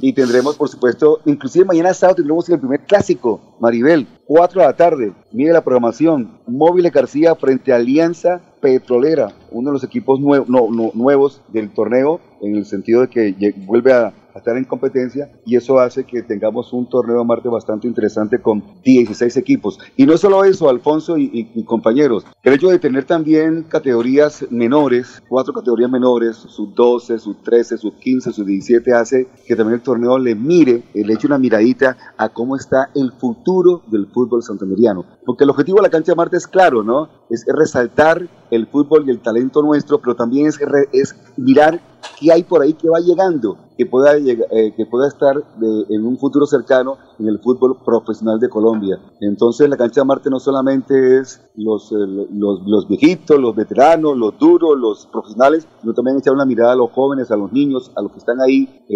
[0.00, 4.76] y tendremos, por supuesto, inclusive mañana sábado tendremos el primer clásico, Maribel, 4 de la
[4.76, 5.12] tarde.
[5.32, 6.38] Mire la programación.
[6.46, 12.20] Móviles García frente a Alianza Petrolera, uno de los equipos no- no- nuevos del torneo,
[12.40, 16.22] en el sentido de que vuelve a, a estar en competencia y eso hace que
[16.22, 19.78] tengamos un torneo de Marte bastante interesante con 16 equipos.
[19.96, 25.22] Y no solo eso, Alfonso y, y- compañeros, el hecho de tener también categorías menores,
[25.28, 29.82] cuatro categorías menores, sub 12, sub 13, sub 15, sub 17, hace que también el
[29.82, 35.04] torneo le mire, le eche una miradita a cómo está el futuro del fútbol santanderiano.
[35.24, 37.08] Porque el objetivo de la cancha de Marte es claro, ¿no?
[37.30, 40.58] Es resaltar el fútbol y el talento nuestro, pero también es,
[40.92, 41.80] es mirar
[42.20, 45.86] qué hay por ahí que va llegando, que pueda, llega- eh, que pueda estar de-
[45.88, 49.00] en un futuro cercano en el fútbol profesional de Colombia.
[49.20, 51.96] Entonces la cancha de Marte no solamente es los, eh,
[52.30, 56.76] los, los viejitos, los veteranos, los duros, los profesionales, sino también echar una mirada a
[56.76, 58.94] los jóvenes, a los niños, a los que están ahí eh,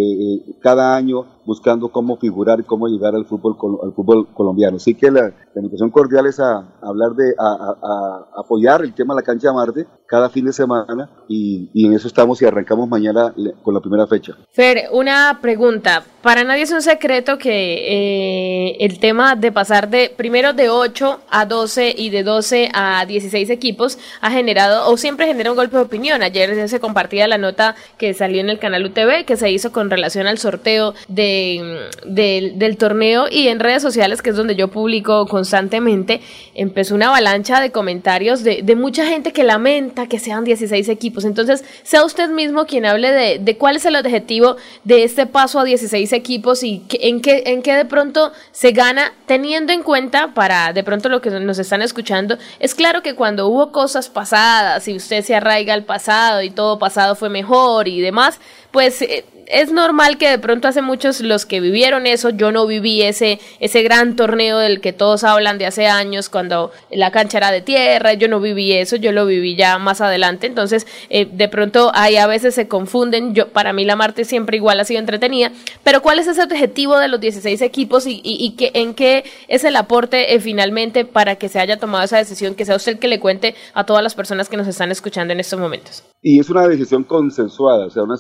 [0.51, 4.77] eh, cada año buscando cómo figurar, cómo llegar al fútbol, al fútbol colombiano.
[4.77, 9.21] Así que la, invitación cordial es a, hablar de, a- a apoyar el tema de
[9.23, 13.35] la cancha de Marte cada fin de semana y, en eso estamos y arrancamos mañana
[13.63, 14.33] con la primera fecha.
[14.53, 16.03] Fer, una pregunta.
[16.23, 21.21] Para nadie es un secreto que eh, el tema de pasar de primero de 8
[21.31, 25.77] a 12 y de 12 a 16 equipos ha generado o siempre genera un golpe
[25.77, 26.23] de opinión.
[26.23, 29.91] Ayer se compartía la nota que salió en el canal UTV que se hizo con
[29.91, 35.27] relación al sorteo de, del torneo y en redes sociales, que es donde yo publico
[35.27, 36.23] constantemente,
[36.55, 41.25] empezó una avalancha de comentarios de, de mucha gente que lamenta que sean 16 equipos.
[41.25, 45.61] Entonces, sea usted mismo quien hable de, de cuál es el objetivo de este paso
[45.61, 50.35] a 16 equipos y en, qué, en qué de pronto se gana, teniendo en cuenta,
[50.35, 54.87] para de pronto lo que nos están escuchando, es claro que cuando hubo cosas pasadas
[54.89, 59.25] y usted se arraiga al pasado y todo pasado fue mejor y demás, pues eh,
[59.51, 63.41] es normal que de pronto hace muchos los que vivieron eso, yo no viví ese,
[63.61, 67.63] ese gran torneo del que todos hablan de hace años cuando la cancha era de
[67.63, 71.91] tierra, yo no viví eso, yo lo viví ya más adelante, entonces eh, de pronto
[71.95, 75.53] ahí a veces se confunden, yo para mí la Marte siempre igual ha sido entretenida,
[75.83, 80.35] pero ¿cuál es ese objetivo de los 16 equipos y, en qué es el aporte
[80.35, 83.21] eh, finalmente para que se haya tomado esa decisión, que sea usted el que le
[83.21, 86.03] cuente a todas las personas que nos están escuchando en estos momentos?
[86.21, 88.17] Y es una decisión consensuada, o sea, una,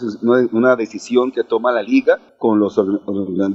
[0.52, 2.81] una- decisión que toma la liga con los,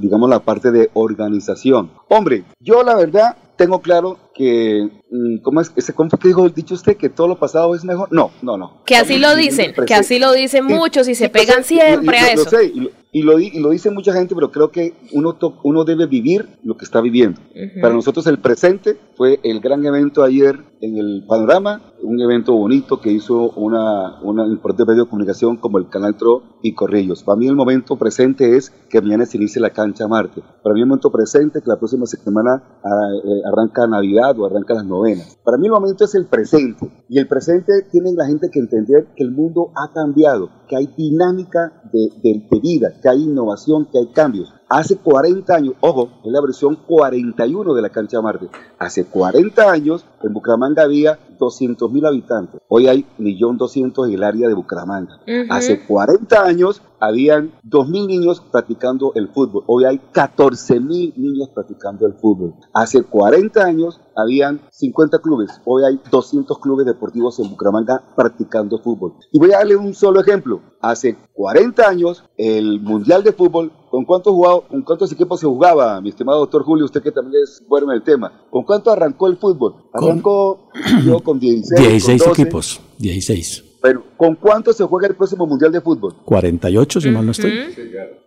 [0.00, 1.90] digamos, la parte de organización.
[2.08, 5.72] Hombre, yo la verdad tengo claro que, mm, ¿cómo es?
[5.76, 8.08] Ese, ¿Cómo que dijo, dicho usted que todo lo pasado es mejor?
[8.12, 8.82] No, no, no.
[8.84, 12.48] Que así lo dicen, que así lo dicen muchos y se pegan siempre a eso.
[12.62, 15.60] y, lo, y, lo, di- y lo dice mucha gente, pero creo que uno, to-
[15.62, 17.40] uno debe vivir lo que está viviendo.
[17.80, 23.00] Para nosotros el presente fue el gran evento ayer en el panorama, un evento bonito
[23.00, 27.22] que hizo una, una importante medio de comunicación como el Canal TRO y Corrillos.
[27.22, 30.42] Para mí el momento presente es que mañana se inicie la cancha Marte.
[30.62, 34.46] Para mí el momento presente es que la próxima semana ah, eh, arranca Navidad o
[34.46, 35.36] arranca las novenas.
[35.44, 36.90] Para mí el momento es el presente.
[37.08, 40.86] Y el presente tiene la gente que entender que el mundo ha cambiado, que hay
[40.96, 44.52] dinámica de, de- de vida, que hay innovación, que hay cambios.
[44.68, 48.48] Hace 40 años, ojo, es la versión 41 de la cancha Marte.
[48.78, 52.60] Hace 40 años en Bucaramanga había 200 mil habitantes.
[52.68, 55.20] Hoy hay 1.200.000 en el área de Bucaramanga.
[55.50, 59.64] Hace 40 años habían 2.000 niños practicando el fútbol.
[59.66, 62.54] Hoy hay 14.000 niños practicando el fútbol.
[62.72, 65.50] Hace 40 años habían 50 clubes.
[65.64, 69.14] Hoy hay 200 clubes deportivos en Bucaramanga practicando fútbol.
[69.32, 70.60] Y voy a darle un solo ejemplo.
[70.80, 76.00] Hace 40 años el Mundial de Fútbol, ¿con cuántos, jugado- con cuántos equipos se jugaba,
[76.00, 76.84] mi estimado doctor Julio?
[76.84, 78.46] Usted que también es bueno en el tema.
[78.50, 79.76] ¿Con cuánto arrancó el fútbol?
[79.92, 80.68] Arrancó
[81.04, 81.80] yo con 16.
[81.80, 82.42] 16 con 12.
[82.42, 83.64] equipos, 16.
[83.82, 86.14] Pero, ¿con cuánto se juega el próximo Mundial de Fútbol?
[86.24, 87.52] 48, si mal no estoy.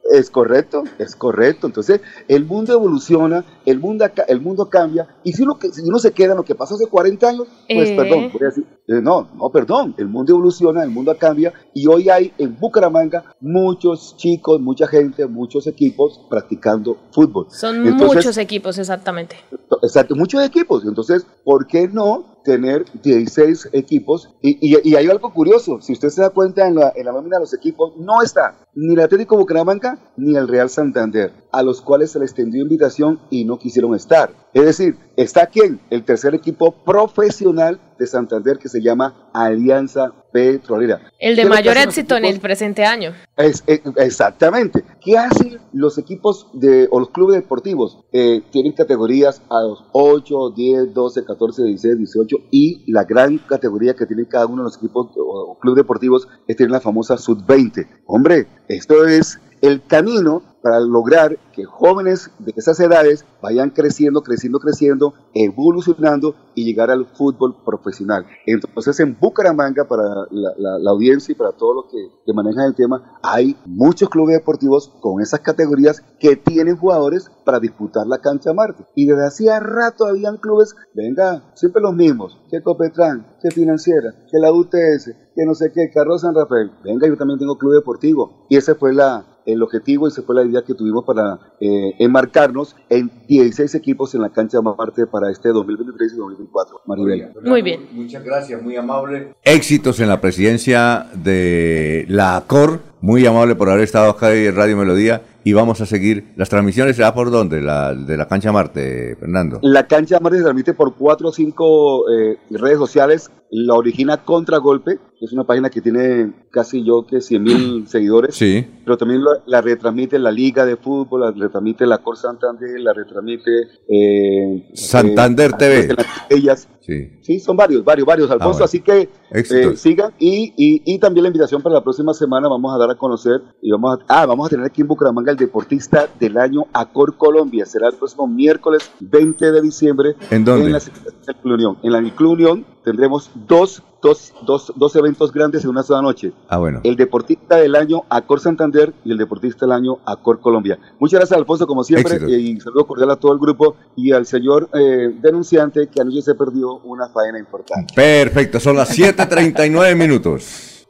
[0.10, 1.68] Es correcto, es correcto.
[1.68, 6.00] Entonces, el mundo evoluciona, el mundo, el mundo cambia, y si uno, que- si uno
[6.00, 7.96] se queda en lo que pasó hace 40 años, pues Eh.
[7.96, 12.32] perdón, decir, eh, no, no, perdón, el mundo evoluciona, el mundo cambia, y hoy hay
[12.38, 17.48] en Bucaramanga muchos chicos, mucha gente, muchos equipos practicando fútbol.
[17.50, 19.36] Son Entonces, muchos equipos, exactamente.
[19.84, 20.86] Exacto, muchos equipos.
[20.86, 24.30] Entonces, ¿por qué no tener 16 equipos?
[24.42, 25.82] Y, y- y hay algo curioso.
[25.82, 28.58] Si usted se da cuenta en la, en la nómina de los equipos, no está
[28.74, 33.20] ni el Atlético Bucaramanga ni el Real Santander, a los cuales se les extendió invitación
[33.30, 34.32] y no quisieron estar.
[34.54, 35.80] Es decir, está quién?
[35.92, 41.02] El tercer equipo profesional de Santander que se llama Alianza Petrolera.
[41.20, 43.14] El de ¿Qué es lo que mayor éxito en el presente año.
[43.36, 44.84] Es, eh, exactamente.
[45.02, 48.00] ¿Qué hacen los equipos de, o los clubes deportivos?
[48.12, 53.96] Eh, tienen categorías a los 8, 10, 12, 14, 16, 18 y la gran categoría
[53.96, 57.18] que tienen cada uno de los equipos o, o clubes deportivos es tener la famosa
[57.18, 57.88] sub-20.
[58.06, 64.60] Hombre, esto es el camino para lograr que jóvenes de esas edades vayan creciendo, creciendo,
[64.60, 68.26] creciendo, evolucionando y llegar al fútbol profesional.
[68.46, 73.18] Entonces en Bucaramanga, para la, la- audiencia y para todos los que, manejan el tema,
[73.24, 78.86] hay muchos clubes deportivos con esas categorías que tienen jugadores para disputar la cancha Marte.
[78.96, 84.40] Y desde hacía rato habían clubes, venga, siempre los mismos, que Copetran, que Financiera, que
[84.40, 88.46] la UTS, que no sé qué, Carlos San Rafael, venga, yo también tengo club deportivo.
[88.50, 91.94] Y ese fue la, el objetivo y esa fue la idea que tuvimos para eh,
[92.00, 96.82] enmarcarnos en 16 equipos en la cancha Marte para este 2023 y 2024.
[96.86, 97.30] Maribel.
[97.44, 97.88] Muy bien.
[97.94, 99.34] Muchas gracias, muy amable.
[99.44, 102.82] Éxitos en la presidencia de la ACOR.
[103.00, 105.22] Muy amable por haber estado acá en Radio Melodía.
[105.44, 106.34] Y vamos a seguir.
[106.36, 107.62] ¿Las transmisiones será por dónde?
[107.62, 109.60] La, de la cancha Marte, Fernando.
[109.62, 113.32] La cancha Marte se transmite por cuatro o cinco eh, redes sociales.
[113.50, 118.36] La origina Contragolpe, es una página que tiene casi yo que 100 mil seguidores.
[118.36, 118.66] Sí.
[118.86, 122.94] Pero también la, la retransmite la Liga de Fútbol, la retransmite la Cor Santander, la
[122.94, 123.52] retransmite...
[123.88, 125.96] eh, Santander eh, TV.
[125.96, 126.68] las Ellas.
[126.82, 127.12] Sí.
[127.22, 128.60] Sí, son varios, varios, varios, Alfonso.
[128.60, 128.66] bueno.
[128.66, 132.74] Así que eh, sigan y, y, y también la invitación para la próxima semana vamos
[132.74, 135.38] a dar a conocer y vamos a, ah, vamos a tener aquí en Bucaramanga el
[135.38, 137.66] deportista del año Acor Colombia.
[137.66, 140.16] Será el próximo miércoles 20 de diciembre.
[140.32, 140.68] ¿En dónde?
[140.68, 141.78] En la Secretaría del Club Unión.
[141.84, 146.32] En la Club Unión tendremos dos, dos, dos, dos eventos grandes en una sola noche.
[146.48, 146.80] Ah, bueno.
[146.86, 150.80] El deportista del año Acor Santander y el deportista del año Acor Colombia.
[150.98, 154.26] Muchas gracias, Alfonso, como siempre, eh, y saludo cordial a todo el grupo y al
[154.26, 157.94] señor eh, denunciante que anoche se perdió una faena importante.
[157.94, 160.88] Perfecto, son las 7:39 minutos.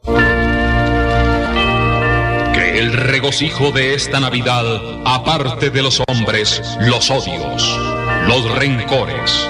[2.53, 4.66] Que el regocijo de esta Navidad
[5.03, 7.80] aparte de los hombres los odios,
[8.27, 9.50] los rencores,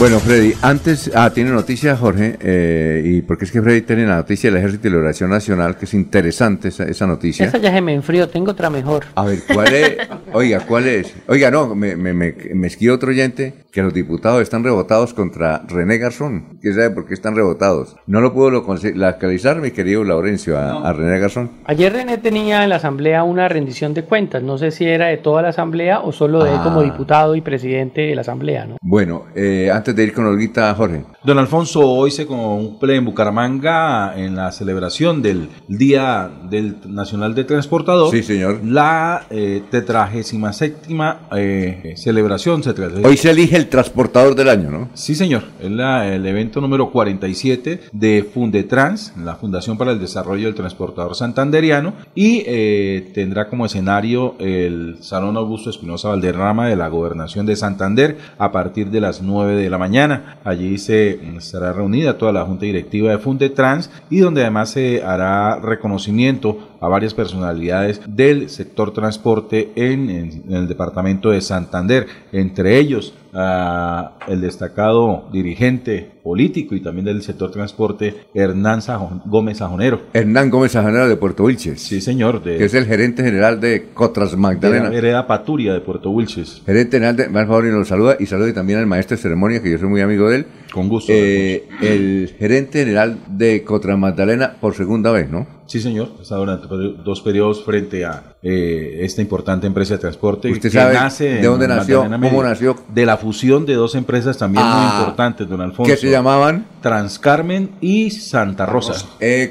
[0.00, 4.16] Bueno, Freddy, antes, ah, tiene noticia Jorge, eh, y porque es que Freddy tiene la
[4.16, 7.44] noticia del Ejército y la Oración Nacional, que es interesante esa, esa noticia.
[7.44, 9.04] Esa ya se me enfrió, tengo otra mejor.
[9.14, 9.98] A ver, ¿cuál es?
[10.32, 11.14] Oiga, ¿cuál es?
[11.28, 15.62] Oiga, no, me, me, me, me escribió otro oyente que los diputados están rebotados contra
[15.68, 16.58] René Garzón.
[16.62, 17.94] ¿Quién sabe por qué están rebotados?
[18.06, 21.50] No lo pudo localizar, mi querido Laurencio, a, a René Garzón.
[21.66, 25.18] Ayer René tenía en la Asamblea una rendición de cuentas, no sé si era de
[25.18, 26.84] toda la Asamblea o solo de él como Ah.
[26.84, 28.76] diputado y presidente de la Asamblea, ¿no?
[28.80, 31.04] Bueno, eh, antes de ir con Olguita, Jorge.
[31.24, 37.44] Don Alfonso, hoy se cumple en Bucaramanga en la celebración del Día del Nacional de
[37.44, 38.10] Transportador.
[38.10, 38.60] Sí, señor.
[38.64, 42.62] La eh, tetragésima séptima eh, celebración.
[42.62, 42.70] Se
[43.04, 44.88] Hoy se elige el transportador del año, ¿no?
[44.94, 45.42] Sí, señor.
[45.60, 51.14] Es la- el evento número 47 de Fundetrans, la Fundación para el Desarrollo del Transportador
[51.14, 57.56] Santanderiano, y eh, tendrá como escenario el Salón Augusto Espinosa Valderrama de la Gobernación de
[57.56, 60.38] Santander a partir de las 9 de la mañana.
[60.44, 65.56] Allí se estará reunida toda la Junta Directiva de Fundetrans y donde además se hará
[65.56, 72.78] reconocimiento a varias personalidades del sector transporte en, en- en el departamento de Santander, entre
[72.78, 80.02] ellos a el destacado dirigente político y también del sector transporte Hernán Sajon- Gómez Sajonero.
[80.12, 81.80] Hernán Gómez Sajonero de Puerto Wilches.
[81.80, 82.42] Sí, señor.
[82.42, 84.84] De, Que es el gerente general de Cotras de Magdalena.
[84.84, 86.62] la vereda Paturia de Puerto Wilches.
[86.66, 89.62] Gerente general de, por favor, y nos saluda y saluda también al maestro de ceremonia,
[89.62, 90.46] que yo soy muy amigo de él.
[90.72, 91.12] Con gusto.
[91.14, 95.46] Eh, el gerente general de Cotras Magdalena por segunda vez, ¿no?
[95.70, 96.08] Sí, señor.
[96.20, 100.50] Está durante dos periodos frente a eh, esta importante empresa de transporte.
[100.50, 101.98] ¿Usted que sabe nace de dónde nació?
[102.02, 102.50] Magdalena ¿Cómo Medio.
[102.50, 102.76] nació?
[102.88, 105.88] De la fusión de dos empresas también Ah, muy importantes, don Alfonso.
[105.88, 106.66] ¿Qué se llamaban?
[106.82, 108.94] Transcarmen y Santa Rosa.
[109.20, 109.48] Eh.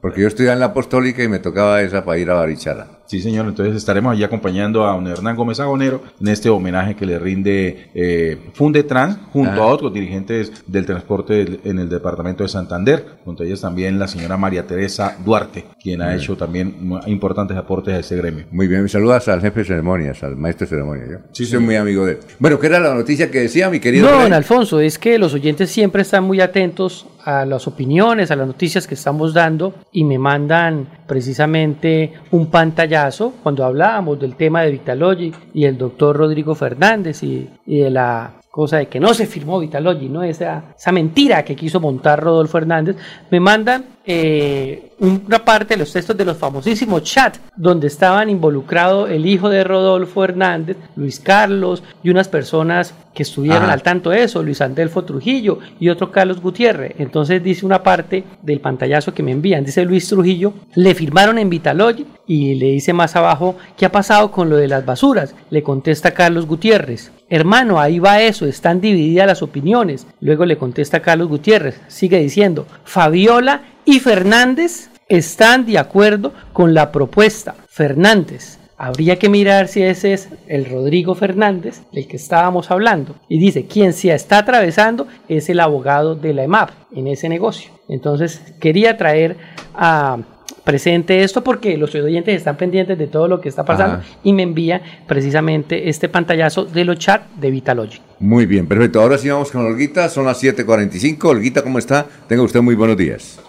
[0.00, 2.88] Porque yo estudiaba en la Apostólica y me tocaba esa para ir a Barichara.
[3.14, 3.46] Sí, señor.
[3.46, 7.90] Entonces estaremos allí acompañando a don Hernán Gómez Agonero en este homenaje que le rinde
[7.94, 9.66] eh, Fundetrans junto Ah.
[9.66, 13.04] a otros dirigentes del transporte en el departamento de Santander.
[13.24, 16.18] Junto a ellas también la señora María Teresa Duarte, quien ha Bien.
[16.18, 16.74] hecho también
[17.06, 18.46] importantes aportes a ese gremio.
[18.50, 21.08] Muy bien, saludas al jefe de ceremonias, al maestro de ceremonias.
[21.10, 22.18] Yo Sí, soy muy amigo de él.
[22.40, 24.10] Bueno, ¿qué era la noticia que decía mi querido?
[24.10, 28.36] No, don Alfonso, es que los oyentes siempre están muy atentos a las opiniones, a
[28.36, 34.62] las noticias que estamos dando y me mandan precisamente un pantallazo cuando hablábamos del tema
[34.62, 39.26] de Vitalogy y el doctor Rodrigo Fernández y, de la cosa de que no se
[39.26, 40.22] firmó Vitalogy, ¿no?
[40.22, 42.96] Esa, esa mentira que quiso montar Rodolfo Hernández,
[43.30, 49.10] me mandan eh, una parte de los textos de los famosísimos chats donde estaban involucrados
[49.10, 53.72] el hijo de Rodolfo Hernández, Luis Carlos y unas personas que estuvieron Ajá.
[53.72, 56.94] al tanto de eso, Luis Andelfo Trujillo y otro Carlos Gutiérrez.
[56.98, 61.48] Entonces dice una parte del pantallazo que me envían, dice Luis Trujillo, le firmaron en
[61.48, 65.34] Vitalogy y le dice más abajo, ¿qué ha pasado con lo de las basuras?
[65.50, 67.12] Le contesta Carlos Gutiérrez.
[67.30, 70.06] Hermano, ahí va eso, están divididas las opiniones.
[70.20, 76.90] Luego le contesta Carlos Gutiérrez, sigue diciendo, Fabiola y Fernández están de acuerdo con la
[76.90, 77.54] propuesta.
[77.68, 83.16] Fernández, habría que mirar si ese es el Rodrigo Fernández del que estábamos hablando.
[83.28, 87.70] Y dice, quien se está atravesando es el abogado de la EMAP en ese negocio.
[87.88, 89.36] Entonces, quería traer
[89.74, 90.18] a
[90.64, 94.04] presente esto porque los oyentes están pendientes de todo lo que está pasando Ajá.
[94.22, 98.00] y me envía precisamente este pantallazo de los chats de Vitalogy.
[98.18, 99.02] Muy bien, perfecto.
[99.02, 101.22] Ahora sí vamos con Olguita, son las 7.45.
[101.26, 102.06] Olguita, ¿cómo está?
[102.26, 103.40] Tenga usted muy buenos días.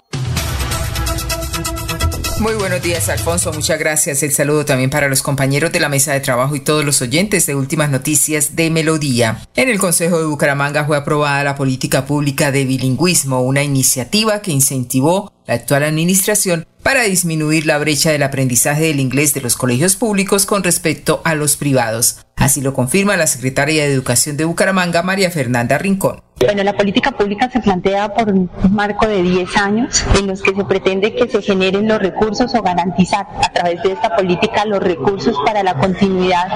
[2.38, 3.50] Muy buenos días, Alfonso.
[3.50, 4.22] Muchas gracias.
[4.22, 7.46] El saludo también para los compañeros de la mesa de trabajo y todos los oyentes
[7.46, 9.40] de Últimas Noticias de Melodía.
[9.56, 14.52] En el Consejo de Bucaramanga fue aprobada la política pública de bilingüismo, una iniciativa que
[14.52, 19.96] incentivó la actual administración para disminuir la brecha del aprendizaje del inglés de los colegios
[19.96, 22.18] públicos con respecto a los privados.
[22.36, 26.25] Así lo confirma la secretaria de Educación de Bucaramanga, María Fernanda Rincón.
[26.38, 30.54] Bueno, la política pública se plantea por un marco de 10 años en los que
[30.54, 34.80] se pretende que se generen los recursos o garantizar a través de esta política los
[34.80, 36.46] recursos para la continuidad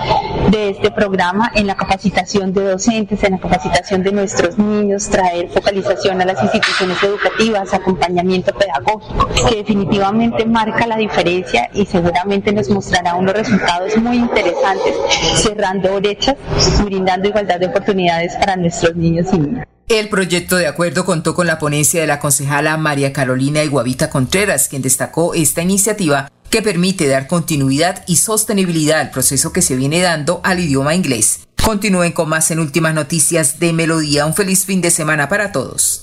[0.51, 5.49] de este programa en la capacitación de docentes, en la capacitación de nuestros niños, traer
[5.49, 12.69] focalización a las instituciones educativas, acompañamiento pedagógico, que definitivamente marca la diferencia y seguramente nos
[12.69, 14.95] mostrará unos resultados muy interesantes,
[15.37, 16.37] cerrando brechas,
[16.85, 19.70] brindando igualdad de oportunidades para nuestros niños y niñas.
[19.91, 24.69] El proyecto de acuerdo contó con la ponencia de la concejala María Carolina Iguavita Contreras,
[24.69, 30.01] quien destacó esta iniciativa que permite dar continuidad y sostenibilidad al proceso que se viene
[30.01, 31.41] dando al idioma inglés.
[31.61, 34.27] Continúen con más en últimas noticias de Melodía.
[34.27, 36.03] Un feliz fin de semana para todos.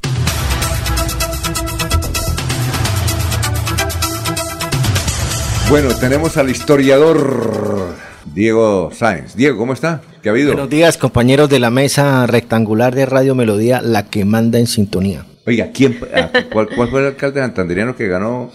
[5.70, 7.96] Bueno, tenemos al historiador
[8.34, 9.36] Diego Sáenz.
[9.36, 10.02] Diego, ¿cómo está?
[10.22, 10.50] ¿Qué ha habido?
[10.54, 15.26] Buenos días, compañeros de la mesa rectangular de Radio Melodía, la que manda en sintonía.
[15.46, 18.52] Oiga, ¿quién, ah, cuál, cuál fue el alcalde santanderiano que ganó?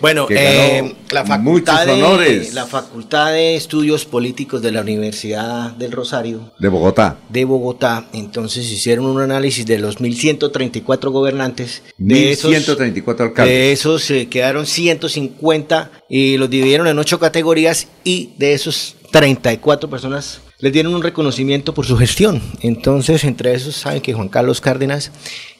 [0.00, 5.72] Bueno, que eh, la, muchos facultad de, la Facultad de Estudios Políticos de la Universidad
[5.72, 7.16] del Rosario de Bogotá.
[7.28, 11.82] de Bogotá, entonces hicieron un análisis de los 1134 gobernantes.
[11.96, 13.52] De esos, 1134 alcaldes.
[13.52, 19.88] de esos eh, quedaron 150 y los dividieron en ocho categorías y de esos 34
[19.90, 22.42] personas les dieron un reconocimiento por su gestión.
[22.62, 25.12] Entonces, entre esos saben que Juan Carlos Cárdenas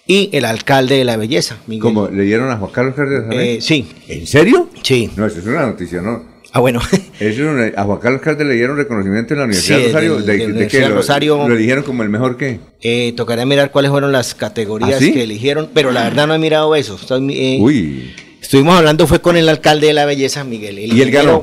[0.06, 1.82] y el alcalde de la belleza, Miguel.
[1.82, 2.08] ¿Cómo?
[2.08, 3.28] ¿Le dieron a Juan Carlos Cárdenas?
[3.34, 3.86] Eh, sí.
[4.08, 4.68] ¿En serio?
[4.82, 5.10] Sí.
[5.16, 6.36] No, eso es una noticia, ¿no?
[6.50, 6.80] Ah, bueno.
[7.20, 9.88] Eso es una- a Juan Carlos Cárdenas le dieron reconocimiento en la Universidad Sí, de
[9.88, 10.16] Rosario.
[10.16, 10.46] ¿De, de?
[10.46, 11.46] Universidad ¿Lo, Rosario.
[11.48, 12.58] ¿Lo eligieron como el mejor qué?
[12.80, 15.12] Eh, tocará mirar cuáles fueron las categorías ¿Ah, sí?
[15.12, 16.96] que eligieron, pero la verdad no he mirado eso.
[16.98, 18.14] Estoy, eh, Uy.
[18.40, 20.78] Estuvimos hablando, fue con el alcalde de la belleza, Miguel.
[20.78, 21.42] el ¿Y él ganó?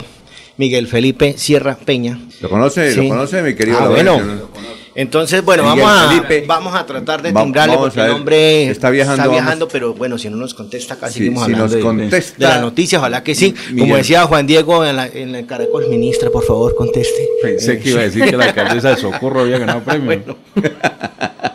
[0.58, 2.19] Miguel Felipe Sierra Peña.
[2.42, 2.92] ¿Lo conoce?
[2.93, 3.01] Sí.
[3.03, 4.19] ¿Lo conoce, mi querido Ah, bueno.
[4.22, 4.56] no?
[4.98, 6.43] Entonces, bueno, Miguel vamos a, Felipe.
[6.48, 9.67] vamos a tratar de timbrarle porque el hombre Está viajando, vamos.
[9.69, 12.38] pero bueno, si no nos contesta, acá Sí, seguimos si hablando nos de- de, contesta-
[12.38, 13.53] de la noticia, ojalá que sí.
[13.77, 17.27] Como decía Juan Diego en, la, en el Caracol, ministra, por favor, conteste.
[17.42, 20.38] Pensé que iba a decir que la alcaldesa de Socorro había ganado premio.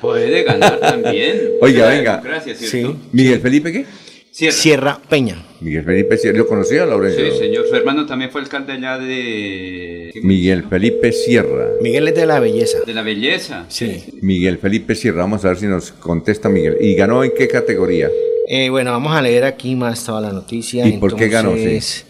[0.02, 1.40] Puede ganar también.
[1.62, 2.16] Oiga, venga.
[2.18, 2.96] democracia, ¿cierto?
[3.12, 3.86] ¿Miguel Felipe qué?
[4.30, 4.56] Sierra.
[4.56, 5.44] Sierra Peña.
[5.60, 6.38] Miguel Felipe Sierra.
[6.38, 7.32] ¿Lo conocía, Laurencio?
[7.32, 7.66] Sí, señor.
[7.68, 10.12] Su hermano también fue alcalde allá de...
[10.22, 11.68] Miguel Felipe Sierra.
[11.80, 12.78] Miguel es de la belleza.
[12.86, 13.66] De la belleza.
[13.68, 14.04] Sí.
[14.22, 15.22] Miguel Felipe Sierra.
[15.22, 16.76] Vamos a ver si nos contesta Miguel.
[16.80, 18.08] ¿Y ganó en qué categoría?
[18.52, 20.84] Eh, bueno, vamos a leer aquí más toda la noticia.
[20.84, 21.52] ¿Y por qué ganó,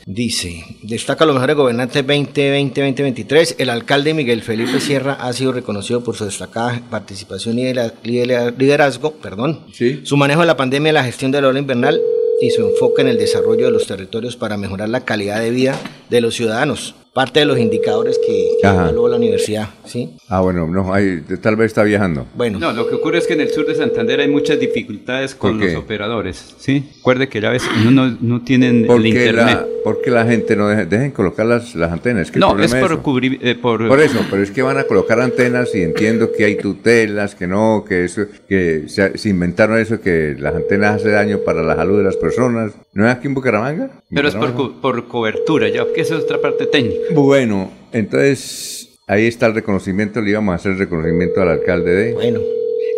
[0.06, 3.56] Dice, destaca los mejores gobernantes 2020-2023.
[3.58, 8.54] El alcalde Miguel Felipe Sierra ha sido reconocido por su destacada participación y lidera- lidera-
[8.56, 9.66] liderazgo, perdón,
[10.06, 12.00] su manejo de la pandemia la gestión de la ola invernal
[12.40, 15.78] y su enfoque en el desarrollo de los territorios para mejorar la calidad de vida
[16.08, 16.94] de los ciudadanos.
[17.12, 20.16] Parte de los indicadores que, que evaluó la universidad, ¿sí?
[20.28, 22.26] Ah, bueno, no, ahí, tal vez está viajando.
[22.36, 22.60] Bueno.
[22.60, 25.58] No, lo que ocurre es que en el sur de Santander hay muchas dificultades con
[25.58, 26.88] los operadores, ¿sí?
[26.98, 29.44] Recuerde que ya ves, no, no, no tienen el ¿Por qué, internet.
[29.44, 32.30] la, por qué la gente no deja, dejen colocar las, las antenas?
[32.36, 33.02] No, problema es por eso.
[33.02, 33.88] cubrir, eh, por...
[33.88, 37.48] Por eso, pero es que van a colocar antenas y entiendo que hay tutelas, que
[37.48, 41.74] no, que eso, que se, se inventaron eso, que las antenas hace daño para la
[41.74, 42.72] salud de las personas.
[42.92, 43.90] ¿No es aquí en Bucaramanga?
[44.10, 46.99] Pero es por, por cobertura, ya, que esa es otra parte técnica.
[47.14, 52.14] Bueno, entonces ahí está el reconocimiento, le íbamos a hacer el reconocimiento al alcalde de...
[52.14, 52.40] Bueno,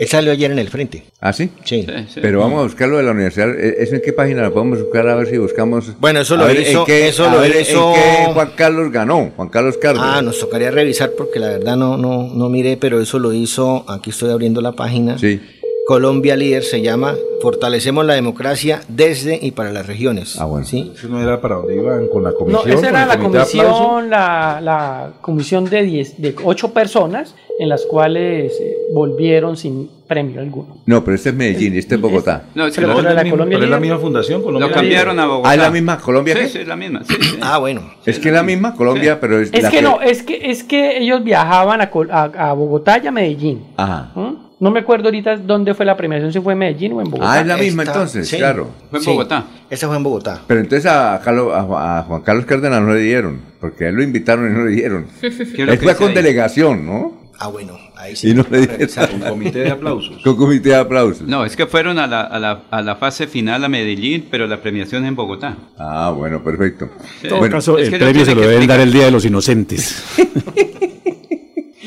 [0.00, 1.04] él salió ayer en el frente.
[1.20, 1.50] ¿Ah, sí?
[1.64, 1.86] Sí.
[2.20, 3.48] Pero vamos a buscarlo de la universidad.
[3.58, 5.08] ¿E- ¿Eso en qué página lo podemos buscar?
[5.08, 5.92] A ver si buscamos...
[6.00, 8.32] Bueno, eso a lo ver en hizo- qué- eso a lo ver en hizo- qué
[8.32, 10.16] Juan Carlos ganó, Juan Carlos Cárdenas.
[10.18, 13.84] Ah, nos tocaría revisar porque la verdad no, no, no miré, pero eso lo hizo,
[13.88, 15.18] aquí estoy abriendo la página.
[15.18, 15.40] Sí.
[15.86, 20.38] Colombia Líder se llama Fortalecemos la democracia desde y para las regiones.
[20.40, 20.64] Ah, bueno.
[20.64, 20.92] ¿Sí?
[20.94, 22.68] Eso no era para donde iban con la No, comisión.
[22.70, 27.84] esa con era la comisión, la, la comisión de, 10, de 8 personas en las
[27.84, 30.76] cuales eh, volvieron sin premio alguno.
[30.86, 32.44] No, pero este es Medellín, este es Bogotá.
[32.54, 35.18] No, es Pero lo- para la Colombia pero es la misma fundación, Colombia Lo cambiaron
[35.18, 35.50] a Bogotá.
[35.50, 36.48] Ah, ¿es la misma Colombia Sí, que?
[36.48, 37.02] sí, es la misma.
[37.04, 37.38] sí, sí.
[37.40, 37.82] Ah, bueno.
[38.06, 40.62] Es que es la misma Colombia, pero es, Es la que no, es que, es
[40.62, 43.64] que ellos viajaban a, Col- a, a Bogotá y a Medellín.
[43.76, 44.12] Ajá.
[44.14, 44.51] ¿Mm?
[44.62, 47.32] No me acuerdo ahorita dónde fue la premiación, si fue en Medellín o en Bogotá.
[47.32, 48.36] Ah, es la misma Esta- entonces, sí.
[48.36, 48.70] claro.
[48.90, 49.10] Fue en Sí.
[49.10, 49.44] Bogotá.
[49.68, 50.40] Esa fue en Bogotá.
[50.46, 53.88] Pero entonces a, Carlos- a Ju- a Juan Carlos Cárdenas no le dieron, porque a
[53.88, 55.06] él lo invitaron y no le dieron.
[55.20, 56.14] ¿Qué es Él que fue con ahí?
[56.14, 57.20] delegación, ¿no?
[57.40, 58.28] Ah, bueno, ahí sí.
[58.30, 58.88] Y no le dieron.
[59.10, 60.16] Con comité de aplausos.
[60.22, 61.26] Con comité de aplausos.
[61.26, 64.46] No, es que fueron a la, a, la, a la fase final a Medellín, pero
[64.46, 65.56] la premiación en Bogotá.
[65.76, 66.88] Ah, bueno, perfecto.
[67.20, 67.24] Sí.
[67.24, 68.78] En todo Bueno, caso, es el premio se lo deben explicar.
[68.78, 70.04] dar el Día de los Inocentes.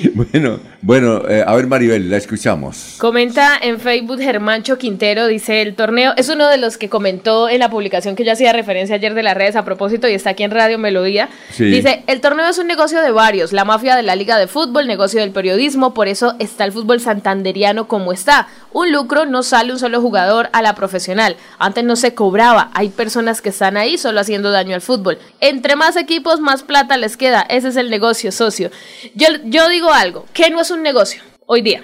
[0.16, 2.95] Bueno, bueno, eh, a ver Maribel, la escuchamos.
[3.00, 7.59] Comenta en Facebook Germancho Quintero, dice el torneo, es uno de los que comentó en
[7.59, 10.43] la publicación que yo hacía referencia ayer de las redes a propósito y está aquí
[10.43, 11.30] en Radio Melodía.
[11.51, 11.66] Sí.
[11.66, 14.88] Dice, el torneo es un negocio de varios, la mafia de la liga de fútbol,
[14.88, 18.48] negocio del periodismo, por eso está el fútbol santanderiano como está.
[18.72, 21.38] Un lucro no sale un solo jugador a la profesional.
[21.58, 25.17] Antes no se cobraba, hay personas que están ahí solo haciendo daño al fútbol.
[25.40, 28.69] Entre más equipos, más plata les queda, ese es el negocio, socio.
[29.16, 31.83] Yo, yo digo algo, que no es un negocio hoy día.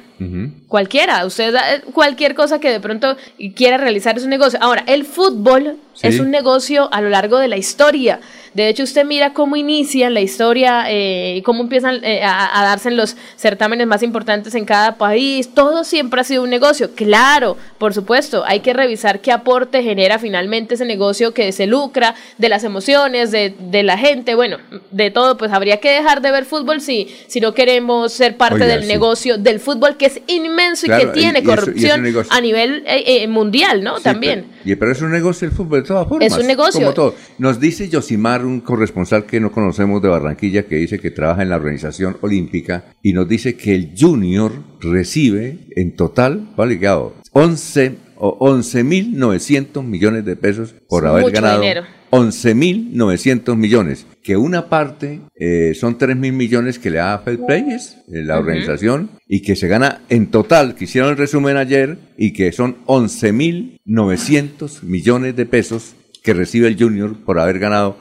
[0.67, 3.17] Cualquiera, usted eh, cualquier cosa que de pronto
[3.56, 4.59] quiera realizar es un negocio.
[4.61, 6.08] Ahora, el fútbol Sí.
[6.08, 8.22] es un negocio a lo largo de la historia.
[8.53, 12.64] De hecho, usted mira cómo inician la historia eh, y cómo empiezan eh, a, a
[12.64, 15.53] darse los certámenes más importantes en cada país.
[15.53, 16.91] Todo siempre ha sido un negocio.
[16.95, 22.16] Claro, por supuesto, hay que revisar qué aporte genera finalmente ese negocio que se lucra
[22.38, 24.58] de las emociones, de, de la gente, bueno,
[24.91, 25.38] de todo.
[25.38, 28.83] Pues habría que dejar de ver fútbol si, si no queremos ser parte Oiga, del
[28.83, 28.88] sí.
[28.88, 32.83] negocio del fútbol que es inmenso Claro, y que tiene y- es corrupción a nivel
[32.88, 33.98] eh, eh, mundial, ¿no?
[33.98, 34.45] Sí, También.
[34.64, 36.31] Pero, y- pero es un negocio el fútbol de todas formas.
[36.31, 36.80] Es un negocio.
[36.81, 37.15] Como todo.
[37.38, 41.49] Nos dice Yosimar, un corresponsal que no conocemos de Barranquilla, que dice que trabaja en
[41.49, 47.95] la organización olímpica, y nos dice que el Junior recibe en total, vale, ligado, 11
[48.17, 51.61] o 11.900 millones de pesos por Es haber ganado.
[51.61, 51.83] dinero.
[52.11, 58.23] 11.900 millones, que una parte eh, son 3.000 millones que le da Fair Players, eh,
[58.23, 62.51] la organización, y que se gana en total, que hicieron el resumen ayer, y que
[62.51, 67.98] son 11.900 millones de pesos que recibe el Junior por haber ganado.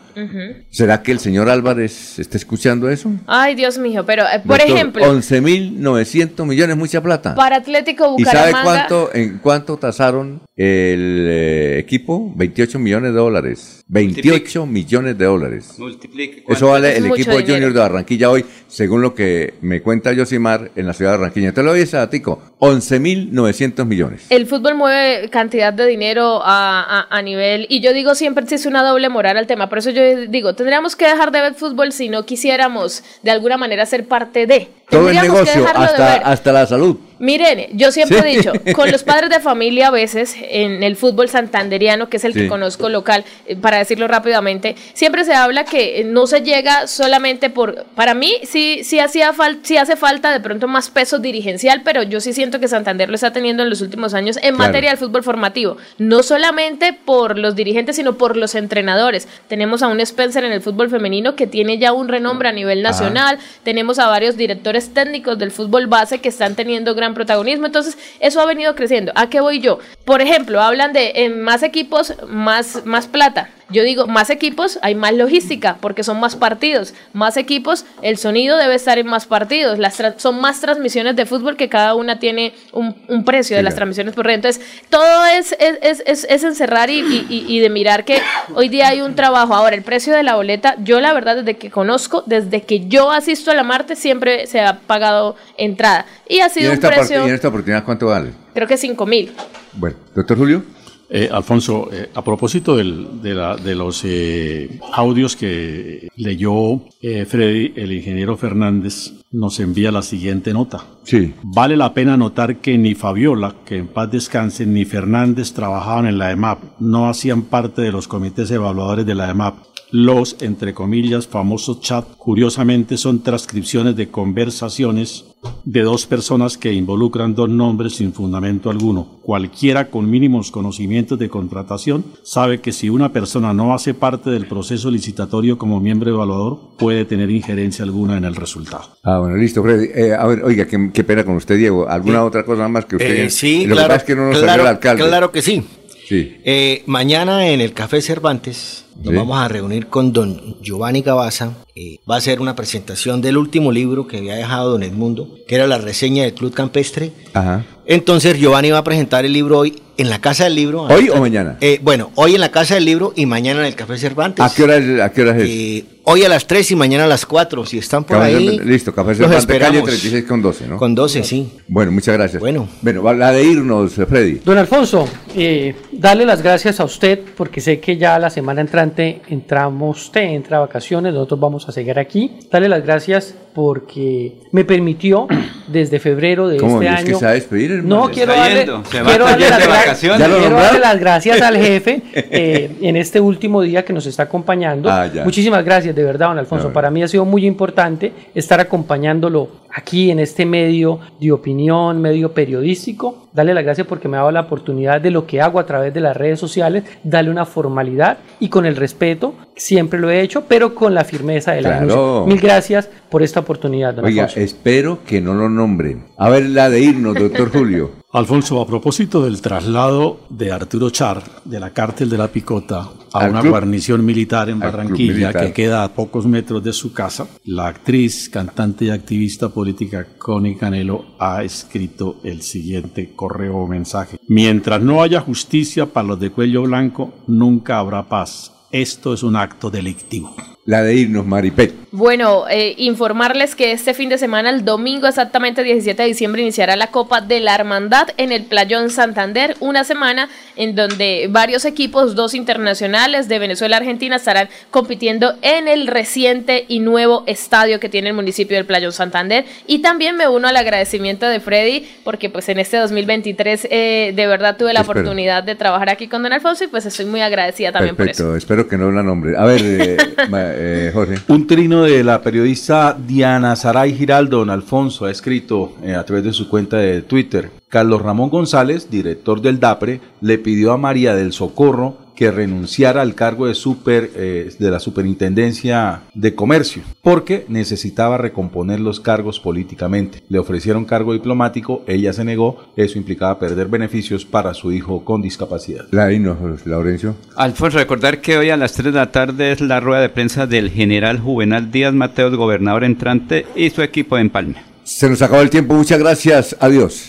[0.70, 3.12] ¿Será que el señor Álvarez está escuchando eso?
[3.26, 7.34] Ay, Dios mío, pero eh, por Doctor, ejemplo, 11.900 millones, mucha plata.
[7.34, 12.32] para Atlético ¿Y sabe Bucaramanga, cuánto, en cuánto tasaron el eh, equipo?
[12.36, 13.84] 28 millones de dólares.
[13.88, 15.74] 28 millones de dólares.
[15.78, 16.44] Multiplique.
[16.48, 17.54] Eso vale Es el equipo dinero.
[17.54, 21.52] Junior de Barranquilla hoy, según lo que me cuenta Yosimar en la ciudad de Barranquilla.
[21.52, 24.26] Te lo doy ese datico, 11.900 millones.
[24.30, 28.68] el fútbol mueve cantidad de dinero a, a- a nivel, y yo digo siempre existe
[28.68, 31.92] una doble moral al tema, por eso yo digo, tendríamos que dejar de ver fútbol
[31.92, 34.68] si no quisiéramos de alguna manera ser parte de.
[34.90, 36.96] Todo el negocio, hasta, hasta la salud.
[37.20, 38.24] Miren, yo siempre Sí.
[38.26, 42.24] he dicho, con los padres de familia a veces, en el fútbol santanderiano, que es
[42.24, 42.40] el Sí.
[42.40, 46.86] que conozco local, eh, para decirlo rápidamente, siempre se habla que eh, no se llega
[46.86, 51.18] solamente por, para mí sí, sí, hacía fal- sí hace falta de pronto más peso
[51.18, 54.54] dirigencial, pero yo sí siento que Santander lo está teniendo en los últimos años en
[54.54, 54.58] Claro.
[54.58, 59.28] materia del fútbol formativo, no solamente por los dirigentes, sino por los entrenadores.
[59.46, 62.84] Tenemos a un Spencer en el fútbol femenino que tiene ya un renombre a nivel
[62.86, 62.92] Ajá.
[62.92, 67.98] nacional, tenemos a varios directores técnicos del fútbol base que están teniendo gran protagonismo, entonces
[68.18, 69.12] eso ha venido creciendo.
[69.14, 69.78] ¿A qué voy yo?
[70.06, 73.50] Por ejemplo, hablan de en más equipos, más, más plata.
[73.70, 76.94] Yo digo, más equipos, hay más logística, porque son más partidos.
[77.12, 79.78] Más equipos, el sonido debe estar en más partidos.
[79.78, 83.64] Las son más transmisiones de fútbol que cada una tiene un, un precio de Sí,
[83.64, 83.76] las claro.
[83.76, 84.34] transmisiones por red.
[84.34, 88.20] Entonces, todo es, es, es, es- encerrar y, y- y- de mirar que
[88.54, 89.54] hoy día hay un trabajo.
[89.54, 93.10] Ahora, el precio de la boleta, yo la verdad, desde que conozco, desde que yo
[93.10, 96.06] asisto a la Marte, siempre se ha pagado entrada.
[96.28, 98.32] Y ha ¿Y en, sido un precio, y en esta oportunidad cuánto vale?
[98.54, 99.32] creo que 5 mil.
[99.74, 100.64] Bueno, doctor Julio.
[101.12, 107.24] Eh, Alfonso, eh, a propósito del- de, la- de los eh, audios que leyó eh,
[107.26, 110.84] Freddy, el ingeniero Fernández nos envía la siguiente nota.
[111.02, 111.34] Sí.
[111.42, 116.18] Vale la pena notar que ni Fabiola, que en paz descanse, ni Fernández trabajaban en
[116.18, 119.54] la EMAP, no hacían parte de los comités evaluadores de la EMAP.
[119.92, 125.24] Los, entre comillas, famosos chat, curiosamente son transcripciones de conversaciones
[125.64, 129.20] de dos personas que involucran dos nombres sin fundamento alguno.
[129.22, 134.46] Cualquiera con mínimos conocimientos de contratación sabe que si una persona no hace parte del
[134.46, 138.84] proceso licitatorio como miembro evaluador, puede tener injerencia alguna en el resultado.
[139.02, 139.88] Ah, bueno, listo, Freddy.
[139.94, 141.88] Eh, a ver, oiga, qué, qué pena con usted, Diego.
[141.88, 143.24] ¿Alguna otra cosa más que usted?
[143.24, 145.04] Eh, sí, Lo que claro, pasa es que no nos claro, salió el alcalde.
[145.08, 145.62] claro que sí.
[146.06, 146.36] Sí.
[146.44, 149.16] Eh, mañana en el Café Cervantes nos Sí.
[149.16, 151.52] vamos a reunir con don Giovanni Gabaza.
[151.74, 155.54] Eh, va a ser una presentación del último libro que había dejado don Edmundo, que
[155.54, 157.12] era la reseña del Club Campestre.
[157.32, 157.64] Ajá.
[157.86, 160.82] Entonces Giovanni va a presentar el libro hoy en la Casa del Libro.
[160.84, 161.56] ¿Hoy o mañana?
[161.60, 164.44] Eh, bueno, hoy en la Casa del Libro y mañana en el Café Cervantes.
[164.44, 165.00] ¿A qué hora es?
[165.00, 165.48] ¿A qué hora es?
[165.48, 167.64] Eh, hoy a las 3 y mañana a las 4.
[167.64, 168.58] Si están por ahí.
[168.58, 169.84] Listo, Café los Cervantes, calle esperamos.
[169.84, 170.76] 36 con 12, ¿no?
[170.76, 171.50] Con 12, sí.
[171.68, 172.40] Bueno, muchas gracias.
[172.40, 172.68] Bueno.
[172.82, 174.40] Bueno, la de irnos, Freddy.
[174.44, 179.22] Don Alfonso, eh, darle las gracias a usted porque sé que ya la semana entrante
[179.28, 182.38] entramos, usted entra a vacaciones, nosotros vamos a seguir aquí.
[182.50, 185.26] Darle las gracias porque me permitió
[185.68, 186.80] desde febrero de ¿Cómo?
[186.80, 187.18] este ¿Es que año.
[187.18, 187.96] se va a despedir, hermano?
[187.96, 188.84] No, Se quiero darle, yendo.
[188.84, 190.18] Se va quiero darle las vacaciones.
[190.20, 194.06] ¿Ya lo quiero darle las gracias al jefe eh, en este último día que nos
[194.06, 194.90] está acompañando.
[194.90, 195.24] Ah, ya.
[195.24, 196.72] Muchísimas gracias, de verdad, don Alfonso.
[196.72, 202.32] Para mí ha sido muy importante estar acompañándolo aquí en este medio de opinión, medio
[202.32, 203.28] periodístico.
[203.32, 205.94] Darle las gracias porque me ha dado la oportunidad de lo que hago a través
[205.94, 210.44] de las redes sociales, darle una formalidad y con el respeto, siempre lo he hecho,
[210.48, 212.24] pero con la firmeza de la Claro.
[212.26, 214.40] Mil gracias por esta oportunidad, don Oiga, Alfonso.
[214.44, 216.06] espero que no lo nombren.
[216.18, 218.00] A ver, la de irnos, doctor Julio.
[218.12, 223.20] Alfonso, a propósito del traslado de Arturo Char de la cárcel de la Picota a
[223.20, 225.46] Al una club- guarnición militar en Barranquilla militar.
[225.46, 230.56] que queda a pocos metros de su casa, la actriz, cantante y activista política Connie
[230.56, 234.16] Canelo ha escrito el siguiente correo o mensaje.
[234.26, 238.54] Mientras no haya justicia para los de cuello blanco, nunca habrá paz.
[238.72, 240.34] Esto es un acto delictivo.
[240.66, 241.72] La de irnos, Maripet.
[241.90, 246.76] Bueno, eh, informarles que este fin de semana, el domingo exactamente 17 de diciembre, iniciará
[246.76, 252.14] la Copa de la Hermandad en el Playón Santander, una semana en donde varios equipos,
[252.14, 257.88] dos internacionales de Venezuela y Argentina, estarán compitiendo en el reciente y nuevo estadio que
[257.88, 259.46] tiene el municipio del Playón Santander.
[259.66, 264.26] Y también me uno al agradecimiento de Freddy, porque pues en este 2023 eh, de
[264.26, 265.00] verdad tuve la Espero.
[265.00, 268.24] oportunidad de trabajar aquí con Don Alfonso y pues estoy muy agradecida también por eso.
[268.24, 269.36] Perfecto, espero que no la nombre.
[269.36, 269.96] A ver, eh,
[270.54, 270.92] eh.
[271.28, 276.24] Un trino de la periodista Diana Saray Giraldo, don Alfonso, ha escrito eh, a través
[276.24, 277.50] de su cuenta de Twitter.
[277.68, 283.14] Carlos Ramón González, director del DAPRE, le pidió a María del Socorro que renunciara al
[283.14, 290.22] cargo de, super, eh, de la Superintendencia de Comercio, porque necesitaba recomponer los cargos políticamente.
[290.28, 295.22] Le ofrecieron cargo diplomático, ella se negó, eso implicaba perder beneficios para su hijo con
[295.22, 295.86] discapacidad.
[295.92, 297.14] La irnos, Laurencio.
[297.36, 300.46] Alfonso, recordar que hoy a las 3 de la tarde es la rueda de prensa
[300.46, 304.56] del general Juvenal Díaz Mateos, gobernador entrante, y su equipo de Empalme.
[304.84, 306.54] Se nos acabó el tiempo, muchas gracias.
[306.60, 307.08] Adiós.